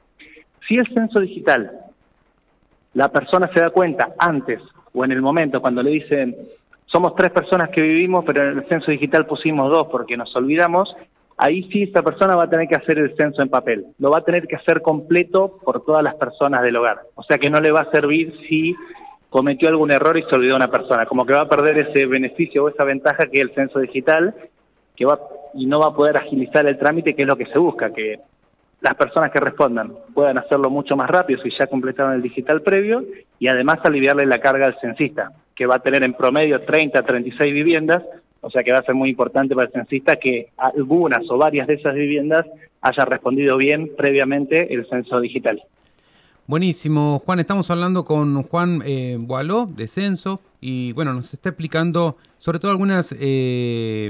Si 0.67 0.75
el 0.75 0.87
censo 0.91 1.19
digital, 1.19 1.71
la 2.95 3.09
persona 3.09 3.47
se 3.53 3.61
da 3.61 3.69
cuenta 3.69 4.15
antes 4.17 4.59
o 4.93 5.05
en 5.05 5.11
el 5.11 5.21
momento 5.21 5.61
cuando 5.61 5.83
le 5.83 5.91
dicen 5.91 6.35
somos 6.87 7.15
tres 7.15 7.31
personas 7.31 7.69
que 7.69 7.81
vivimos, 7.81 8.23
pero 8.25 8.43
en 8.43 8.59
el 8.59 8.67
censo 8.67 8.91
digital 8.91 9.25
pusimos 9.25 9.69
dos 9.69 9.87
porque 9.87 10.15
nos 10.15 10.33
olvidamos, 10.35 10.95
ahí 11.37 11.69
sí 11.71 11.83
esta 11.83 12.01
persona 12.01 12.35
va 12.35 12.43
a 12.43 12.49
tener 12.49 12.67
que 12.67 12.75
hacer 12.75 12.97
el 12.97 13.15
censo 13.15 13.41
en 13.41 13.49
papel. 13.49 13.85
Lo 13.99 14.09
va 14.09 14.19
a 14.19 14.23
tener 14.23 14.47
que 14.47 14.55
hacer 14.55 14.81
completo 14.81 15.59
por 15.63 15.83
todas 15.83 16.01
las 16.01 16.15
personas 16.15 16.63
del 16.63 16.77
hogar. 16.77 16.99
O 17.15 17.23
sea 17.23 17.37
que 17.37 17.49
no 17.49 17.59
le 17.59 17.71
va 17.71 17.81
a 17.81 17.91
servir 17.91 18.33
si 18.47 18.73
cometió 19.29 19.67
algún 19.67 19.91
error 19.91 20.17
y 20.17 20.23
se 20.23 20.35
olvidó 20.35 20.55
una 20.55 20.69
persona. 20.69 21.05
Como 21.05 21.25
que 21.25 21.33
va 21.33 21.41
a 21.41 21.49
perder 21.49 21.89
ese 21.89 22.05
beneficio 22.05 22.63
o 22.63 22.69
esa 22.69 22.85
ventaja 22.85 23.25
que 23.25 23.39
es 23.39 23.41
el 23.41 23.53
censo 23.53 23.79
digital 23.79 24.33
que 24.95 25.05
va 25.05 25.19
y 25.53 25.65
no 25.65 25.79
va 25.79 25.87
a 25.87 25.95
poder 25.95 26.17
agilizar 26.17 26.65
el 26.67 26.77
trámite, 26.77 27.13
que 27.13 27.21
es 27.23 27.27
lo 27.27 27.35
que 27.35 27.45
se 27.45 27.59
busca, 27.59 27.93
que 27.93 28.19
las 28.81 28.95
personas 28.95 29.31
que 29.31 29.39
respondan 29.39 29.93
puedan 30.13 30.37
hacerlo 30.37 30.69
mucho 30.69 30.95
más 30.95 31.09
rápido 31.09 31.41
si 31.41 31.49
ya 31.57 31.67
completaron 31.67 32.13
el 32.13 32.21
digital 32.21 32.61
previo 32.61 33.03
y 33.39 33.47
además 33.47 33.79
aliviarle 33.83 34.25
la 34.25 34.39
carga 34.39 34.67
al 34.67 34.79
censista, 34.79 35.31
que 35.55 35.65
va 35.65 35.75
a 35.75 35.79
tener 35.79 36.03
en 36.03 36.13
promedio 36.13 36.61
30, 36.61 37.01
36 37.01 37.53
viviendas, 37.53 38.03
o 38.41 38.49
sea 38.49 38.63
que 38.63 38.71
va 38.71 38.79
a 38.79 38.83
ser 38.83 38.95
muy 38.95 39.09
importante 39.09 39.55
para 39.55 39.67
el 39.67 39.73
censista 39.73 40.17
que 40.17 40.49
algunas 40.57 41.29
o 41.29 41.37
varias 41.37 41.67
de 41.67 41.75
esas 41.75 41.95
viviendas 41.95 42.45
hayan 42.81 43.07
respondido 43.07 43.57
bien 43.57 43.91
previamente 43.97 44.73
el 44.73 44.87
censo 44.87 45.19
digital. 45.19 45.61
Buenísimo, 46.45 47.21
Juan, 47.25 47.39
estamos 47.39 47.69
hablando 47.71 48.05
con 48.05 48.43
Juan 48.43 48.81
eh, 48.85 49.17
Boaló 49.19 49.65
de 49.65 49.87
Censo 49.87 50.39
y 50.61 50.93
bueno, 50.93 51.13
nos 51.13 51.33
está 51.33 51.49
explicando 51.49 52.15
sobre 52.37 52.59
todo 52.59 52.71
algunas 52.71 53.13
eh, 53.19 54.09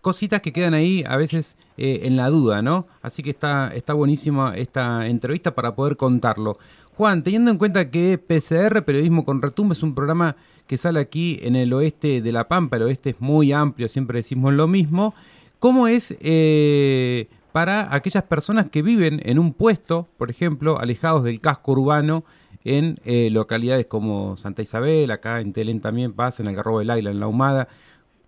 cositas 0.00 0.40
que 0.40 0.52
quedan 0.52 0.74
ahí 0.74 1.04
a 1.06 1.16
veces 1.16 1.56
eh, 1.76 2.00
en 2.04 2.16
la 2.16 2.30
duda, 2.30 2.62
¿no? 2.62 2.86
Así 3.02 3.22
que 3.22 3.30
está, 3.30 3.70
está 3.74 3.94
buenísima 3.94 4.54
esta 4.56 5.06
entrevista 5.06 5.54
para 5.54 5.74
poder 5.74 5.96
contarlo. 5.96 6.56
Juan, 6.96 7.22
teniendo 7.22 7.50
en 7.50 7.58
cuenta 7.58 7.90
que 7.90 8.18
PCR, 8.18 8.82
Periodismo 8.84 9.24
con 9.24 9.40
Retumba, 9.40 9.72
es 9.72 9.82
un 9.82 9.94
programa 9.94 10.36
que 10.66 10.76
sale 10.76 11.00
aquí 11.00 11.38
en 11.42 11.56
el 11.56 11.72
oeste 11.72 12.20
de 12.20 12.32
La 12.32 12.46
Pampa, 12.46 12.76
el 12.76 12.84
oeste 12.84 13.10
es 13.10 13.20
muy 13.20 13.52
amplio, 13.52 13.88
siempre 13.88 14.18
decimos 14.18 14.52
lo 14.52 14.68
mismo, 14.68 15.14
¿cómo 15.58 15.88
es 15.88 16.16
eh, 16.20 17.28
para 17.52 17.94
aquellas 17.94 18.22
personas 18.24 18.66
que 18.70 18.82
viven 18.82 19.20
en 19.24 19.38
un 19.38 19.52
puesto, 19.52 20.08
por 20.16 20.30
ejemplo, 20.30 20.78
alejados 20.78 21.24
del 21.24 21.40
casco 21.40 21.72
urbano, 21.72 22.24
en 22.64 22.96
eh, 23.04 23.30
localidades 23.30 23.86
como 23.86 24.36
Santa 24.36 24.62
Isabel, 24.62 25.10
acá 25.10 25.40
en 25.40 25.52
Telén 25.52 25.80
también 25.80 26.12
pasa, 26.12 26.42
en 26.42 26.48
el 26.48 26.56
Garrobo 26.56 26.80
del 26.80 26.90
Águila, 26.90 27.10
en 27.10 27.20
La 27.20 27.26
Humada, 27.26 27.68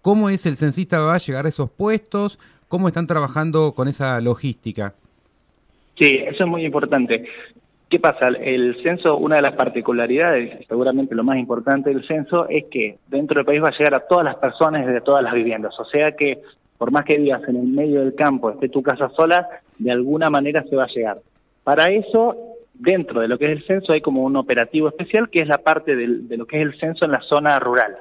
¿Cómo 0.03 0.31
es 0.31 0.47
el 0.47 0.57
censista 0.57 0.99
va 0.99 1.15
a 1.15 1.19
llegar 1.19 1.47
a 1.47 1.49
esos 1.49 1.71
puestos? 1.71 2.41
¿Cómo 2.67 2.89
están 2.89 3.07
trabajando 3.07 3.73
con 3.73 3.87
esa 3.87 4.21
logística? 4.21 4.95
Sí, 5.97 6.19
eso 6.27 6.43
es 6.43 6.51
muy 6.51 6.65
importante. 6.65 7.25
¿Qué 7.89 8.01
pasa? 8.01 8.29
El 8.29 8.83
censo, 8.83 9.17
una 9.17 9.37
de 9.37 9.43
las 9.43 9.55
particularidades, 9.55 10.67
seguramente 10.67 11.15
lo 11.15 11.23
más 11.23 11.39
importante 11.39 11.91
del 11.91 12.05
censo, 12.05 12.49
es 12.49 12.65
que 12.65 12.99
dentro 13.07 13.37
del 13.37 13.47
país 13.47 13.63
va 13.63 13.69
a 13.69 13.79
llegar 13.79 13.95
a 13.95 14.01
todas 14.01 14.25
las 14.25 14.37
personas 14.37 14.85
de 14.87 15.01
todas 15.03 15.23
las 15.23 15.35
viviendas. 15.35 15.79
O 15.79 15.85
sea 15.85 16.11
que, 16.17 16.41
por 16.79 16.91
más 16.91 17.05
que 17.05 17.19
vivas 17.19 17.43
en 17.47 17.55
el 17.55 17.69
medio 17.69 18.01
del 18.01 18.17
campo, 18.17 18.51
esté 18.51 18.71
tu 18.71 18.83
casa 18.83 19.09
sola, 19.11 19.47
de 19.79 19.93
alguna 19.93 20.31
manera 20.31 20.65
se 20.65 20.75
va 20.75 20.85
a 20.85 20.93
llegar. 20.93 21.19
Para 21.63 21.93
eso, 21.93 22.35
dentro 22.75 23.21
de 23.21 23.29
lo 23.29 23.39
que 23.39 23.45
es 23.45 23.53
el 23.53 23.67
censo, 23.67 23.93
hay 23.93 24.01
como 24.01 24.25
un 24.25 24.35
operativo 24.35 24.89
especial 24.89 25.31
que 25.31 25.43
es 25.43 25.47
la 25.47 25.59
parte 25.59 25.95
de 25.95 26.37
lo 26.37 26.47
que 26.47 26.57
es 26.57 26.63
el 26.63 26.81
censo 26.81 27.05
en 27.05 27.13
la 27.13 27.21
zona 27.21 27.57
rural. 27.61 27.99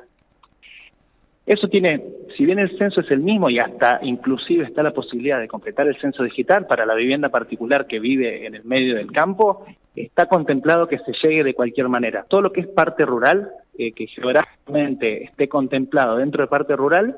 Eso 1.45 1.67
tiene, 1.67 2.03
si 2.37 2.45
bien 2.45 2.59
el 2.59 2.77
censo 2.77 3.01
es 3.01 3.09
el 3.09 3.19
mismo 3.19 3.49
y 3.49 3.57
hasta 3.57 3.99
inclusive 4.03 4.63
está 4.63 4.83
la 4.83 4.91
posibilidad 4.91 5.39
de 5.39 5.47
completar 5.47 5.87
el 5.87 5.99
censo 5.99 6.23
digital 6.23 6.67
para 6.67 6.85
la 6.85 6.93
vivienda 6.93 7.29
particular 7.29 7.87
que 7.87 7.99
vive 7.99 8.45
en 8.45 8.53
el 8.53 8.63
medio 8.63 8.95
del 8.95 9.11
campo, 9.11 9.65
está 9.95 10.27
contemplado 10.27 10.87
que 10.87 10.99
se 10.99 11.13
llegue 11.23 11.43
de 11.43 11.55
cualquier 11.55 11.89
manera. 11.89 12.25
Todo 12.29 12.41
lo 12.41 12.51
que 12.51 12.61
es 12.61 12.67
parte 12.67 13.05
rural, 13.05 13.49
eh, 13.77 13.91
que 13.91 14.05
geográficamente 14.05 15.23
esté 15.23 15.49
contemplado 15.49 16.17
dentro 16.17 16.43
de 16.43 16.47
parte 16.47 16.75
rural, 16.75 17.17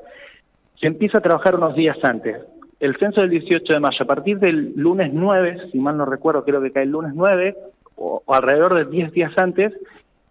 se 0.79 0.87
empieza 0.87 1.17
a 1.17 1.21
trabajar 1.21 1.55
unos 1.55 1.75
días 1.75 1.97
antes. 2.03 2.37
El 2.79 2.97
censo 2.97 3.21
del 3.21 3.29
18 3.29 3.73
de 3.73 3.79
mayo, 3.79 3.97
a 3.99 4.07
partir 4.07 4.39
del 4.39 4.73
lunes 4.75 5.13
9, 5.13 5.69
si 5.71 5.79
mal 5.79 5.97
no 5.97 6.05
recuerdo, 6.05 6.45
creo 6.45 6.61
que 6.61 6.71
cae 6.71 6.83
el 6.83 6.91
lunes 6.91 7.11
9, 7.13 7.55
o, 7.95 8.23
o 8.25 8.33
alrededor 8.33 8.73
de 8.75 8.85
10 8.85 9.11
días 9.11 9.33
antes, 9.37 9.73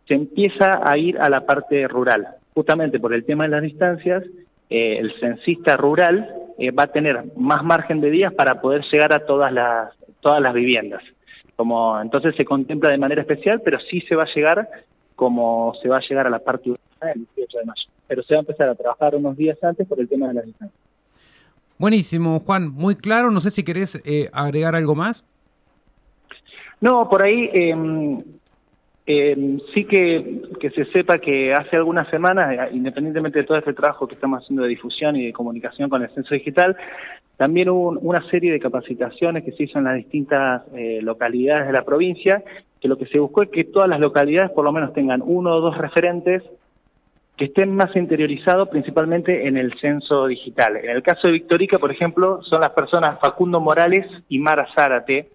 se 0.09 0.15
empieza 0.15 0.81
a 0.83 0.97
ir 0.97 1.19
a 1.19 1.29
la 1.29 1.47
parte 1.47 1.87
rural 1.89 2.27
justamente 2.55 3.01
por 3.01 3.15
el 3.15 3.25
tema 3.25 3.45
de 3.45 3.51
las 3.51 3.63
distancias, 3.63 4.25
eh, 4.71 4.99
el 4.99 5.13
censista 5.21 5.77
rural 5.77 6.29
eh, 6.59 6.71
va 6.71 6.85
a 6.85 6.93
tener 6.93 7.25
más 7.37 7.63
margen 7.65 8.01
de 8.01 8.11
días 8.11 8.33
para 8.33 8.61
poder 8.61 8.83
llegar 8.91 9.13
a 9.13 9.25
todas 9.27 9.53
las, 9.53 9.93
todas 10.21 10.41
las 10.41 10.55
viviendas. 10.55 11.03
Como, 11.57 12.01
entonces 12.01 12.35
se 12.37 12.45
contempla 12.45 12.91
de 12.91 12.99
manera 12.99 13.23
especial, 13.23 13.61
pero 13.63 13.79
sí 13.91 14.01
se 14.03 14.17
va 14.17 14.25
a 14.25 14.35
llegar 14.35 14.69
como 15.15 15.75
se 15.83 15.89
va 15.89 15.99
a 15.99 16.09
llegar 16.09 16.27
a 16.27 16.31
la 16.31 16.39
parte 16.39 16.71
urbana 16.71 17.13
el 17.15 17.27
18 17.37 17.59
de 17.59 17.65
mayo. 17.65 17.83
Pero 18.09 18.23
se 18.23 18.35
va 18.35 18.39
a 18.39 18.41
empezar 18.41 18.69
a 18.69 18.75
trabajar 18.75 19.15
unos 19.15 19.37
días 19.37 19.63
antes 19.63 19.87
por 19.87 20.01
el 20.01 20.09
tema 20.09 20.29
de 20.29 20.35
la 20.35 20.43
distancia. 20.43 20.77
Buenísimo, 21.79 22.41
Juan, 22.41 22.73
muy 22.73 22.97
claro. 22.97 23.31
No 23.31 23.41
sé 23.41 23.51
si 23.51 23.63
querés 23.63 24.01
eh, 24.05 24.31
agregar 24.33 24.75
algo 24.75 24.95
más. 24.95 25.25
No, 26.81 27.09
por 27.09 27.23
ahí 27.23 27.51
eh, 29.07 29.59
sí 29.75 29.85
que, 29.85 30.43
que 30.61 30.71
se 30.71 30.85
sepa 30.87 31.19
que 31.19 31.53
hace 31.53 31.77
algunas 31.77 32.09
semanas, 32.09 32.53
eh, 32.53 32.71
independientemente 32.73 33.41
de 33.41 33.45
todo 33.45 33.59
este 33.59 33.73
trabajo 33.73 34.07
que 34.07 34.15
estamos 34.15 34.43
haciendo 34.43 34.63
de 34.63 34.69
difusión 34.69 35.17
y 35.17 35.27
de 35.27 35.33
comunicación 35.33 35.91
con 35.91 36.03
el 36.03 36.11
censo 36.11 36.35
digital, 36.35 36.77
también 37.37 37.69
hubo 37.71 37.99
una 38.01 38.23
serie 38.31 38.53
de 38.53 38.61
capacitaciones 38.61 39.43
que 39.43 39.53
se 39.53 39.65
hizo 39.65 39.79
en 39.79 39.85
las 39.85 39.97
distintas 39.97 40.63
eh, 40.75 41.01
localidades 41.03 41.67
de 41.67 41.73
la 41.73 41.83
provincia, 41.83 42.45
que 42.81 42.89
lo 42.89 42.97
que 42.97 43.07
se 43.07 43.19
buscó 43.19 43.43
es 43.43 43.49
que 43.49 43.65
todas 43.65 43.89
las 43.89 43.99
localidades 43.99 44.53
por 44.53 44.65
lo 44.65 44.73
menos 44.73 44.93
tengan 44.93 45.23
uno 45.25 45.57
o 45.57 45.61
dos 45.61 45.77
referentes 45.77 46.43
que 47.37 47.47
estén 47.47 47.75
más 47.75 47.97
interiorizados 47.97 48.69
principalmente 48.69 49.49
en 49.49 49.57
el 49.57 49.73
censo 49.81 50.27
digital. 50.27 50.77
En 50.77 50.91
el 50.91 51.03
caso 51.03 51.27
de 51.27 51.33
Victorica, 51.33 51.79
por 51.79 51.91
ejemplo, 51.91 52.43
son 52.43 52.61
las 52.61 52.71
personas 52.71 53.19
Facundo 53.19 53.59
Morales 53.59 54.07
y 54.29 54.39
Mara 54.39 54.69
Zárate, 54.77 55.29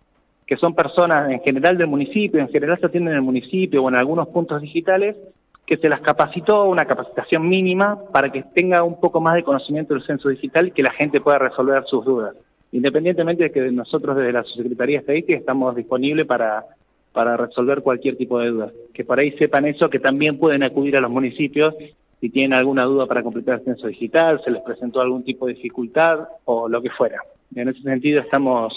que 0.47 0.55
son 0.55 0.73
personas 0.73 1.29
en 1.29 1.41
general 1.41 1.77
del 1.77 1.87
municipio, 1.87 2.39
en 2.39 2.47
general 2.47 2.79
se 2.79 2.85
atienden 2.85 3.11
en 3.11 3.17
el 3.17 3.23
municipio 3.23 3.83
o 3.83 3.89
en 3.89 3.95
algunos 3.95 4.29
puntos 4.29 4.61
digitales, 4.61 5.17
que 5.65 5.75
se 5.75 5.89
las 5.89 5.99
capacitó 5.99 6.63
una 6.63 6.85
capacitación 6.85 7.47
mínima 7.47 7.99
para 8.13 8.31
que 8.31 8.43
tenga 8.55 8.83
un 8.83 8.99
poco 9.01 9.19
más 9.19 9.35
de 9.35 9.43
conocimiento 9.43 9.93
del 9.93 10.05
censo 10.05 10.29
digital 10.29 10.67
y 10.67 10.71
que 10.71 10.81
la 10.81 10.93
gente 10.93 11.19
pueda 11.19 11.37
resolver 11.37 11.83
sus 11.83 12.05
dudas. 12.05 12.35
Independientemente 12.71 13.43
de 13.43 13.51
que 13.51 13.69
nosotros 13.71 14.15
desde 14.15 14.31
la 14.31 14.43
Secretaría 14.43 14.97
de 14.97 15.01
Estadística 15.01 15.37
estamos 15.37 15.75
disponibles 15.75 16.25
para, 16.25 16.63
para 17.11 17.35
resolver 17.35 17.81
cualquier 17.81 18.15
tipo 18.15 18.39
de 18.39 18.47
dudas. 18.47 18.71
Que 18.93 19.03
por 19.03 19.19
ahí 19.19 19.31
sepan 19.33 19.65
eso, 19.65 19.89
que 19.89 19.99
también 19.99 20.39
pueden 20.39 20.63
acudir 20.63 20.95
a 20.95 21.01
los 21.01 21.11
municipios 21.11 21.75
si 22.21 22.29
tienen 22.29 22.53
alguna 22.53 22.83
duda 22.83 23.05
para 23.05 23.21
completar 23.21 23.59
el 23.59 23.65
censo 23.65 23.87
digital, 23.87 24.41
se 24.43 24.51
les 24.51 24.63
presentó 24.63 25.01
algún 25.01 25.23
tipo 25.23 25.45
de 25.45 25.53
dificultad 25.53 26.27
o 26.45 26.67
lo 26.67 26.81
que 26.81 26.89
fuera. 26.89 27.19
En 27.55 27.67
ese 27.69 27.81
sentido 27.81 28.21
estamos 28.21 28.73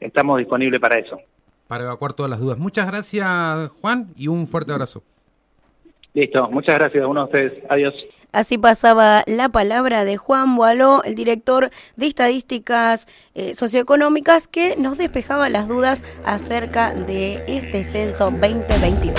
estamos 0.00 0.38
disponibles 0.38 0.80
para 0.80 0.98
eso. 0.98 1.18
Para 1.68 1.84
evacuar 1.84 2.12
todas 2.12 2.30
las 2.30 2.40
dudas. 2.40 2.58
Muchas 2.58 2.86
gracias, 2.86 3.70
Juan, 3.80 4.08
y 4.16 4.28
un 4.28 4.46
fuerte 4.46 4.72
abrazo. 4.72 5.02
Listo, 6.14 6.50
muchas 6.50 6.76
gracias 6.76 7.02
a 7.02 7.06
uno 7.06 7.20
de 7.20 7.24
ustedes. 7.26 7.64
Adiós. 7.70 7.94
Así 8.32 8.58
pasaba 8.58 9.24
la 9.26 9.48
palabra 9.48 10.04
de 10.04 10.16
Juan 10.18 10.56
Boaló, 10.56 11.02
el 11.04 11.14
director 11.14 11.70
de 11.96 12.06
estadísticas 12.06 13.06
eh, 13.34 13.54
socioeconómicas, 13.54 14.48
que 14.48 14.76
nos 14.76 14.98
despejaba 14.98 15.48
las 15.48 15.68
dudas 15.68 16.02
acerca 16.24 16.94
de 16.94 17.42
este 17.46 17.84
censo 17.84 18.30
2022. 18.30 19.18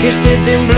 Que 0.00 0.08
este 0.08 0.36
temblor 0.44 0.75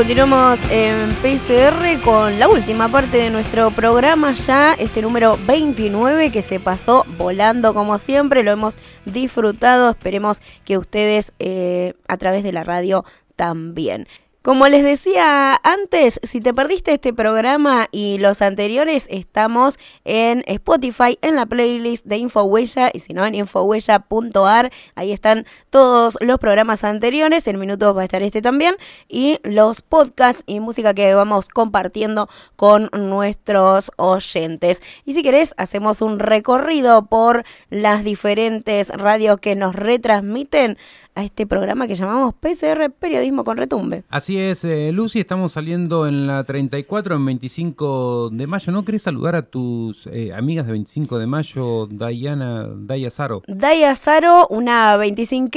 Continuamos 0.00 0.58
en 0.70 1.10
PCR 1.16 2.00
con 2.02 2.38
la 2.38 2.48
última 2.48 2.88
parte 2.88 3.18
de 3.18 3.28
nuestro 3.28 3.70
programa 3.70 4.32
ya, 4.32 4.72
este 4.72 5.02
número 5.02 5.38
29 5.46 6.32
que 6.32 6.40
se 6.40 6.58
pasó 6.58 7.04
volando 7.18 7.74
como 7.74 7.98
siempre, 7.98 8.42
lo 8.42 8.50
hemos 8.50 8.78
disfrutado, 9.04 9.90
esperemos 9.90 10.40
que 10.64 10.78
ustedes 10.78 11.34
eh, 11.38 11.92
a 12.08 12.16
través 12.16 12.44
de 12.44 12.52
la 12.52 12.64
radio 12.64 13.04
también. 13.36 14.08
Como 14.42 14.68
les 14.68 14.82
decía 14.82 15.54
antes, 15.62 16.18
si 16.22 16.40
te 16.40 16.54
perdiste 16.54 16.94
este 16.94 17.12
programa 17.12 17.88
y 17.92 18.16
los 18.16 18.40
anteriores, 18.40 19.04
estamos 19.10 19.78
en 20.06 20.44
Spotify, 20.46 21.18
en 21.20 21.36
la 21.36 21.44
playlist 21.44 22.06
de 22.06 22.16
Infohuella, 22.16 22.90
y 22.90 23.00
si 23.00 23.12
no, 23.12 23.26
en 23.26 23.34
infohuella.ar, 23.34 24.72
ahí 24.94 25.12
están 25.12 25.44
todos 25.68 26.16
los 26.22 26.38
programas 26.38 26.84
anteriores, 26.84 27.46
en 27.48 27.60
minutos 27.60 27.94
va 27.94 28.00
a 28.00 28.04
estar 28.04 28.22
este 28.22 28.40
también, 28.40 28.76
y 29.10 29.40
los 29.42 29.82
podcasts 29.82 30.42
y 30.46 30.60
música 30.60 30.94
que 30.94 31.12
vamos 31.12 31.50
compartiendo 31.50 32.30
con 32.56 32.88
nuestros 32.94 33.92
oyentes. 33.96 34.82
Y 35.04 35.12
si 35.12 35.22
querés, 35.22 35.52
hacemos 35.58 36.00
un 36.00 36.18
recorrido 36.18 37.04
por 37.04 37.44
las 37.68 38.04
diferentes 38.04 38.88
radios 38.88 39.38
que 39.38 39.54
nos 39.54 39.74
retransmiten 39.74 40.78
a 41.20 41.24
este 41.24 41.46
programa 41.46 41.86
que 41.86 41.94
llamamos 41.94 42.34
PCR 42.34 42.90
Periodismo 42.98 43.44
con 43.44 43.58
Retumbe. 43.58 44.04
Así 44.08 44.38
es, 44.38 44.64
eh, 44.64 44.90
Lucy, 44.90 45.20
estamos 45.20 45.52
saliendo 45.52 46.08
en 46.08 46.26
la 46.26 46.44
34, 46.44 47.16
en 47.16 47.26
25 47.26 48.30
de 48.30 48.46
mayo. 48.46 48.72
¿No 48.72 48.84
querés 48.84 49.02
saludar 49.02 49.36
a 49.36 49.42
tus 49.42 50.06
eh, 50.06 50.32
amigas 50.34 50.66
de 50.66 50.72
25 50.72 51.18
de 51.18 51.26
mayo, 51.26 51.86
Diana, 51.86 52.68
Daya 52.74 53.10
Saro? 53.10 53.42
Daya 53.46 53.94
Saro, 53.96 54.46
una 54.48 54.96
25 54.96 55.50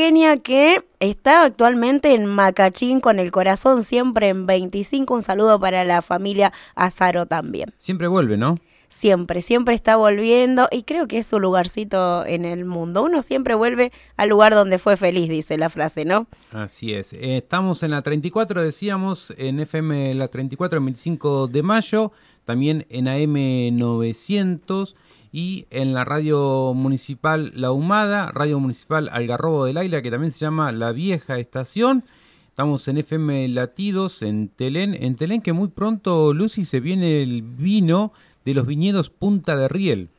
que 0.44 0.84
está 1.00 1.46
actualmente 1.46 2.14
en 2.14 2.26
Macachín 2.26 3.00
con 3.00 3.20
el 3.20 3.32
corazón 3.32 3.84
siempre 3.84 4.30
en 4.30 4.46
25. 4.46 5.14
Un 5.14 5.22
saludo 5.22 5.60
para 5.60 5.86
la 5.86 6.02
familia 6.02 6.52
Azaro 6.76 7.26
también. 7.26 7.74
Siempre 7.78 8.08
vuelve, 8.08 8.36
¿no? 8.38 8.58
Siempre, 8.94 9.42
siempre 9.42 9.76
está 9.76 9.96
volviendo 9.96 10.68
y 10.72 10.84
creo 10.84 11.08
que 11.08 11.18
es 11.18 11.26
su 11.26 11.40
lugarcito 11.40 12.26
en 12.26 12.46
el 12.46 12.64
mundo. 12.64 13.04
Uno 13.04 13.22
siempre 13.22 13.56
vuelve 13.56 13.92
al 14.16 14.30
lugar 14.30 14.54
donde 14.54 14.78
fue 14.78 14.96
feliz, 14.98 15.30
dice 15.30 15.58
la 15.58 15.70
frase, 15.70 16.06
¿no? 16.06 16.28
Así 16.52 16.94
es. 16.94 17.14
Eh, 17.14 17.38
estamos 17.38 17.84
en 17.84 17.92
la 17.92 18.02
34, 18.02 18.62
decíamos, 18.62 19.34
en 19.38 19.60
FM 19.60 20.14
la 20.14 20.28
34, 20.28 20.78
el 20.78 20.86
25 20.86 21.48
de 21.48 21.64
mayo, 21.64 22.12
también 22.46 22.86
en 22.90 23.08
AM 23.08 23.78
900 23.78 24.96
y 25.32 25.66
en 25.72 25.94
la 25.94 26.06
radio 26.06 26.74
municipal 26.76 27.52
La 27.56 27.72
Humada, 27.72 28.32
radio 28.32 28.60
municipal 28.60 29.10
Algarrobo 29.12 29.66
del 29.66 29.78
Aila, 29.78 30.02
que 30.02 30.12
también 30.12 30.32
se 30.32 30.40
llama 30.40 30.72
La 30.72 30.92
Vieja 30.92 31.40
Estación. 31.40 32.04
Estamos 32.48 32.88
en 32.88 33.00
FM 33.00 33.48
Latidos, 33.48 34.22
en 34.22 34.48
Telén. 34.50 34.94
En 34.94 35.16
Telén 35.16 35.42
que 35.42 35.54
muy 35.54 35.70
pronto, 35.70 36.36
Lucy, 36.36 36.66
se 36.66 36.80
viene 36.80 37.24
el 37.24 37.42
vino 37.42 38.14
de 38.46 38.54
los 38.54 38.66
viñedos 38.66 39.10
Punta 39.10 39.56
de 39.56 39.68
Riel 39.68 40.10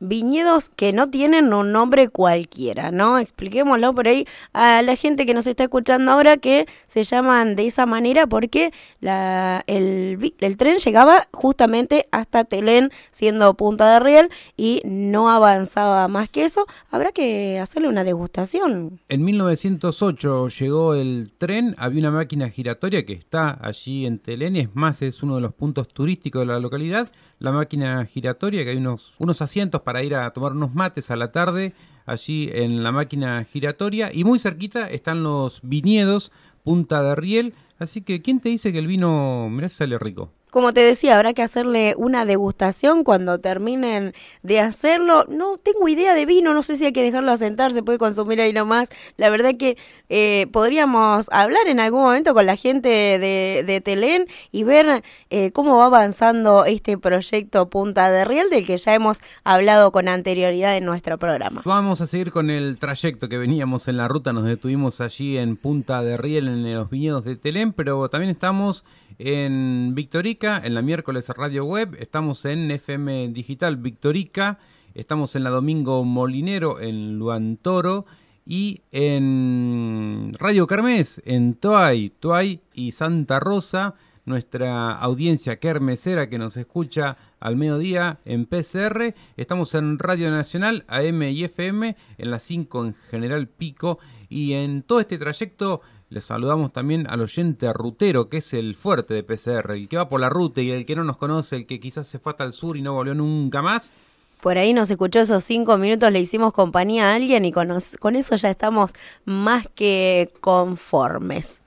viñedos 0.00 0.68
que 0.68 0.92
no 0.92 1.10
tienen 1.10 1.52
un 1.52 1.72
nombre 1.72 2.08
cualquiera, 2.08 2.90
¿no? 2.90 3.18
Expliquémoslo 3.18 3.94
por 3.94 4.08
ahí 4.08 4.26
a 4.52 4.82
la 4.82 4.96
gente 4.96 5.26
que 5.26 5.34
nos 5.34 5.46
está 5.46 5.64
escuchando 5.64 6.12
ahora 6.12 6.36
que 6.36 6.66
se 6.86 7.02
llaman 7.02 7.56
de 7.56 7.66
esa 7.66 7.86
manera 7.86 8.26
porque 8.26 8.72
la, 9.00 9.64
el, 9.66 10.34
el 10.38 10.56
tren 10.56 10.78
llegaba 10.78 11.28
justamente 11.32 12.06
hasta 12.12 12.44
Telén 12.44 12.90
siendo 13.12 13.54
Punta 13.54 13.92
de 13.92 14.00
Riel 14.00 14.30
y 14.56 14.82
no 14.84 15.30
avanzaba 15.30 16.06
más 16.08 16.28
que 16.28 16.44
eso. 16.44 16.66
Habrá 16.90 17.12
que 17.12 17.58
hacerle 17.58 17.88
una 17.88 18.04
degustación. 18.04 19.00
En 19.08 19.24
1908 19.24 20.48
llegó 20.48 20.94
el 20.94 21.32
tren, 21.36 21.74
había 21.78 22.00
una 22.00 22.10
máquina 22.12 22.48
giratoria 22.50 23.04
que 23.04 23.14
está 23.14 23.58
allí 23.60 24.06
en 24.06 24.18
Telén, 24.18 24.56
es 24.56 24.74
más, 24.74 25.02
es 25.02 25.22
uno 25.22 25.36
de 25.36 25.40
los 25.40 25.54
puntos 25.54 25.88
turísticos 25.88 26.42
de 26.42 26.46
la 26.46 26.60
localidad 26.60 27.10
la 27.38 27.52
máquina 27.52 28.04
giratoria, 28.06 28.64
que 28.64 28.70
hay 28.70 28.76
unos, 28.76 29.14
unos 29.18 29.42
asientos 29.42 29.82
para 29.82 30.02
ir 30.02 30.14
a 30.14 30.30
tomar 30.32 30.52
unos 30.52 30.74
mates 30.74 31.10
a 31.10 31.16
la 31.16 31.32
tarde 31.32 31.74
allí 32.06 32.50
en 32.52 32.82
la 32.82 32.90
máquina 32.90 33.44
giratoria 33.44 34.10
y 34.12 34.24
muy 34.24 34.38
cerquita 34.38 34.88
están 34.90 35.22
los 35.22 35.60
viñedos 35.62 36.32
Punta 36.64 37.02
de 37.02 37.14
Riel, 37.14 37.54
así 37.78 38.02
que 38.02 38.20
¿quién 38.20 38.40
te 38.40 38.50
dice 38.50 38.72
que 38.72 38.78
el 38.78 38.86
vino, 38.86 39.48
mirá, 39.50 39.68
sale 39.68 39.98
rico? 39.98 40.32
Como 40.50 40.72
te 40.72 40.80
decía, 40.80 41.16
habrá 41.16 41.34
que 41.34 41.42
hacerle 41.42 41.94
una 41.96 42.24
degustación 42.24 43.04
cuando 43.04 43.38
terminen 43.38 44.14
de 44.42 44.60
hacerlo. 44.60 45.24
No 45.28 45.56
tengo 45.56 45.88
idea 45.88 46.14
de 46.14 46.26
vino, 46.26 46.54
no 46.54 46.62
sé 46.62 46.76
si 46.76 46.86
hay 46.86 46.92
que 46.92 47.02
dejarlo 47.02 47.32
asentar, 47.32 47.72
se 47.72 47.82
puede 47.82 47.98
consumir 47.98 48.40
ahí 48.40 48.52
nomás. 48.52 48.88
La 49.16 49.30
verdad 49.30 49.54
que 49.58 49.76
eh, 50.08 50.46
podríamos 50.52 51.28
hablar 51.32 51.68
en 51.68 51.80
algún 51.80 52.00
momento 52.00 52.34
con 52.34 52.46
la 52.46 52.56
gente 52.56 52.88
de, 52.88 53.64
de 53.66 53.80
Telén 53.80 54.26
y 54.52 54.64
ver 54.64 55.02
eh, 55.30 55.52
cómo 55.52 55.78
va 55.78 55.86
avanzando 55.86 56.64
este 56.64 56.98
proyecto 56.98 57.68
Punta 57.68 58.10
de 58.10 58.24
Riel, 58.24 58.50
del 58.50 58.66
que 58.66 58.76
ya 58.76 58.94
hemos 58.94 59.20
hablado 59.44 59.92
con 59.92 60.08
anterioridad 60.08 60.76
en 60.76 60.84
nuestro 60.84 61.18
programa. 61.18 61.62
Vamos 61.64 62.00
a 62.00 62.06
seguir 62.06 62.30
con 62.30 62.50
el 62.50 62.78
trayecto 62.78 63.28
que 63.28 63.38
veníamos 63.38 63.88
en 63.88 63.96
la 63.96 64.08
ruta, 64.08 64.32
nos 64.32 64.44
detuvimos 64.44 65.00
allí 65.00 65.38
en 65.38 65.56
Punta 65.56 66.02
de 66.02 66.16
Riel, 66.16 66.48
en 66.48 66.74
los 66.74 66.90
viñedos 66.90 67.24
de 67.24 67.36
Telén, 67.36 67.72
pero 67.72 68.08
también 68.08 68.30
estamos 68.30 68.84
en 69.18 69.94
Victorica, 69.94 70.60
en 70.64 70.74
la 70.74 70.82
miércoles 70.82 71.28
radio 71.28 71.64
web, 71.64 71.96
estamos 71.98 72.44
en 72.44 72.70
FM 72.70 73.28
Digital 73.28 73.76
Victorica, 73.76 74.58
estamos 74.94 75.34
en 75.34 75.44
la 75.44 75.50
Domingo 75.50 76.04
Molinero, 76.04 76.80
en 76.80 77.18
Luantoro, 77.18 78.06
y 78.46 78.80
en 78.92 80.32
Radio 80.38 80.66
Kermés, 80.66 81.20
en 81.26 81.54
Toay, 81.54 82.10
Toay 82.18 82.62
y 82.72 82.92
Santa 82.92 83.40
Rosa, 83.40 83.94
nuestra 84.24 84.92
audiencia 84.92 85.58
kermesera 85.58 86.30
que 86.30 86.38
nos 86.38 86.56
escucha 86.56 87.18
al 87.40 87.56
mediodía 87.56 88.20
en 88.24 88.46
PCR. 88.46 89.14
Estamos 89.36 89.74
en 89.74 89.98
Radio 89.98 90.30
Nacional, 90.30 90.86
AM 90.88 91.24
y 91.24 91.44
FM, 91.44 91.94
en 92.16 92.30
las 92.30 92.42
5 92.44 92.86
en 92.86 92.94
General 93.10 93.48
Pico, 93.48 93.98
y 94.30 94.54
en 94.54 94.82
todo 94.82 95.00
este 95.00 95.18
trayecto 95.18 95.82
les 96.10 96.24
saludamos 96.24 96.72
también 96.72 97.06
al 97.08 97.20
oyente 97.20 97.70
rutero, 97.72 98.28
que 98.28 98.38
es 98.38 98.54
el 98.54 98.74
fuerte 98.74 99.14
de 99.14 99.22
PCR, 99.22 99.72
el 99.72 99.88
que 99.88 99.96
va 99.96 100.08
por 100.08 100.20
la 100.20 100.28
ruta 100.28 100.60
y 100.62 100.70
el 100.70 100.86
que 100.86 100.96
no 100.96 101.04
nos 101.04 101.16
conoce, 101.16 101.56
el 101.56 101.66
que 101.66 101.80
quizás 101.80 102.06
se 102.06 102.18
fue 102.18 102.32
hasta 102.32 102.44
el 102.44 102.52
sur 102.52 102.76
y 102.76 102.82
no 102.82 102.94
volvió 102.94 103.14
nunca 103.14 103.60
más. 103.62 103.92
Por 104.40 104.56
ahí 104.56 104.72
nos 104.72 104.90
escuchó 104.90 105.20
esos 105.20 105.42
cinco 105.44 105.76
minutos, 105.78 106.12
le 106.12 106.20
hicimos 106.20 106.52
compañía 106.52 107.10
a 107.10 107.14
alguien 107.16 107.44
y 107.44 107.52
con, 107.52 107.68
con 107.98 108.16
eso 108.16 108.36
ya 108.36 108.50
estamos 108.50 108.92
más 109.24 109.66
que 109.74 110.30
conformes. 110.40 111.58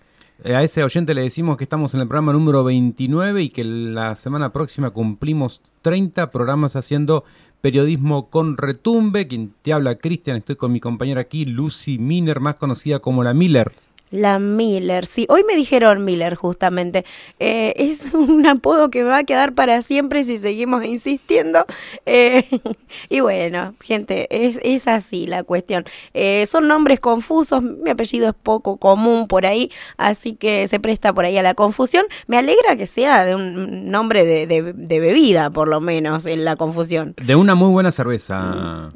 Eh, 0.44 0.56
a 0.56 0.64
ese 0.64 0.84
oyente 0.84 1.14
le 1.14 1.22
decimos 1.22 1.58
que 1.58 1.64
estamos 1.64 1.94
en 1.94 2.00
el 2.00 2.08
programa 2.08 2.34
número 2.34 2.64
29 2.64 3.44
y 3.44 3.50
que 3.50 3.64
la 3.64 4.16
semana 4.16 4.52
próxima 4.52 4.90
cumplimos 4.90 5.62
30 5.84 6.32
programas 6.32 6.76
haciendo 6.76 7.26
periodismo 7.62 8.30
con 8.30 8.58
retumbe. 8.58 9.28
Quien 9.28 9.54
te 9.62 9.74
habla, 9.74 9.96
Cristian, 9.96 10.38
estoy 10.38 10.56
con 10.56 10.72
mi 10.72 10.80
compañera 10.80 11.22
aquí, 11.22 11.46
Lucy 11.46 12.00
Miner, 12.00 12.40
más 12.40 12.56
conocida 12.56 13.00
como 13.00 13.24
la 13.24 13.36
Miller. 13.36 13.72
La 14.12 14.40
Miller, 14.40 15.06
sí. 15.06 15.26
Hoy 15.30 15.46
me 15.46 15.56
dijeron 15.56 16.04
Miller 16.04 16.36
justamente. 16.36 17.06
Eh, 17.40 17.74
es 17.78 18.14
un 18.14 18.46
apodo 18.48 18.92
que 18.92 19.04
me 19.04 19.10
va 19.10 19.20
a 19.20 19.24
quedar 19.24 19.54
para 19.54 19.82
siempre 19.82 20.26
si 20.26 20.38
seguimos 20.38 20.84
insistiendo. 20.84 21.66
Eh, 22.06 22.46
y 23.10 23.22
bueno, 23.22 23.74
gente, 23.80 24.28
es, 24.30 24.60
es 24.64 24.88
así 24.90 25.28
la 25.28 25.44
cuestión. 25.44 25.86
Eh, 26.14 26.46
son 26.46 26.68
nombres 26.68 27.00
confusos, 27.00 27.64
mi 27.64 27.90
apellido 27.90 28.30
es 28.30 28.36
poco 28.36 28.78
común 28.78 29.28
por 29.28 29.46
ahí, 29.46 29.72
así 29.98 30.36
que 30.36 30.68
se 30.68 30.80
presta 30.80 31.14
por 31.14 31.24
ahí 31.24 31.38
a 31.38 31.44
la 31.44 31.54
confusión. 31.54 32.06
Me 32.28 32.38
alegra 32.38 32.76
que 32.76 32.88
sea 32.88 33.26
de 33.26 33.36
un 33.36 33.90
nombre 33.90 34.26
de, 34.26 34.46
de 34.46 35.00
bebida, 35.00 35.50
por 35.50 35.70
lo 35.70 35.80
menos, 35.80 36.26
en 36.26 36.44
la 36.44 36.58
confusión. 36.58 37.16
De 37.16 37.38
una 37.38 37.56
muy 37.56 37.70
buena 37.70 37.92
cerveza. 37.92 38.92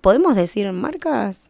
¿Podemos 0.00 0.36
decir 0.36 0.70
marcas? 0.72 1.42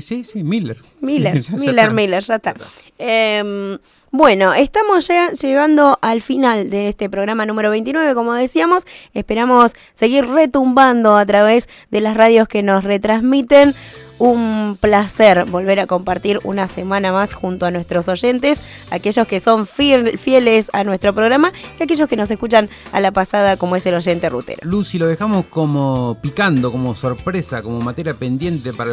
Sí, 0.00 0.24
sí, 0.24 0.42
Miller. 0.44 0.78
Miller, 1.00 1.40
Miller, 1.52 1.92
Miller, 1.92 2.22
ya 2.22 2.36
está. 2.36 2.54
Em, 2.98 3.78
bueno, 4.10 4.54
estamos 4.54 5.06
ya 5.06 5.32
llegando 5.32 5.98
al 6.00 6.22
final 6.22 6.70
de 6.70 6.88
este 6.88 7.10
programa 7.10 7.46
número 7.46 7.70
29, 7.70 8.14
como 8.14 8.34
decíamos. 8.34 8.86
Esperamos 9.14 9.74
seguir 9.94 10.26
retumbando 10.26 11.16
a 11.16 11.26
través 11.26 11.68
de 11.90 12.00
las 12.00 12.16
radios 12.16 12.48
que 12.48 12.62
nos 12.62 12.84
retransmiten 12.84 13.74
un 14.18 14.76
placer 14.80 15.44
volver 15.44 15.80
a 15.80 15.86
compartir 15.86 16.40
una 16.44 16.68
semana 16.68 17.12
más 17.12 17.32
junto 17.32 17.66
a 17.66 17.70
nuestros 17.70 18.08
oyentes, 18.08 18.60
aquellos 18.90 19.26
que 19.26 19.40
son 19.40 19.66
fieles 19.66 20.70
a 20.72 20.84
nuestro 20.84 21.14
programa 21.14 21.52
y 21.78 21.82
aquellos 21.82 22.08
que 22.08 22.16
nos 22.16 22.30
escuchan 22.30 22.68
a 22.92 23.00
la 23.00 23.12
pasada 23.12 23.56
como 23.56 23.76
es 23.76 23.86
el 23.86 23.94
oyente 23.94 24.28
rutero. 24.28 24.58
Lucy, 24.62 24.98
lo 24.98 25.06
dejamos 25.06 25.46
como 25.46 26.18
picando, 26.20 26.72
como 26.72 26.94
sorpresa, 26.94 27.62
como 27.62 27.80
materia 27.80 28.14
pendiente 28.14 28.72
para, 28.72 28.92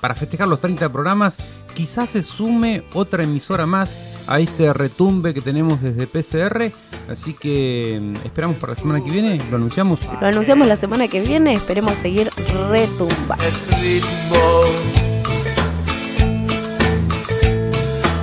para 0.00 0.14
festejar 0.14 0.48
los 0.48 0.60
30 0.60 0.90
programas. 0.90 1.36
Quizás 1.74 2.10
se 2.10 2.22
sume 2.22 2.82
otra 2.92 3.22
emisora 3.22 3.66
más 3.66 3.96
a 4.26 4.40
este 4.40 4.72
retumbe 4.72 5.32
que 5.32 5.40
tenemos 5.40 5.80
desde 5.80 6.06
PCR. 6.06 6.72
Así 7.08 7.32
que 7.34 7.98
mm, 8.00 8.26
esperamos 8.26 8.56
para 8.56 8.74
la 8.74 8.78
semana 8.78 9.02
que 9.02 9.10
viene. 9.10 9.40
Lo 9.50 9.56
anunciamos. 9.56 10.00
Lo 10.20 10.26
anunciamos 10.26 10.66
la 10.66 10.76
semana 10.76 11.08
que 11.08 11.20
viene. 11.20 11.54
Esperemos 11.54 11.92
seguir 12.02 12.30
retumbando 12.70 13.44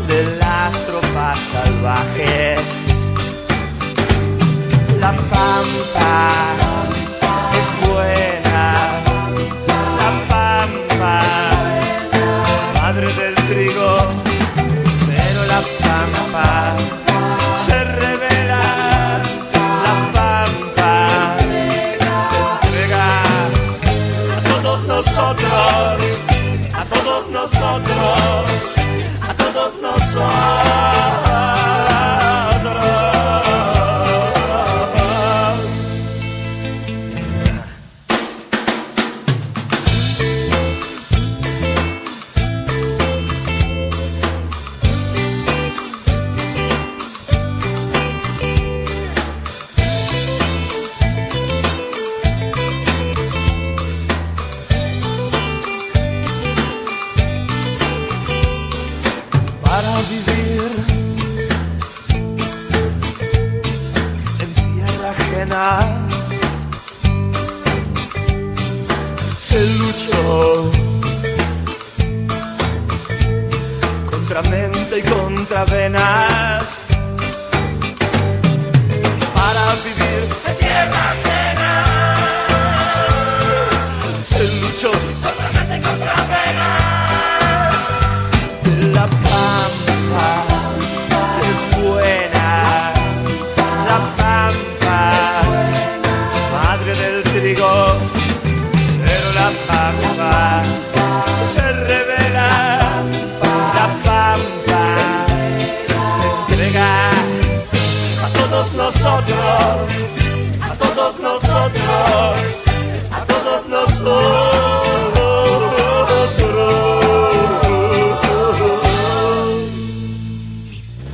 de 0.08 0.38
las 0.38 0.72
tropas 0.86 1.40
salvajes. 1.40 2.60
La 5.00 5.12
pampa 5.12 6.32
es 7.60 7.88
buena. 7.88 8.95